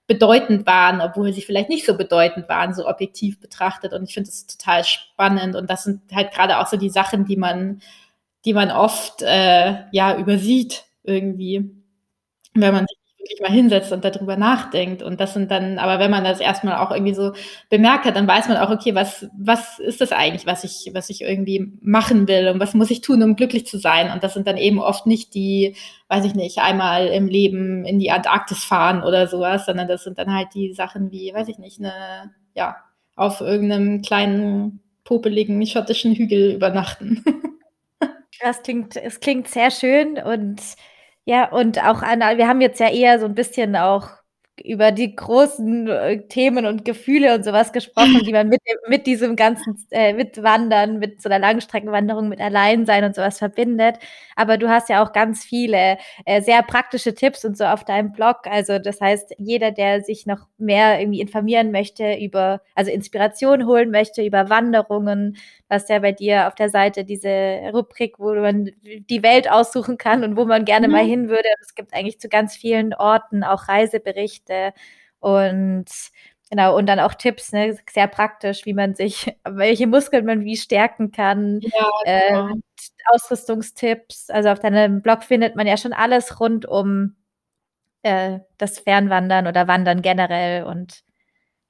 bedeutend 0.07 0.67
waren, 0.67 1.03
obwohl 1.03 1.31
sie 1.35 1.43
vielleicht 1.43 1.69
nicht 1.69 1.85
so 1.85 1.95
bedeutend 1.95 2.49
waren, 2.49 2.73
so 2.73 2.89
objektiv 2.89 3.39
betrachtet. 3.39 3.93
Und 3.93 4.05
ich 4.05 4.15
finde 4.15 4.31
das 4.31 4.47
total 4.47 4.83
spannend. 4.83 5.57
Und 5.57 5.69
das 5.69 5.85
sind 5.85 6.01
halt 6.15 6.33
gerade 6.33 6.59
auch 6.59 6.67
so 6.67 6.79
die 6.79 6.89
Sachen, 6.89 7.27
die 7.27 7.37
man, 7.37 7.83
die 8.47 8.55
man 8.55 8.71
oft 8.71 9.21
äh, 9.21 9.75
ja 9.93 10.17
übersieht 10.17 10.85
irgendwie, 11.03 11.71
wenn 12.55 12.73
man 12.73 12.87
sich 12.87 13.04
wirklich 13.25 13.41
mal 13.41 13.51
hinsetzt 13.51 13.93
und 13.93 14.05
darüber 14.05 14.37
nachdenkt. 14.37 15.03
Und 15.03 15.21
das 15.21 15.33
sind 15.33 15.51
dann, 15.51 15.79
aber 15.79 15.99
wenn 15.99 16.11
man 16.11 16.25
das 16.25 16.41
erstmal 16.41 16.77
auch 16.77 16.91
irgendwie 16.91 17.15
so 17.15 17.33
bemerkt 17.71 18.05
hat, 18.05 18.17
dann 18.17 18.29
weiß 18.29 18.49
man 18.49 18.59
auch, 18.59 18.71
okay, 18.71 18.95
was, 18.95 19.27
was 19.37 19.79
ist 19.79 20.01
das 20.01 20.13
eigentlich, 20.13 20.47
was 20.47 20.65
ich, 20.65 20.91
was 20.95 21.11
ich 21.11 21.23
irgendwie 21.23 21.73
machen 21.81 22.29
will 22.29 22.49
und 22.49 22.61
was 22.61 22.75
muss 22.75 22.91
ich 22.91 23.01
tun, 23.01 23.23
um 23.23 23.37
glücklich 23.37 23.67
zu 23.67 23.79
sein? 23.79 24.13
Und 24.13 24.23
das 24.23 24.35
sind 24.35 24.47
dann 24.47 24.59
eben 24.59 24.79
oft 24.79 25.07
nicht 25.07 25.35
die, 25.35 25.75
weiß 26.09 26.25
ich 26.27 26.35
nicht, 26.35 26.59
einmal 26.59 27.07
im 27.07 27.27
Leben 27.27 27.85
in 27.85 27.99
die 27.99 28.11
Antarktis 28.11 28.63
fahren 28.63 29.03
oder 29.03 29.27
sowas, 29.27 29.65
sondern 29.67 29.89
das 29.89 30.05
sind 30.05 30.19
dann 30.19 30.33
halt 30.33 30.49
die 30.55 30.75
Sachen 30.75 31.11
wie, 31.11 31.33
weiß 31.33 31.49
ich 31.49 31.59
nicht, 31.59 31.81
eine, 31.81 32.33
ja, 32.55 32.77
auf 33.17 33.41
irgendeinem 33.41 34.03
kleinen, 34.03 34.81
popeligen 35.05 35.65
schottischen 35.67 36.15
Hügel 36.15 36.53
übernachten. 36.53 37.25
Das 38.41 38.63
klingt, 38.63 38.97
es 38.97 39.21
klingt 39.21 39.49
sehr 39.49 39.71
schön 39.71 40.19
und 40.19 40.61
ja, 41.25 41.51
und 41.51 41.79
auch 41.83 42.03
an 42.03 42.21
wir 42.21 42.49
haben 42.49 42.61
jetzt 42.61 42.81
ja 42.81 42.91
eher 42.91 43.19
so 43.19 43.27
ein 43.27 43.35
bisschen 43.35 43.77
auch 43.77 44.09
über 44.63 44.93
die 44.93 45.17
großen 45.17 45.89
äh, 45.89 46.29
Themen 46.29 46.65
und 46.67 46.85
Gefühle 46.85 47.35
und 47.35 47.45
sowas 47.45 47.73
gesprochen, 47.73 48.21
die 48.27 48.33
man 48.33 48.49
mit 48.49 48.61
mit 48.89 49.07
diesem 49.07 49.35
ganzen 49.37 49.77
äh, 49.91 50.13
mit 50.13 50.43
Wandern, 50.43 50.99
mit 50.99 51.21
so 51.23 51.29
einer 51.29 51.41
Langstreckenwanderung, 51.41 52.29
mit 52.29 52.41
Alleinsein 52.41 53.05
und 53.05 53.15
sowas 53.17 53.39
verbindet. 53.39 53.97
Aber 54.37 54.57
du 54.59 54.69
hast 54.69 54.89
ja 54.89 55.03
auch 55.03 55.13
ganz 55.13 55.45
viele 55.45 55.99
äh, 56.25 56.41
sehr 56.43 56.63
praktische 56.63 57.15
Tipps 57.15 57.45
und 57.45 57.57
so 57.57 57.65
auf 57.65 57.85
deinem 57.85 58.13
Blog. 58.13 58.43
Also 58.45 58.79
das 58.79 59.01
heißt, 59.01 59.35
jeder, 59.39 59.73
der 59.73 60.03
sich 60.03 60.27
noch 60.27 60.47
mehr 60.59 61.01
irgendwie 61.01 61.21
informieren 61.21 61.73
möchte 61.73 62.15
über, 62.15 62.61
also 62.75 62.91
Inspiration 62.93 63.67
holen 63.67 63.91
möchte 63.91 64.23
über 64.25 64.51
Wanderungen, 64.51 65.37
hast 65.75 65.89
ja 65.91 65.99
bei 65.99 66.13
dir 66.13 66.47
auf 66.47 66.55
der 66.55 66.69
Seite 66.69 67.05
diese 67.05 67.29
Rubrik, 67.73 68.19
wo 68.19 68.35
man 68.35 68.71
die 68.83 69.23
Welt 69.23 69.51
aussuchen 69.51 69.99
kann 69.99 70.25
und 70.25 70.37
wo 70.37 70.45
man 70.47 70.65
gerne 70.65 70.89
mhm. 70.89 70.93
mal 70.93 71.05
hin 71.05 71.29
würde. 71.29 71.49
Es 71.61 71.75
gibt 71.75 71.93
eigentlich 71.93 72.21
zu 72.21 72.29
ganz 72.29 72.57
vielen 72.57 72.95
Orten 72.95 73.45
auch 73.45 73.69
Reiseberichte 73.69 74.73
und 75.21 75.87
Genau, 76.51 76.77
und 76.77 76.87
dann 76.87 77.01
auch 77.01 77.15
Tipps, 77.15 77.53
ne, 77.53 77.77
sehr 77.91 78.07
praktisch, 78.07 78.65
wie 78.65 78.75
man 78.75 78.95
sich, 78.95 79.35
welche 79.45 79.89
Muskeln 79.89 80.25
man 80.25 80.45
wie 80.45 80.57
stärken 80.57 81.11
kann. 81.11 81.61
Ja, 81.63 82.29
genau. 82.29 82.49
äh, 82.49 82.55
Ausrüstungstipps. 83.07 84.31
Also 84.31 84.51
auf 84.51 84.61
deinem 84.61 85.03
Blog 85.03 85.25
findet 85.25 85.57
man 85.57 85.67
ja 85.67 85.77
schon 85.77 85.93
alles 85.93 86.39
rund 86.39 86.67
um 86.67 87.17
äh, 88.03 88.41
das 88.59 88.79
Fernwandern 88.79 89.47
oder 89.47 89.67
Wandern 89.67 90.03
generell 90.03 90.65
und 90.65 91.03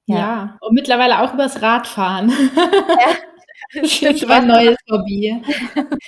ja. 0.07 0.17
ja. 0.17 0.59
und 0.61 0.75
mittlerweile 0.75 1.21
auch 1.21 1.33
übers 1.33 1.63
Radfahren. 1.63 2.31
Ja, 2.31 3.17
das 3.75 4.03
ist 4.03 4.27
mein 4.27 4.47
neues 4.47 4.77
Hobby. 4.91 5.43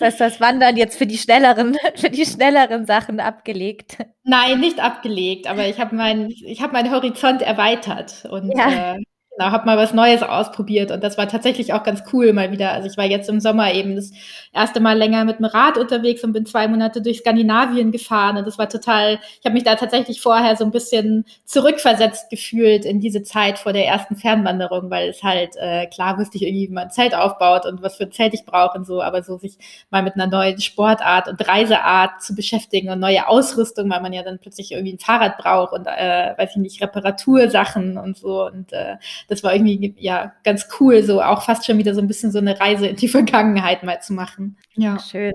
Das 0.00 0.12
heißt, 0.12 0.20
das 0.20 0.40
Wandern 0.40 0.76
jetzt 0.76 0.96
für 0.96 1.06
die 1.06 1.18
schnelleren, 1.18 1.76
für 1.96 2.08
die 2.08 2.24
schnelleren 2.24 2.86
Sachen 2.86 3.18
abgelegt. 3.18 3.98
Nein, 4.22 4.60
nicht 4.60 4.78
abgelegt, 4.78 5.48
aber 5.48 5.66
ich 5.66 5.80
habe 5.80 5.96
meinen, 5.96 6.30
ich 6.30 6.62
habe 6.62 6.72
meinen 6.72 6.92
Horizont 6.92 7.42
erweitert 7.42 8.24
und 8.30 8.56
ja. 8.56 8.94
äh, 8.94 9.02
Genau, 9.38 9.52
habe 9.52 9.66
mal 9.66 9.76
was 9.76 9.94
Neues 9.94 10.24
ausprobiert 10.24 10.90
und 10.90 11.04
das 11.04 11.16
war 11.16 11.28
tatsächlich 11.28 11.72
auch 11.72 11.84
ganz 11.84 12.02
cool 12.12 12.32
mal 12.32 12.50
wieder. 12.50 12.72
Also 12.72 12.88
ich 12.88 12.96
war 12.96 13.04
jetzt 13.04 13.28
im 13.28 13.38
Sommer 13.38 13.72
eben 13.72 13.94
das 13.94 14.10
erste 14.52 14.80
Mal 14.80 14.98
länger 14.98 15.24
mit 15.24 15.38
dem 15.38 15.44
Rad 15.44 15.78
unterwegs 15.78 16.24
und 16.24 16.32
bin 16.32 16.44
zwei 16.44 16.66
Monate 16.66 17.00
durch 17.02 17.18
Skandinavien 17.18 17.92
gefahren 17.92 18.36
und 18.36 18.48
das 18.48 18.58
war 18.58 18.68
total, 18.68 19.20
ich 19.38 19.44
habe 19.44 19.54
mich 19.54 19.62
da 19.62 19.76
tatsächlich 19.76 20.20
vorher 20.20 20.56
so 20.56 20.64
ein 20.64 20.72
bisschen 20.72 21.24
zurückversetzt 21.44 22.30
gefühlt 22.30 22.84
in 22.84 22.98
diese 22.98 23.22
Zeit 23.22 23.60
vor 23.60 23.72
der 23.72 23.86
ersten 23.86 24.16
Fernwanderung, 24.16 24.90
weil 24.90 25.10
es 25.10 25.22
halt, 25.22 25.54
äh, 25.56 25.86
klar 25.86 26.18
wusste 26.18 26.36
ich 26.36 26.42
irgendwie, 26.42 26.68
wie 26.68 26.72
man 26.72 26.84
ein 26.84 26.90
Zelt 26.90 27.14
aufbaut 27.14 27.64
und 27.64 27.80
was 27.80 27.94
für 27.96 28.04
ein 28.04 28.12
Zelt 28.12 28.34
ich 28.34 28.44
brauche 28.44 28.76
und 28.76 28.86
so, 28.88 29.00
aber 29.02 29.22
so 29.22 29.38
sich 29.38 29.56
mal 29.90 30.02
mit 30.02 30.14
einer 30.16 30.26
neuen 30.26 30.60
Sportart 30.60 31.28
und 31.28 31.46
Reiseart 31.46 32.22
zu 32.22 32.34
beschäftigen 32.34 32.90
und 32.90 32.98
neue 32.98 33.28
Ausrüstung, 33.28 33.88
weil 33.88 34.00
man 34.00 34.12
ja 34.12 34.24
dann 34.24 34.40
plötzlich 34.40 34.72
irgendwie 34.72 34.94
ein 34.94 34.98
Fahrrad 34.98 35.38
braucht 35.38 35.74
und, 35.74 35.86
äh, 35.86 36.34
weiß 36.36 36.50
ich 36.50 36.56
nicht, 36.56 36.82
Reparatursachen 36.82 37.98
und 37.98 38.16
so 38.16 38.44
und 38.44 38.72
äh, 38.72 38.96
das 39.28 39.44
war 39.44 39.54
irgendwie 39.54 39.94
ja 39.98 40.32
ganz 40.42 40.68
cool, 40.80 41.02
so 41.02 41.22
auch 41.22 41.42
fast 41.42 41.66
schon 41.66 41.78
wieder 41.78 41.94
so 41.94 42.00
ein 42.00 42.08
bisschen 42.08 42.32
so 42.32 42.38
eine 42.38 42.58
Reise 42.58 42.88
in 42.88 42.96
die 42.96 43.08
Vergangenheit 43.08 43.84
mal 43.84 44.00
zu 44.00 44.14
machen. 44.14 44.58
Ja. 44.74 44.98
Schön. 44.98 45.34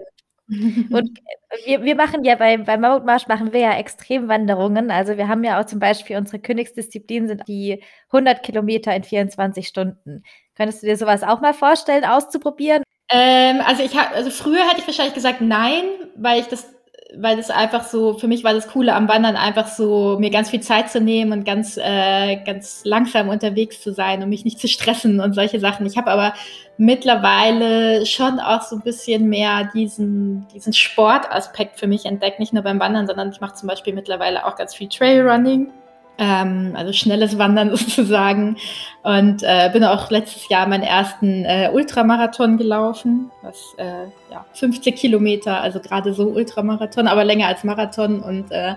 Und 0.49 1.19
wir, 1.65 1.83
wir 1.83 1.95
machen 1.95 2.23
ja 2.23 2.35
bei, 2.35 2.57
bei 2.57 2.77
Mammutmarsch 2.77 3.27
machen 3.27 3.53
wir 3.53 3.61
ja 3.61 3.77
Extremwanderungen. 3.77 4.91
Also 4.91 5.17
wir 5.17 5.27
haben 5.27 5.43
ja 5.43 5.59
auch 5.59 5.65
zum 5.65 5.79
Beispiel 5.79 6.17
unsere 6.17 6.39
Königsdisziplin 6.39 7.27
sind 7.27 7.47
die 7.47 7.81
100 8.11 8.43
Kilometer 8.43 8.93
in 8.93 9.03
24 9.03 9.67
Stunden. 9.67 10.23
Könntest 10.55 10.83
du 10.83 10.87
dir 10.87 10.97
sowas 10.97 11.23
auch 11.23 11.41
mal 11.41 11.53
vorstellen, 11.53 12.03
auszuprobieren? 12.03 12.83
Ähm, 13.09 13.61
also 13.65 13.83
ich 13.83 13.97
habe, 13.97 14.13
also 14.15 14.31
früher 14.31 14.67
hätte 14.67 14.81
ich 14.81 14.87
wahrscheinlich 14.87 15.13
gesagt 15.13 15.41
nein, 15.41 15.83
weil 16.15 16.41
ich 16.41 16.47
das 16.47 16.73
weil 17.15 17.37
es 17.37 17.49
einfach 17.49 17.83
so, 17.85 18.17
für 18.17 18.27
mich 18.27 18.43
war 18.43 18.53
das 18.53 18.67
Coole 18.67 18.95
am 18.95 19.07
Wandern 19.07 19.35
einfach 19.35 19.67
so, 19.67 20.17
mir 20.19 20.29
ganz 20.29 20.49
viel 20.49 20.61
Zeit 20.61 20.89
zu 20.89 20.99
nehmen 20.99 21.31
und 21.31 21.43
ganz, 21.45 21.77
äh, 21.77 22.37
ganz 22.43 22.81
langsam 22.85 23.29
unterwegs 23.29 23.81
zu 23.81 23.93
sein 23.93 24.23
und 24.23 24.29
mich 24.29 24.45
nicht 24.45 24.59
zu 24.59 24.67
stressen 24.67 25.19
und 25.19 25.33
solche 25.33 25.59
Sachen. 25.59 25.85
Ich 25.85 25.97
habe 25.97 26.11
aber 26.11 26.33
mittlerweile 26.77 28.05
schon 28.05 28.39
auch 28.39 28.63
so 28.63 28.77
ein 28.77 28.81
bisschen 28.81 29.29
mehr 29.29 29.69
diesen, 29.73 30.47
diesen 30.53 30.73
Sportaspekt 30.73 31.79
für 31.79 31.87
mich 31.87 32.05
entdeckt, 32.05 32.39
nicht 32.39 32.53
nur 32.53 32.63
beim 32.63 32.79
Wandern, 32.79 33.05
sondern 33.05 33.29
ich 33.31 33.41
mache 33.41 33.53
zum 33.53 33.67
Beispiel 33.69 33.93
mittlerweile 33.93 34.45
auch 34.45 34.55
ganz 34.55 34.73
viel 34.73 34.89
Trailrunning. 34.89 35.71
Ähm, 36.17 36.73
also 36.75 36.93
schnelles 36.93 37.37
Wandern 37.37 37.69
sozusagen. 37.75 38.57
Und 39.03 39.43
äh, 39.43 39.69
bin 39.71 39.83
auch 39.83 40.09
letztes 40.09 40.47
Jahr 40.49 40.67
meinen 40.67 40.83
ersten 40.83 41.45
äh, 41.45 41.69
Ultramarathon 41.73 42.57
gelaufen, 42.57 43.31
was 43.41 43.73
äh, 43.77 44.05
ja, 44.31 44.45
50 44.53 44.95
Kilometer, 44.95 45.61
also 45.61 45.79
gerade 45.79 46.13
so 46.13 46.27
Ultramarathon, 46.27 47.07
aber 47.07 47.23
länger 47.23 47.47
als 47.47 47.63
Marathon. 47.63 48.21
Und 48.21 48.51
äh, 48.51 48.75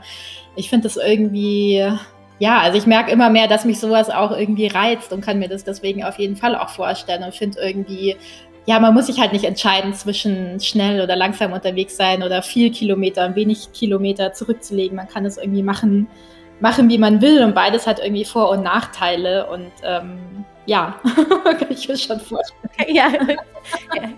ich 0.57 0.70
finde 0.70 0.84
das 0.84 0.97
irgendwie, 0.97 1.87
ja, 2.39 2.61
also 2.61 2.78
ich 2.78 2.87
merke 2.87 3.11
immer 3.11 3.30
mehr, 3.30 3.49
dass 3.49 3.64
mich 3.64 3.78
sowas 3.78 4.11
auch 4.11 4.37
irgendwie 4.37 4.66
reizt 4.66 5.12
und 5.12 5.20
kann 5.20 5.39
mir 5.39 5.49
das 5.49 5.64
deswegen 5.64 6.05
auf 6.05 6.18
jeden 6.18 6.37
Fall 6.37 6.57
auch 6.57 6.70
vorstellen 6.70 7.22
und 7.22 7.34
finde 7.34 7.61
irgendwie, 7.61 8.16
ja, 8.66 8.80
man 8.80 8.95
muss 8.95 9.07
sich 9.07 9.20
halt 9.20 9.32
nicht 9.32 9.45
entscheiden 9.45 9.95
zwischen 9.95 10.59
schnell 10.61 11.01
oder 11.01 11.14
langsam 11.14 11.53
unterwegs 11.53 11.97
sein 11.97 12.24
oder 12.24 12.43
viel 12.43 12.72
Kilometer 12.72 13.24
und 13.24 13.37
wenig 13.37 13.72
Kilometer 13.72 14.32
zurückzulegen. 14.32 14.97
Man 14.97 15.07
kann 15.07 15.24
es 15.24 15.39
irgendwie 15.39 15.62
machen, 15.62 16.09
machen, 16.61 16.88
wie 16.88 16.98
man 16.98 17.20
will 17.20 17.42
und 17.42 17.54
beides 17.54 17.86
hat 17.86 17.98
irgendwie 17.98 18.24
Vor- 18.24 18.50
und 18.50 18.62
Nachteile 18.62 19.46
und 19.46 19.72
ähm, 19.82 20.44
ja, 20.66 21.00
kann 21.44 21.70
ich 21.70 21.88
mir 21.88 21.96
schon 21.96 22.20
vorstellen. 22.20 22.61
Ja, 22.88 23.09
ja. 23.09 24.11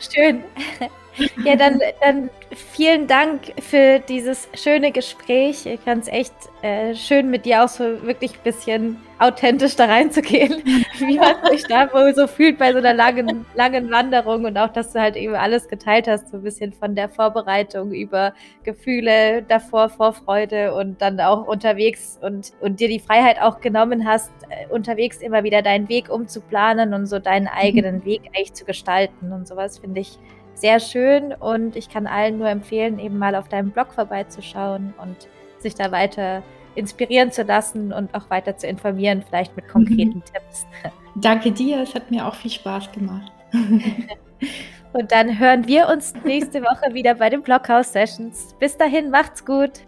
schön. 0.00 0.42
Ja, 1.44 1.56
dann, 1.56 1.80
dann 2.00 2.30
vielen 2.50 3.06
Dank 3.06 3.52
für 3.60 4.00
dieses 4.00 4.48
schöne 4.54 4.92
Gespräch. 4.92 5.66
Ich 5.66 5.80
fand 5.80 6.04
es 6.04 6.08
echt 6.08 6.34
äh, 6.62 6.94
schön, 6.94 7.30
mit 7.30 7.44
dir 7.44 7.64
auch 7.64 7.68
so 7.68 8.02
wirklich 8.02 8.32
ein 8.32 8.42
bisschen 8.42 8.96
authentisch 9.18 9.76
da 9.76 9.84
reinzugehen, 9.84 10.62
wie 10.98 11.18
man 11.18 11.36
sich 11.50 11.64
da 11.64 11.92
wohl 11.92 12.14
so 12.14 12.26
fühlt 12.26 12.58
bei 12.58 12.72
so 12.72 12.78
einer 12.78 12.94
langen, 12.94 13.44
langen 13.54 13.90
Wanderung 13.90 14.44
und 14.46 14.56
auch, 14.56 14.72
dass 14.72 14.92
du 14.92 15.00
halt 15.00 15.16
eben 15.16 15.34
alles 15.34 15.68
geteilt 15.68 16.08
hast, 16.08 16.30
so 16.30 16.38
ein 16.38 16.42
bisschen 16.42 16.72
von 16.72 16.94
der 16.94 17.08
Vorbereitung 17.08 17.92
über 17.92 18.32
Gefühle 18.64 19.42
davor, 19.42 19.90
Vorfreude 19.90 20.74
und 20.74 21.02
dann 21.02 21.20
auch 21.20 21.46
unterwegs 21.46 22.18
und, 22.22 22.52
und 22.60 22.80
dir 22.80 22.88
die 22.88 23.00
Freiheit 23.00 23.40
auch 23.40 23.60
genommen 23.60 24.06
hast, 24.06 24.32
äh, 24.48 24.72
unterwegs 24.72 25.20
immer 25.20 25.44
wieder 25.44 25.60
deinen 25.62 25.88
Weg 25.88 26.10
umzuplanen 26.10 26.94
und 26.94 27.06
so 27.06 27.18
deinen 27.18 27.46
eigenen 27.46 27.96
mhm. 27.96 28.04
Weg 28.06 28.22
eigentlich 28.34 28.54
zu 28.54 28.64
gestalten 28.64 29.32
und 29.32 29.46
sowas 29.46 29.78
finde 29.78 30.00
ich 30.00 30.18
sehr 30.60 30.80
schön 30.80 31.32
und 31.32 31.76
ich 31.76 31.88
kann 31.88 32.06
allen 32.06 32.38
nur 32.38 32.48
empfehlen, 32.48 32.98
eben 32.98 33.18
mal 33.18 33.34
auf 33.34 33.48
deinem 33.48 33.70
Blog 33.70 33.92
vorbeizuschauen 33.92 34.94
und 35.00 35.16
sich 35.58 35.74
da 35.74 35.90
weiter 35.90 36.42
inspirieren 36.74 37.32
zu 37.32 37.42
lassen 37.42 37.92
und 37.92 38.14
auch 38.14 38.30
weiter 38.30 38.56
zu 38.56 38.66
informieren, 38.66 39.22
vielleicht 39.28 39.56
mit 39.56 39.68
konkreten 39.68 40.18
mhm. 40.18 40.22
Tipps. 40.24 40.66
Danke 41.16 41.50
dir, 41.50 41.82
es 41.82 41.94
hat 41.94 42.10
mir 42.10 42.26
auch 42.26 42.34
viel 42.34 42.50
Spaß 42.50 42.92
gemacht. 42.92 43.32
und 44.92 45.10
dann 45.10 45.38
hören 45.38 45.66
wir 45.66 45.88
uns 45.88 46.14
nächste 46.24 46.62
Woche 46.62 46.94
wieder 46.94 47.14
bei 47.14 47.28
den 47.28 47.42
Blockhouse 47.42 47.92
Sessions. 47.92 48.54
Bis 48.58 48.76
dahin, 48.76 49.10
macht's 49.10 49.44
gut. 49.44 49.80